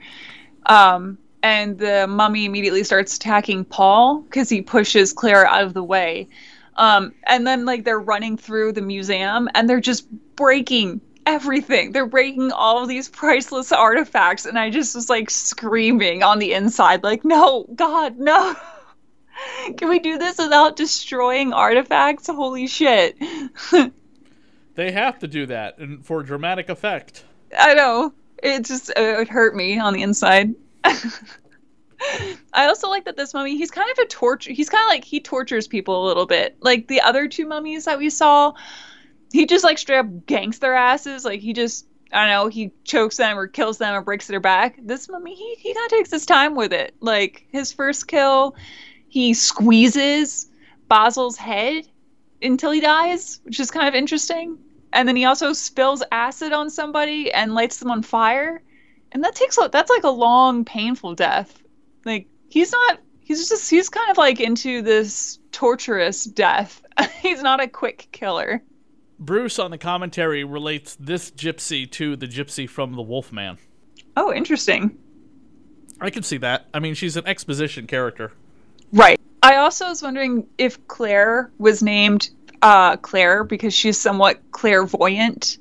Um, 0.66 1.18
and 1.42 1.78
the 1.78 2.08
mummy 2.08 2.46
immediately 2.46 2.84
starts 2.84 3.16
attacking 3.16 3.66
Paul 3.66 4.22
because 4.22 4.50
he 4.50 4.62
pushes 4.62 5.14
Claire 5.14 5.48
out 5.48 5.64
of 5.64 5.74
the 5.74 5.84
way. 5.84 6.28
Um, 6.76 7.14
and 7.26 7.48
then 7.48 7.66
like 7.66 7.86
they're 7.86 8.00
running 8.00 8.38
through 8.38 8.74
the 8.74 8.82
museum 8.82 9.50
and 9.56 9.68
they're 9.68 9.80
just 9.80 10.08
breaking 10.36 11.02
everything. 11.26 11.92
They're 11.92 12.06
breaking 12.06 12.52
all 12.52 12.82
of 12.82 12.90
these 12.90 13.10
priceless 13.10 13.72
artifacts, 13.72 14.46
and 14.46 14.58
I 14.58 14.70
just 14.70 14.96
was 14.96 15.10
like 15.10 15.30
screaming 15.30 16.24
on 16.24 16.40
the 16.40 16.54
inside, 16.54 17.04
like, 17.04 17.26
"No, 17.26 17.66
God, 17.76 18.18
no!" 18.18 18.56
Can 19.78 19.90
we 19.90 20.00
do 20.00 20.18
this 20.18 20.38
without 20.38 20.76
destroying 20.76 21.54
artifacts? 21.54 22.28
Holy 22.28 22.68
shit. 22.68 23.18
They 24.78 24.92
have 24.92 25.18
to 25.20 25.28
do 25.28 25.48
that 25.48 25.80
and 25.80 26.06
for 26.06 26.22
dramatic 26.22 26.70
effect. 26.70 27.26
I 27.58 27.74
know. 27.74 28.14
It 28.44 28.64
just 28.64 28.92
uh, 28.92 29.22
it 29.22 29.28
hurt 29.28 29.56
me 29.56 29.80
on 29.80 29.94
the 29.94 30.04
inside. 30.04 30.54
I 30.84 32.68
also 32.68 32.88
like 32.88 33.06
that 33.06 33.18
this 33.18 33.34
mummy, 33.34 33.58
he's 33.58 33.72
kind 33.72 33.90
of 33.92 33.98
a 33.98 34.06
torture 34.06 34.54
he's 34.54 34.70
kind 34.70 34.84
of 34.84 34.90
like 34.90 35.04
he 35.04 35.20
tortures 35.20 35.68
people 35.68 36.06
a 36.06 36.08
little 36.08 36.28
bit. 36.28 36.58
Like 36.62 36.88
the 36.88 37.02
other 37.02 37.28
two 37.28 37.48
mummies 37.48 37.86
that 37.86 37.98
we 37.98 38.12
saw, 38.12 38.54
he 39.34 39.48
just 39.48 39.64
like 39.64 39.80
straight 39.80 39.98
up 39.98 40.06
ganks 40.28 40.60
their 40.60 40.76
asses. 40.76 41.26
Like 41.26 41.40
he 41.40 41.54
just 41.54 41.88
I 42.14 42.28
don't 42.28 42.30
know, 42.30 42.48
he 42.48 42.72
chokes 42.84 43.18
them 43.18 43.36
or 43.36 43.48
kills 43.48 43.80
them 43.80 43.96
or 43.96 44.02
breaks 44.02 44.28
their 44.28 44.40
back. 44.40 44.78
This 44.80 45.10
mummy, 45.10 45.34
he 45.34 45.56
he 45.56 45.74
kind 45.74 45.86
of 45.86 45.90
takes 45.92 46.12
his 46.12 46.28
time 46.28 46.54
with 46.54 46.72
it. 46.72 46.94
Like 47.00 47.48
his 47.50 47.74
first 47.74 48.08
kill, 48.08 48.56
he 49.10 49.34
squeezes 49.34 50.48
Basil's 50.88 51.38
head 51.38 51.88
until 52.42 52.72
he 52.72 52.82
dies, 52.82 53.40
which 53.44 53.60
is 53.60 53.72
kind 53.72 53.88
of 53.88 53.96
interesting. 53.96 54.58
And 54.94 55.08
then 55.08 55.16
he 55.16 55.26
also 55.26 55.54
spills 55.54 56.04
acid 56.12 56.54
on 56.54 56.70
somebody 56.70 57.32
and 57.32 57.54
lights 57.54 57.78
them 57.80 57.92
on 57.92 58.04
fire. 58.04 58.62
And 59.12 59.24
that 59.24 59.36
takes 59.36 59.58
a, 59.58 59.70
that's 59.72 59.90
like 59.90 60.04
a 60.04 60.10
long, 60.10 60.66
painful 60.66 61.16
death. 61.16 61.62
Like 62.06 62.28
he's 62.50 62.72
not 62.72 63.00
he's 63.22 63.50
just 63.50 63.70
he's 63.70 63.90
kind 63.90 64.10
of 64.10 64.18
like 64.18 64.40
into 64.40 64.82
this 64.82 65.40
torturous 65.52 66.24
death. 66.26 66.82
he's 67.22 67.42
not 67.42 67.62
a 67.62 67.68
quick 67.68 68.08
killer. 68.12 68.62
Bruce 69.20 69.58
on 69.58 69.72
the 69.72 69.78
commentary 69.78 70.44
relates 70.44 70.96
this 71.00 71.32
gypsy 71.32 71.90
to 71.92 72.16
the 72.16 72.28
gypsy 72.28 72.70
from 72.70 72.94
The 72.94 73.02
Wolfman. 73.02 73.58
Oh, 74.16 74.32
interesting. 74.32 74.98
I 76.00 76.12
can 76.12 76.22
see 76.22 76.38
that. 76.38 76.68
I 76.74 76.80
mean, 76.80 76.94
she's 76.94 77.18
an 77.18 77.26
exposition 77.26 77.88
character. 77.88 78.32
Right. 78.92 79.20
I 79.44 79.58
also 79.58 79.88
was 79.88 80.02
wondering 80.02 80.48
if 80.58 80.88
Claire 80.88 81.52
was 81.58 81.84
named 81.84 82.30
uh, 82.62 82.98
Claire 82.98 83.44
because 83.44 83.74
she's 83.74 84.00
somewhat 84.00 84.42
clairvoyant. 84.52 85.58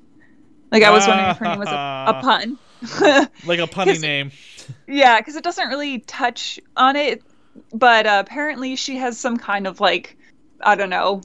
Like 0.73 0.83
I 0.83 0.91
was 0.91 1.07
wondering 1.07 1.31
if 1.31 1.39
her 1.39 1.45
name 1.45 1.59
was 1.59 1.69
a, 1.69 2.05
a 2.09 2.21
pun. 2.23 2.59
like 3.47 3.61
a 3.61 3.67
punny 3.67 4.01
name. 4.01 4.31
Yeah, 4.87 5.19
because 5.19 5.37
it 5.37 5.45
doesn't 5.45 5.69
really 5.69 6.01
touch 6.01 6.59
on 6.77 6.97
it, 6.97 7.23
but 7.73 8.07
uh, 8.07 8.23
apparently 8.25 8.77
she 8.77 8.97
has 8.97 9.19
some 9.19 9.37
kind 9.37 9.67
of 9.67 9.81
like, 9.81 10.17
I 10.61 10.75
don't 10.75 10.91
know, 10.91 11.23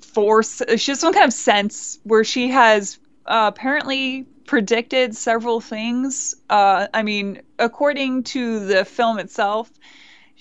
force. 0.00 0.62
She 0.76 0.90
has 0.90 1.00
some 1.00 1.12
kind 1.12 1.26
of 1.26 1.32
sense 1.32 1.98
where 2.04 2.24
she 2.24 2.48
has 2.48 2.98
uh, 3.26 3.50
apparently 3.54 4.26
predicted 4.46 5.16
several 5.16 5.60
things. 5.60 6.34
Uh, 6.50 6.88
I 6.92 7.02
mean, 7.02 7.42
according 7.58 8.24
to 8.24 8.66
the 8.66 8.84
film 8.84 9.18
itself, 9.18 9.70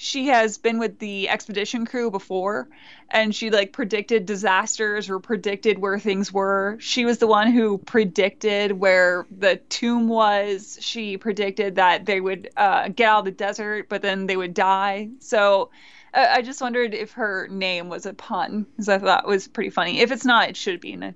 she 0.04 0.30
has 0.30 0.58
been 0.58 0.80
with 0.80 0.98
the 0.98 1.30
expedition 1.30 1.86
crew 1.86 2.10
before 2.10 2.68
and 3.12 3.36
she 3.36 3.52
like 3.52 3.72
predicted 3.72 4.26
disasters 4.26 5.12
or 5.12 5.20
predicted 5.20 5.78
where 5.78 6.00
things 6.00 6.34
were. 6.34 6.76
She 6.80 7.06
was 7.06 7.20
the 7.20 7.28
one 7.28 7.52
who 7.52 7.78
predicted 7.78 8.72
where 8.72 9.28
the 9.30 9.58
tomb 9.70 10.08
was. 10.08 10.80
She 10.82 11.18
predicted 11.18 11.76
that 11.76 12.08
they 12.08 12.20
would 12.20 12.50
uh, 12.58 12.88
get 12.88 13.10
out 13.10 13.20
of 13.20 13.26
the 13.26 13.32
desert, 13.32 13.90
but 13.90 14.02
then 14.02 14.26
they 14.26 14.36
would 14.36 14.56
die. 14.56 15.10
So 15.20 15.70
I 16.16 16.42
just 16.42 16.62
wondered 16.62 16.96
if 16.96 17.12
her 17.12 17.48
name 17.52 17.88
was 17.88 18.08
a 18.08 18.16
pun 18.16 18.64
because 18.72 18.90
I 18.90 18.98
thought 18.98 19.26
it 19.26 19.30
was 19.30 19.48
pretty 19.48 19.70
funny. 19.70 20.00
If 20.00 20.12
it's 20.12 20.26
not, 20.26 20.50
it 20.50 20.58
should 20.58 20.82
be. 20.82 20.94
And 20.94 21.06
I 21.06 21.14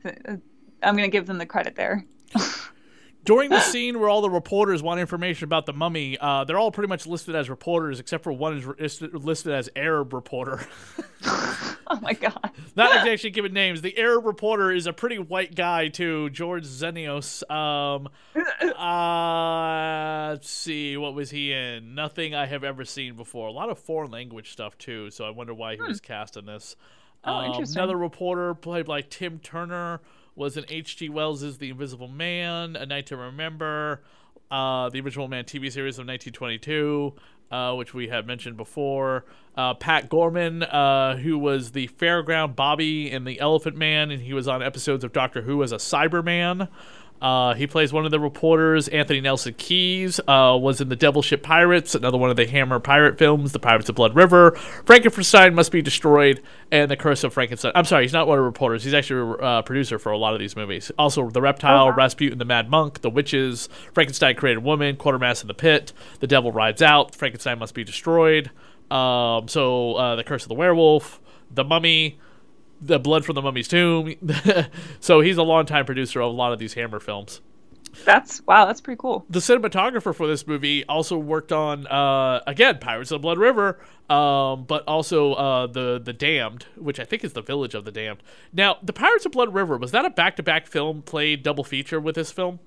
I'm 0.84 0.96
going 0.96 1.10
to 1.10 1.12
give 1.12 1.26
them 1.26 1.40
the 1.40 1.48
credit 1.48 1.76
there. 1.76 2.06
During 3.26 3.50
the 3.50 3.60
scene 3.72 4.00
where 4.00 4.08
all 4.08 4.22
the 4.22 4.30
reporters 4.30 4.82
want 4.82 5.00
information 5.00 5.46
about 5.46 5.66
the 5.66 5.74
mummy, 5.74 6.18
uh, 6.20 6.44
they're 6.44 6.60
all 6.60 6.72
pretty 6.72 6.88
much 6.88 7.08
listed 7.08 7.36
as 7.36 7.50
reporters, 7.50 8.00
except 8.00 8.24
for 8.24 8.32
one 8.32 8.76
is 8.78 9.02
listed 9.02 9.52
as 9.52 9.70
Arab 9.76 10.14
reporter. 10.14 10.66
oh 11.26 12.00
my 12.02 12.14
god! 12.14 12.52
Not 12.76 13.08
actually 13.08 13.32
given 13.32 13.52
names. 13.52 13.82
The 13.82 13.98
Arab 13.98 14.26
reporter 14.26 14.72
is 14.72 14.86
a 14.86 14.94
pretty 14.94 15.18
white 15.18 15.56
guy 15.56 15.88
too, 15.88 16.30
George 16.30 16.66
Xenios. 16.66 17.50
Um, 17.50 18.10
uh, 18.78 20.30
let's 20.32 20.50
see, 20.50 20.96
what 20.96 21.16
was 21.16 21.32
he 21.32 21.52
in? 21.52 21.96
Nothing 21.96 22.36
I 22.36 22.46
have 22.46 22.64
ever 22.64 22.86
seen 22.86 23.16
before. 23.16 23.48
A 23.48 23.52
lot 23.52 23.70
of 23.70 23.80
foreign 23.80 24.12
language 24.12 24.52
stuff 24.52 24.78
too. 24.78 25.10
So 25.10 25.26
I 25.26 25.32
wonder 25.32 25.54
why 25.54 25.74
he 25.74 25.80
hmm. 25.80 25.88
was 25.88 26.00
cast 26.00 26.38
in 26.38 26.46
this. 26.46 26.76
Oh, 27.24 27.34
um, 27.34 27.46
interesting. 27.46 27.80
Another 27.80 27.98
reporter 27.98 28.54
played 28.54 28.86
by 28.86 29.02
Tim 29.02 29.40
Turner 29.40 30.00
was 30.36 30.58
in 30.58 30.66
H.G. 30.68 31.10
Wells's 31.10 31.58
The 31.58 31.70
Invisible 31.70 32.08
Man, 32.08 32.76
A 32.76 32.86
Night 32.86 33.08
to 33.08 33.18
Remember, 33.18 34.02
uh, 34.52 34.90
the 34.90 35.00
original 35.02 35.28
Man 35.28 35.46
TV 35.46 35.72
series 35.72 35.98
of 35.98 36.06
1922, 36.06 37.14
uh, 37.52 37.74
which 37.76 37.94
we 37.94 38.10
have 38.10 38.26
mentioned 38.26 38.58
before. 38.58 39.26
Uh, 39.56 39.74
Pat 39.74 40.10
Gorman, 40.10 40.64
uh, 40.64 41.16
who 41.18 41.38
was 41.38 41.72
the 41.72 41.88
Fairground 41.88 42.56
Bobby 42.56 43.10
in 43.10 43.24
The 43.24 43.40
Elephant 43.40 43.78
Man, 43.78 44.12
and 44.12 44.22
he 44.22 44.34
was 44.34 44.48
on 44.48 44.62
episodes 44.62 45.04
of 45.04 45.14
Doctor 45.14 45.42
Who 45.44 45.64
as 45.64 45.72
a 45.72 45.78
Cyberman. 45.78 46.68
Uh, 47.22 47.54
he 47.54 47.66
plays 47.66 47.94
one 47.94 48.06
of 48.06 48.12
the 48.12 48.20
reporters. 48.20 48.88
Anthony 48.90 49.22
Nelson 49.22 49.56
Keys 49.58 50.20
uh, 50.28 50.58
was 50.60 50.82
in 50.82 50.90
The 50.90 50.96
Devil 50.96 51.22
Ship 51.22 51.42
Pirates, 51.42 51.96
another 51.96 52.18
one 52.18 52.30
of 52.30 52.36
the 52.36 52.46
Hammer 52.46 52.80
pirate 52.80 53.18
films, 53.18 53.52
The 53.52 53.60
Pirates 53.60 53.90
of 53.90 53.96
Blood 53.96 54.16
River. 54.16 54.52
Frankenstein 54.86 55.56
Must 55.56 55.72
Be 55.72 55.82
Destroyed, 55.82 56.42
and 56.72 56.92
The 56.92 56.98
Curse 56.98 57.24
of 57.24 57.34
Frankenstein. 57.34 57.72
I'm 57.74 57.86
sorry, 57.86 58.04
he's 58.04 58.14
not 58.14 58.28
one 58.28 58.38
of 58.38 58.44
the 58.44 58.46
reporters. 58.46 58.84
He's 58.84 58.94
actually 58.94 59.38
a 59.40 59.44
uh, 59.44 59.62
producer 59.62 59.98
for 59.98 60.12
a 60.12 60.18
lot 60.18 60.34
of 60.34 60.40
these 60.40 60.56
movies. 60.56 60.92
Also, 61.00 61.30
The 61.30 61.42
Reptile, 61.42 61.88
wow. 61.88 61.96
Rasputin 61.96 62.38
the 62.38 62.46
Mad 62.46 62.70
Monk, 62.70 63.02
The 63.02 63.10
Witches, 63.10 63.70
Frankenstein 63.94 64.36
Created 64.36 64.64
Woman, 64.64 64.98
Quatermass 64.98 65.42
in 65.42 65.48
the 65.48 65.54
Pit, 65.54 65.94
The 66.20 66.28
Devil 66.28 66.52
Rides 66.52 66.82
Out, 66.82 67.16
Frankenstein 67.16 67.60
Must 67.60 67.74
Be 67.74 67.84
Destroyed. 67.84 68.52
Um, 68.92 69.48
so, 69.48 69.96
uh, 69.96 70.16
The 70.16 70.24
Curse 70.24 70.44
of 70.44 70.50
the 70.50 70.56
Werewolf, 70.56 71.20
The 71.50 71.64
Mummy, 71.64 72.20
the 72.86 73.00
blood 73.00 73.26
from 73.26 73.36
the 73.36 73.42
mummy's 73.42 73.68
tomb. 73.68 74.16
so 75.00 75.22
he's 75.22 75.38
a 75.38 75.44
longtime 75.44 75.86
producer 75.86 76.22
of 76.22 76.32
a 76.32 76.36
lot 76.36 76.54
of 76.54 76.60
these 76.60 76.74
Hammer 76.74 77.00
films. 77.00 77.42
That's 78.04 78.46
wow, 78.46 78.66
that's 78.66 78.82
pretty 78.82 79.00
cool. 79.00 79.26
The 79.30 79.40
cinematographer 79.40 80.14
for 80.14 80.28
this 80.28 80.46
movie 80.46 80.84
also 80.86 81.18
worked 81.18 81.52
on 81.52 81.88
uh, 81.88 82.42
again 82.46 82.80
Pirates 82.80 83.12
of 83.12 83.22
the 83.22 83.24
Blood 83.24 83.38
River, 83.38 83.80
um, 84.10 84.66
but 84.66 84.84
also 84.86 85.34
uh, 85.34 85.68
the 85.68 86.02
the 86.04 86.12
Damned, 86.12 86.66
which 86.76 87.00
I 87.00 87.06
think 87.06 87.24
is 87.24 87.34
the 87.34 87.42
Village 87.42 87.74
of 87.74 87.86
the 87.86 87.92
Damned. 87.92 88.22
Now, 88.52 88.78
the 88.84 88.92
Pirates 88.92 89.26
of 89.26 89.32
Blood 89.32 89.54
River 89.54 89.78
was 89.78 89.92
that 89.92 90.04
a 90.04 90.10
back 90.10 90.36
to 90.38 90.44
back 90.44 90.68
film 90.68 91.04
played 91.04 91.44
double 91.44 91.64
feature 91.64 92.00
with 92.00 92.16
this 92.16 92.32
film? 92.32 92.60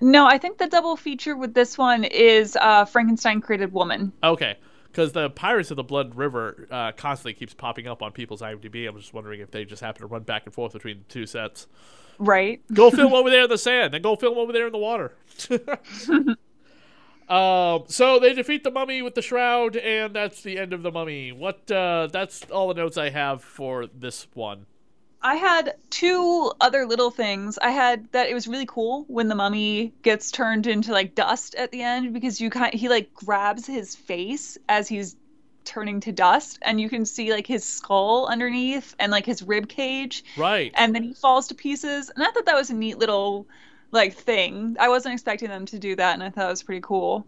No, 0.00 0.26
I 0.26 0.38
think 0.38 0.58
the 0.58 0.68
double 0.68 0.96
feature 0.96 1.36
with 1.36 1.54
this 1.54 1.76
one 1.76 2.04
is 2.04 2.56
uh, 2.60 2.84
Frankenstein 2.84 3.40
created 3.40 3.72
woman. 3.72 4.12
Okay 4.22 4.56
because 4.90 5.12
the 5.12 5.30
Pirates 5.30 5.70
of 5.70 5.76
the 5.76 5.84
Blood 5.84 6.16
River 6.16 6.66
uh, 6.70 6.92
constantly 6.92 7.34
keeps 7.34 7.54
popping 7.54 7.86
up 7.86 8.02
on 8.02 8.12
people's 8.12 8.42
IMDb. 8.42 8.88
I'm 8.88 8.96
just 8.96 9.14
wondering 9.14 9.40
if 9.40 9.50
they 9.50 9.64
just 9.64 9.82
happen 9.82 10.00
to 10.00 10.06
run 10.06 10.22
back 10.22 10.46
and 10.46 10.54
forth 10.54 10.72
between 10.72 10.98
the 10.98 11.04
two 11.04 11.26
sets. 11.26 11.66
Right. 12.18 12.60
Go 12.72 12.90
film 12.90 13.14
over 13.14 13.30
there 13.30 13.44
in 13.44 13.48
the 13.48 13.58
sand, 13.58 13.94
then 13.94 14.02
go 14.02 14.14
film 14.16 14.36
over 14.36 14.52
there 14.52 14.66
in 14.66 14.72
the 14.72 14.78
water. 14.78 15.14
um, 17.28 17.84
so 17.86 18.18
they 18.18 18.34
defeat 18.34 18.62
the 18.62 18.70
mummy 18.70 19.00
with 19.00 19.14
the 19.14 19.22
shroud, 19.22 19.76
and 19.76 20.14
that's 20.14 20.42
the 20.42 20.58
end 20.58 20.72
of 20.72 20.82
the 20.82 20.90
mummy. 20.90 21.32
What? 21.32 21.70
Uh, 21.70 22.08
that's 22.12 22.44
all 22.50 22.68
the 22.68 22.74
notes 22.74 22.98
I 22.98 23.08
have 23.08 23.42
for 23.42 23.86
this 23.86 24.26
one. 24.34 24.66
I 25.22 25.36
had 25.36 25.74
two 25.90 26.52
other 26.60 26.86
little 26.86 27.10
things. 27.10 27.58
I 27.58 27.70
had 27.70 28.10
that 28.12 28.30
it 28.30 28.34
was 28.34 28.48
really 28.48 28.66
cool 28.66 29.04
when 29.06 29.28
the 29.28 29.34
mummy 29.34 29.92
gets 30.02 30.30
turned 30.30 30.66
into 30.66 30.92
like 30.92 31.14
dust 31.14 31.54
at 31.56 31.70
the 31.70 31.82
end 31.82 32.14
because 32.14 32.40
you 32.40 32.48
kind 32.48 32.72
he 32.72 32.88
like 32.88 33.12
grabs 33.12 33.66
his 33.66 33.94
face 33.94 34.56
as 34.68 34.88
he's 34.88 35.16
turning 35.64 36.00
to 36.00 36.10
dust 36.10 36.58
and 36.62 36.80
you 36.80 36.88
can 36.88 37.04
see 37.04 37.32
like 37.32 37.46
his 37.46 37.64
skull 37.64 38.26
underneath 38.30 38.94
and 38.98 39.12
like 39.12 39.26
his 39.26 39.42
rib 39.42 39.68
cage. 39.68 40.24
Right. 40.38 40.72
And 40.74 40.94
then 40.94 41.02
he 41.02 41.12
falls 41.12 41.48
to 41.48 41.54
pieces. 41.54 42.10
And 42.10 42.24
I 42.24 42.30
thought 42.30 42.46
that 42.46 42.56
was 42.56 42.70
a 42.70 42.74
neat 42.74 42.98
little 42.98 43.46
like 43.92 44.14
thing. 44.14 44.76
I 44.80 44.88
wasn't 44.88 45.12
expecting 45.12 45.48
them 45.48 45.66
to 45.66 45.78
do 45.78 45.96
that 45.96 46.14
and 46.14 46.22
I 46.22 46.30
thought 46.30 46.46
it 46.46 46.50
was 46.50 46.62
pretty 46.62 46.80
cool. 46.80 47.26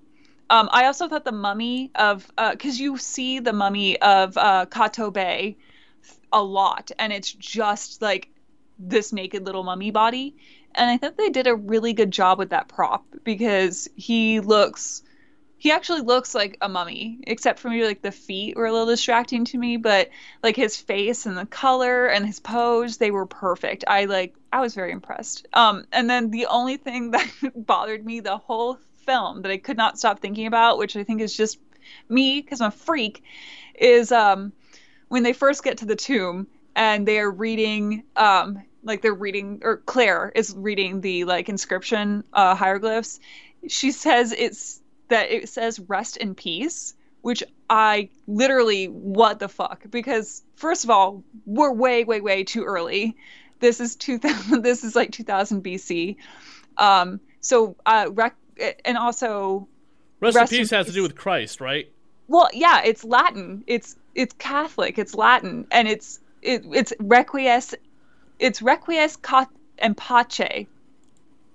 Um, 0.48 0.68
I 0.72 0.86
also 0.86 1.08
thought 1.08 1.24
the 1.24 1.32
mummy 1.32 1.90
of 1.94 2.26
because 2.36 2.80
uh, 2.80 2.82
you 2.82 2.96
see 2.96 3.38
the 3.38 3.52
mummy 3.52 4.00
of 4.00 4.36
uh, 4.36 4.66
Kah-to-Bey 4.66 5.56
a 6.32 6.42
lot 6.42 6.90
and 6.98 7.12
it's 7.12 7.32
just 7.32 8.02
like 8.02 8.28
this 8.78 9.12
naked 9.12 9.44
little 9.44 9.62
mummy 9.62 9.90
body. 9.90 10.36
And 10.74 10.90
i 10.90 10.96
think 10.96 11.16
they 11.16 11.30
did 11.30 11.46
a 11.46 11.54
really 11.54 11.92
good 11.92 12.10
job 12.10 12.38
with 12.38 12.50
that 12.50 12.68
prop 12.68 13.04
because 13.24 13.88
he 13.94 14.40
looks 14.40 15.02
he 15.58 15.70
actually 15.70 16.00
looks 16.00 16.34
like 16.34 16.56
a 16.60 16.68
mummy 16.68 17.20
except 17.24 17.60
for 17.60 17.68
maybe 17.68 17.84
like 17.86 18.02
the 18.02 18.10
feet 18.10 18.56
were 18.56 18.66
a 18.66 18.72
little 18.72 18.86
distracting 18.86 19.44
to 19.44 19.58
me 19.58 19.76
but 19.76 20.08
like 20.42 20.56
his 20.56 20.76
face 20.76 21.24
and 21.24 21.36
the 21.36 21.46
color 21.46 22.06
and 22.06 22.26
his 22.26 22.40
pose 22.40 22.96
they 22.96 23.12
were 23.12 23.26
perfect. 23.26 23.84
I 23.86 24.06
like 24.06 24.34
i 24.52 24.60
was 24.60 24.74
very 24.74 24.90
impressed. 24.92 25.46
Um 25.52 25.84
and 25.92 26.10
then 26.10 26.30
the 26.30 26.46
only 26.46 26.78
thing 26.78 27.10
that 27.12 27.30
bothered 27.54 28.04
me 28.04 28.20
the 28.20 28.38
whole 28.38 28.78
film 29.06 29.42
that 29.42 29.52
i 29.52 29.56
could 29.56 29.76
not 29.76 29.98
stop 29.98 30.20
thinking 30.20 30.46
about 30.46 30.78
which 30.78 30.96
i 30.96 31.04
think 31.04 31.20
is 31.20 31.36
just 31.36 31.58
me 32.08 32.40
because 32.40 32.60
i'm 32.60 32.68
a 32.68 32.70
freak 32.70 33.22
is 33.74 34.10
um 34.10 34.52
when 35.12 35.22
they 35.22 35.34
first 35.34 35.62
get 35.62 35.76
to 35.76 35.84
the 35.84 35.94
tomb 35.94 36.46
and 36.74 37.06
they 37.06 37.18
are 37.18 37.30
reading 37.30 38.02
um 38.16 38.62
like 38.82 39.02
they're 39.02 39.12
reading 39.12 39.60
or 39.62 39.76
Claire 39.76 40.32
is 40.34 40.54
reading 40.56 41.02
the 41.02 41.24
like 41.26 41.50
inscription 41.50 42.24
uh 42.32 42.54
hieroglyphs 42.54 43.20
she 43.68 43.90
says 43.90 44.32
it's 44.32 44.80
that 45.08 45.30
it 45.30 45.50
says 45.50 45.78
rest 45.80 46.16
in 46.16 46.34
peace 46.34 46.94
which 47.20 47.42
I 47.68 48.08
literally 48.26 48.86
what 48.86 49.38
the 49.38 49.50
fuck? 49.50 49.84
Because 49.90 50.42
first 50.56 50.82
of 50.82 50.88
all 50.88 51.22
we're 51.44 51.72
way 51.72 52.04
way 52.04 52.22
way 52.22 52.42
too 52.42 52.64
early. 52.64 53.14
This 53.60 53.80
is 53.80 53.96
2000 53.96 54.62
this 54.64 54.82
is 54.82 54.96
like 54.96 55.12
2000 55.12 55.62
BC 55.62 56.16
um 56.78 57.20
so 57.42 57.76
uh 57.84 58.08
rec- 58.12 58.36
and 58.86 58.96
also 58.96 59.68
rest, 60.20 60.36
rest 60.36 60.52
in 60.54 60.58
peace 60.60 60.72
in 60.72 60.78
has 60.78 60.86
peace. 60.86 60.94
to 60.94 60.98
do 60.98 61.02
with 61.02 61.16
Christ 61.16 61.60
right? 61.60 61.92
Well 62.28 62.48
yeah 62.54 62.80
it's 62.82 63.04
Latin. 63.04 63.62
It's 63.66 63.94
it's 64.14 64.34
Catholic, 64.38 64.98
it's 64.98 65.14
Latin, 65.14 65.66
and 65.70 65.88
it's 65.88 66.20
it, 66.42 66.64
it's 66.72 66.92
requies, 66.98 67.74
it's 68.38 68.60
requiescat 68.60 69.48
and 69.78 69.96
pace, 69.96 70.66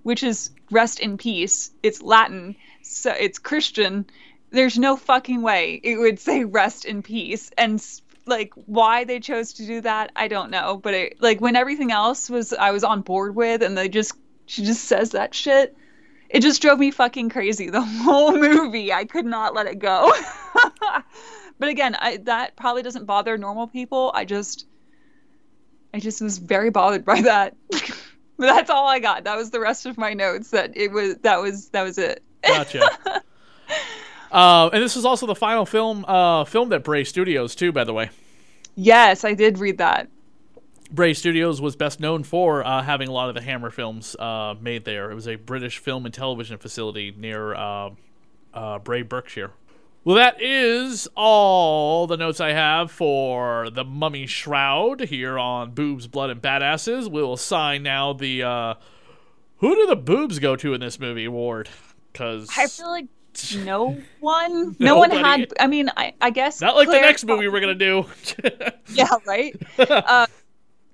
which 0.03 0.24
is 0.24 0.51
rest 0.72 0.99
in 0.99 1.18
peace. 1.18 1.72
It's 1.84 2.01
Latin, 2.01 2.55
so 2.82 3.12
it's 3.12 3.39
Christian. 3.39 4.05
There's 4.49 4.78
no 4.78 4.95
fucking 4.95 5.41
way 5.41 5.80
it 5.84 5.97
would 5.97 6.20
say 6.20 6.45
rest 6.45 6.86
in 6.86 7.01
peace, 7.03 7.51
and 7.58 7.84
like 8.26 8.53
why 8.66 9.03
they 9.03 9.20
chose 9.20 9.53
to 9.53 9.66
do 9.66 9.82
that, 9.82 10.12
I 10.16 10.28
don't 10.28 10.51
know. 10.51 10.78
But 10.78 10.93
it, 10.93 11.22
like 11.22 11.41
when 11.41 11.55
everything 11.55 11.91
else 11.91 12.30
was 12.30 12.53
I 12.53 12.72
was 12.72 12.84
on 12.84 13.01
board 13.01 13.36
with, 13.36 13.62
and 13.62 13.78
they 13.78 13.89
just 13.89 14.14
she 14.45 14.64
just 14.64 14.86
says 14.86 15.12
that 15.12 15.36
shit. 15.36 15.76
It 16.30 16.41
just 16.41 16.62
drove 16.62 16.80
me 16.80 16.91
fucking 16.91 17.30
crazy 17.30 17.70
the 17.70 17.82
whole 18.03 18.38
movie. 18.38 18.91
I 18.91 19.05
could 19.05 19.26
not 19.26 19.53
let 19.53 19.68
it 19.68 19.80
go. 19.80 20.14
But 21.60 21.70
again, 21.70 21.95
I, 21.95 22.18
that 22.18 22.55
probably 22.55 22.84
doesn't 22.84 23.05
bother 23.05 23.38
normal 23.38 23.68
people. 23.68 24.12
I 24.14 24.26
just, 24.26 24.68
I 25.93 25.99
just 25.99 26.22
was 26.22 26.38
very 26.38 26.70
bothered 26.70 27.05
by 27.05 27.22
that. 27.22 27.55
but 28.38 28.45
that's 28.45 28.70
all 28.70 28.88
I 28.88 28.99
got. 28.99 29.24
That 29.24 29.38
was 29.38 29.49
the 29.49 29.60
rest 29.60 29.86
of 29.86 29.97
my 29.97 30.14
notes. 30.14 30.51
That 30.51 30.78
it 30.78 30.91
was 30.91 31.18
that 31.18 31.41
was 31.41 31.70
that 31.70 31.84
was 31.84 31.97
it. 31.97 32.24
Gotcha. 32.45 32.88
uh, 34.32 34.70
and 34.72 34.84
this 34.84 34.95
is 34.95 35.05
also 35.05 35.26
the 35.26 35.36
final 35.36 35.66
film 35.66 36.05
uh, 36.05 36.45
filmed 36.45 36.74
at 36.74 36.84
Bray 36.84 37.03
Studios 37.03 37.55
too, 37.55 37.72
by 37.72 37.84
the 37.84 37.93
way. 37.93 38.10
Yes, 38.76 39.26
I 39.26 39.34
did 39.34 39.58
read 39.58 39.80
that. 39.80 40.08
Bray 40.91 41.14
Studios 41.14 41.60
was 41.60 41.76
best 41.76 41.99
known 41.99 42.24
for 42.24 42.66
uh, 42.66 42.82
having 42.82 43.10
a 43.10 43.12
lot 43.12 43.28
of 43.28 43.36
the 43.36 43.41
Hammer 43.41 43.72
films 43.72 44.16
uh, 44.16 44.55
made 44.62 44.86
there. 44.86 45.12
It 45.12 45.16
was 45.16 45.28
a 45.28 45.36
British 45.36 45.80
film 45.80 46.05
and 46.05 46.14
television 46.14 46.58
facility 46.60 47.14
near 47.18 47.55
uh, 47.55 47.89
uh 48.53 48.80
Bray, 48.80 49.01
Berkshire. 49.01 49.51
Well, 50.08 50.16
that 50.16 50.41
is 50.41 51.10
all 51.18 52.08
the 52.08 52.16
notes 52.16 52.39
I 52.39 52.53
have 52.53 52.91
for 52.91 53.70
the 53.70 53.84
Mummy 53.84 54.26
Shroud 54.26 55.01
here 55.01 55.38
on 55.38 55.72
Boobs, 55.72 56.08
Blood, 56.08 56.30
and 56.30 56.41
Badasses. 56.41 57.12
We'll 57.12 57.34
assign 57.34 57.84
now 57.84 58.14
the. 58.14 58.41
Uh, 58.41 58.74
who 59.58 59.76
do 59.76 59.86
the 59.86 59.97
boobs 59.97 60.39
go 60.39 60.55
to 60.55 60.74
in 60.74 60.80
this 60.80 60.97
movie, 60.97 61.28
Ward? 61.28 61.68
Because 62.14 62.49
I 62.58 62.68
feel 62.68 62.89
like 62.89 63.08
no 63.58 63.97
one, 64.22 64.78
no 64.80 64.97
one 64.97 65.12
had. 65.12 65.51
I 65.60 65.68
mean, 65.68 65.91
I, 65.97 66.14
I 66.22 66.30
guess 66.30 66.62
Not 66.62 66.78
like 66.78 66.88
Claire 66.88 67.01
the 67.01 67.05
next 67.05 67.26
movie 67.26 67.49
we're 67.49 67.60
gonna 67.60 67.76
do. 67.76 68.05
yeah, 68.93 69.10
right. 69.26 69.62
uh, 69.78 70.26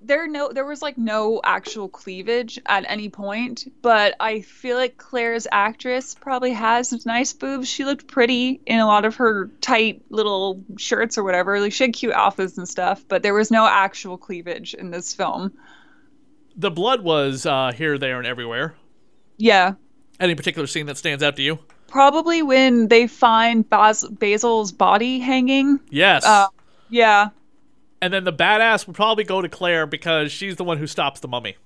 there 0.06 0.26
no 0.28 0.52
there 0.52 0.64
was 0.64 0.82
like 0.82 0.98
no 0.98 1.40
actual 1.44 1.88
cleavage 1.88 2.60
at 2.66 2.84
any 2.88 3.08
point, 3.08 3.66
but 3.82 4.14
I 4.20 4.40
feel 4.42 4.76
like 4.76 4.96
Claire's 4.98 5.46
actress 5.50 6.14
probably 6.14 6.52
has 6.52 6.88
some 6.90 7.00
nice 7.06 7.32
boobs. 7.32 7.68
She 7.68 7.84
looked 7.84 8.06
pretty 8.06 8.60
in 8.66 8.78
a 8.78 8.86
lot 8.86 9.04
of 9.04 9.16
her 9.16 9.46
tight 9.60 10.02
little 10.10 10.62
shirts 10.76 11.16
or 11.18 11.24
whatever. 11.24 11.60
Like 11.60 11.72
she 11.72 11.84
had 11.84 11.92
cute 11.94 12.12
outfits 12.12 12.58
and 12.58 12.68
stuff, 12.68 13.04
but 13.08 13.22
there 13.22 13.34
was 13.34 13.50
no 13.50 13.66
actual 13.66 14.16
cleavage 14.18 14.74
in 14.74 14.90
this 14.90 15.14
film. 15.14 15.52
the 16.56 16.70
blood 16.70 17.02
was 17.02 17.46
uh, 17.46 17.72
here, 17.74 17.98
there, 17.98 18.18
and 18.18 18.26
everywhere. 18.26 18.74
Yeah. 19.36 19.74
Any 20.20 20.34
particular 20.36 20.66
scene 20.68 20.86
that 20.86 20.96
stands 20.96 21.22
out 21.24 21.34
to 21.36 21.42
you? 21.42 21.58
Probably 21.88 22.42
when 22.42 22.88
they 22.88 23.06
find 23.08 23.68
Bas- 23.68 24.06
Basil's 24.08 24.70
body 24.72 25.18
hanging. 25.18 25.80
Yes. 25.90 26.24
Uh, 26.24 26.46
yeah. 26.90 27.30
And 28.04 28.12
then 28.12 28.24
the 28.24 28.32
badass 28.34 28.86
would 28.86 28.94
probably 28.94 29.24
go 29.24 29.40
to 29.40 29.48
Claire 29.48 29.86
because 29.86 30.30
she's 30.30 30.56
the 30.56 30.64
one 30.64 30.76
who 30.76 30.86
stops 30.86 31.20
the 31.20 31.28
mummy. 31.28 31.56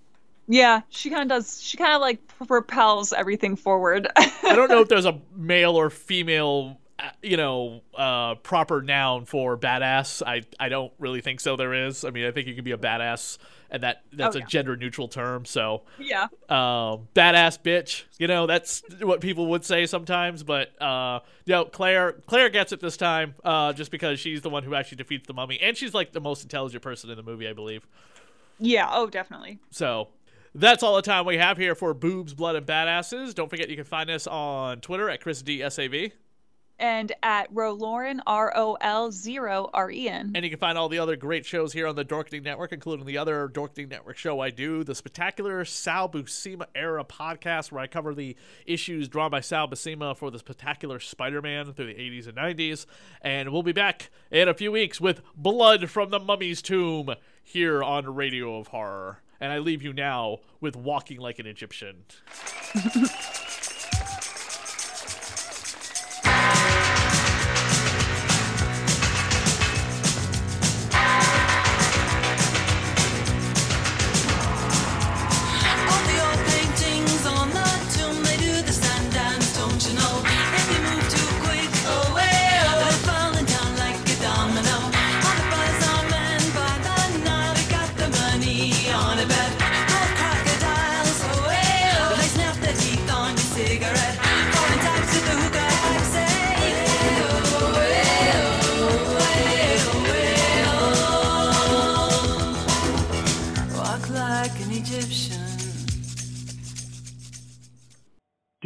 Yeah, 0.47 0.83
she 0.89 1.11
kind 1.11 1.23
of 1.23 1.29
does. 1.29 1.61
She 1.61 1.77
kind 1.77 1.95
of 1.95 2.01
like 2.01 2.21
propels 2.47 3.13
everything 3.13 3.57
forward. 3.57 4.07
I 4.17 4.55
don't 4.55 4.71
know 4.71 4.83
if 4.83 4.89
there's 4.89 5.05
a 5.05 5.21
male 5.35 5.75
or 5.75 5.91
female, 5.91 6.79
you 7.23 7.37
know, 7.37 7.83
uh, 7.97 8.35
proper 8.37 8.83
noun 8.83 9.25
for 9.25 9.57
badass. 9.57 10.23
I 10.27 10.43
I 10.59 10.69
don't 10.69 10.93
really 10.99 11.21
think 11.21 11.41
so. 11.41 11.57
There 11.57 11.73
is. 11.87 12.05
I 12.05 12.11
mean, 12.11 12.25
I 12.27 12.31
think 12.31 12.49
you 12.49 12.55
can 12.55 12.65
be 12.65 12.73
a 12.73 12.77
badass, 12.79 13.39
and 13.71 13.83
that 13.83 14.03
that's 14.13 14.35
Oh, 14.37 14.39
a 14.39 14.43
yeah. 14.43 14.47
gender 14.47 14.77
neutral 14.77 15.07
term. 15.09 15.45
So, 15.45 15.83
yeah. 15.99 16.25
um, 16.49 17.09
badass 17.15 17.59
bitch. 17.63 18.05
You 18.19 18.27
know, 18.27 18.47
that's 18.47 18.83
what 19.01 19.21
people 19.21 19.47
would 19.49 19.65
say 19.65 19.87
sometimes. 19.87 20.43
But 20.43 20.81
uh, 20.83 21.21
you 21.45 21.53
know, 21.53 21.65
Claire 21.67 22.13
Claire 22.27 22.49
gets 22.49 22.73
it 22.73 22.81
this 22.81 22.97
time, 22.97 23.35
uh, 23.45 23.73
just 23.73 23.91
because 23.91 24.19
she's 24.19 24.43
the 24.43 24.51
one 24.51 24.63
who 24.65 24.75
actually 24.75 24.97
defeats 24.97 25.27
the 25.27 25.35
mummy, 25.35 25.59
and 25.61 25.77
she's 25.77 25.95
like 25.95 26.13
the 26.13 26.21
most 26.21 26.43
intelligent 26.43 26.83
person 26.83 27.11
in 27.11 27.17
the 27.17 27.23
movie, 27.23 27.47
I 27.49 27.53
believe. 27.53 27.87
Yeah. 28.59 28.89
Oh, 28.91 29.07
definitely. 29.09 29.61
So 29.71 30.09
that's 30.55 30.83
all 30.83 30.97
the 30.97 31.03
time 31.03 31.25
we 31.27 31.37
have 31.39 31.59
here 31.59 31.77
for 31.77 31.95
Boobs, 31.95 32.35
Blood, 32.35 32.57
and 32.57 32.67
Badasses. 32.67 33.35
Don't 33.35 33.49
forget 33.49 33.69
you 33.71 33.77
can 33.77 33.85
find 33.85 34.11
us 34.11 34.27
on 34.27 34.81
Twitter 34.81 35.09
at 35.09 35.21
Chris 35.21 35.43
D 35.43 35.63
S 35.63 35.79
A 35.79 35.87
V. 35.87 36.13
And 36.79 37.13
at 37.23 37.53
Rolauren, 37.53 38.21
R 38.27 38.53
O 38.55 38.77
L 38.81 39.11
zero 39.11 39.69
R 39.75 39.91
E 39.91 40.09
N. 40.09 40.33
And 40.35 40.45
you 40.45 40.51
can 40.51 40.59
find 40.59 40.79
all 40.79 40.89
the 40.89 40.99
other 40.99 41.17
great 41.17 41.45
shows 41.45 41.73
here 41.73 41.87
on 41.87 41.97
the 41.97 42.05
Dorkening 42.05 42.45
Network, 42.45 42.73
including 42.73 43.05
the 43.07 43.19
other 43.19 43.49
Dorkening 43.49 43.89
Network 43.89 44.17
show 44.17 44.41
I 44.41 44.51
do, 44.51 44.85
the 44.85 44.95
Spectacular 44.95 45.65
Sal 45.65 46.09
Buscema 46.09 46.67
era 46.75 47.05
podcast, 47.05 47.73
where 47.73 47.83
I 47.83 47.87
cover 47.89 48.15
the 48.15 48.37
issues 48.65 49.09
drawn 49.09 49.31
by 49.31 49.41
Sal 49.41 49.67
Buscema 49.67 50.17
for 50.17 50.31
the 50.31 50.39
Spectacular 50.39 51.01
Spider-Man 51.01 51.73
through 51.73 51.87
the 51.87 51.95
80s 51.95 52.29
and 52.29 52.37
90s. 52.37 52.87
And 53.23 53.51
we'll 53.51 53.63
be 53.63 53.73
back 53.73 54.11
in 54.31 54.49
a 54.49 54.55
few 54.55 54.71
weeks 54.71 55.01
with 55.01 55.21
Blood 55.37 55.91
from 55.91 56.11
the 56.11 56.21
Mummy's 56.21 56.63
Tomb 56.63 57.15
here 57.43 57.83
on 57.83 58.15
Radio 58.15 58.59
of 58.59 58.69
Horror. 58.69 59.21
And 59.41 59.53
I 59.53 59.59
leave 59.59 59.83
you 59.83 59.93
now 59.93 60.39
with 60.61 60.77
Walking 60.77 61.19
Like 61.19 61.39
an 61.39 61.47
Egyptian. 61.47 62.05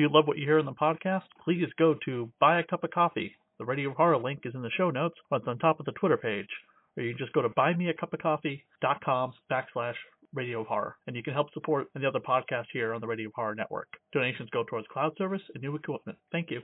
you 0.03 0.11
love 0.12 0.26
what 0.26 0.36
you 0.36 0.44
hear 0.44 0.59
in 0.59 0.66
the 0.66 0.72
podcast? 0.72 1.22
Please 1.44 1.68
go 1.78 1.94
to 2.05 2.28
Buy 2.40 2.59
a 2.59 2.64
Cup 2.64 2.82
of 2.82 2.90
Coffee. 2.90 3.36
The 3.61 3.64
Radio 3.64 3.94
Horror 3.94 4.18
link 4.18 4.40
is 4.44 4.53
in 4.53 4.62
the 4.62 4.70
show 4.76 4.90
notes, 4.90 5.14
but 5.30 5.36
it's 5.36 5.46
on 5.48 5.59
top 5.59 5.78
of 5.78 5.86
the 5.86 5.92
Twitter 5.92 6.16
page. 6.16 6.48
Or 6.96 7.05
you 7.05 7.12
can 7.12 7.18
just 7.18 7.32
go 7.32 7.40
to 7.40 7.48
buymeacupofcoffee.com 7.50 9.32
backslash 9.50 9.94
Radio 10.34 10.64
Horror, 10.64 10.96
and 11.07 11.14
you 11.14 11.22
can 11.22 11.34
help 11.34 11.53
support 11.55 11.86
the 11.94 12.09
other 12.09 12.18
podcast 12.18 12.64
here 12.72 12.94
on 12.94 13.00
the 13.00 13.07
Radio 13.07 13.30
Horror 13.32 13.55
Network. 13.55 13.86
Donations 14.12 14.50
go 14.50 14.64
towards 14.64 14.88
cloud 14.92 15.12
service 15.16 15.42
and 15.55 15.62
new 15.62 15.76
equipment. 15.76 16.18
Thank 16.32 16.50
you. 16.50 16.62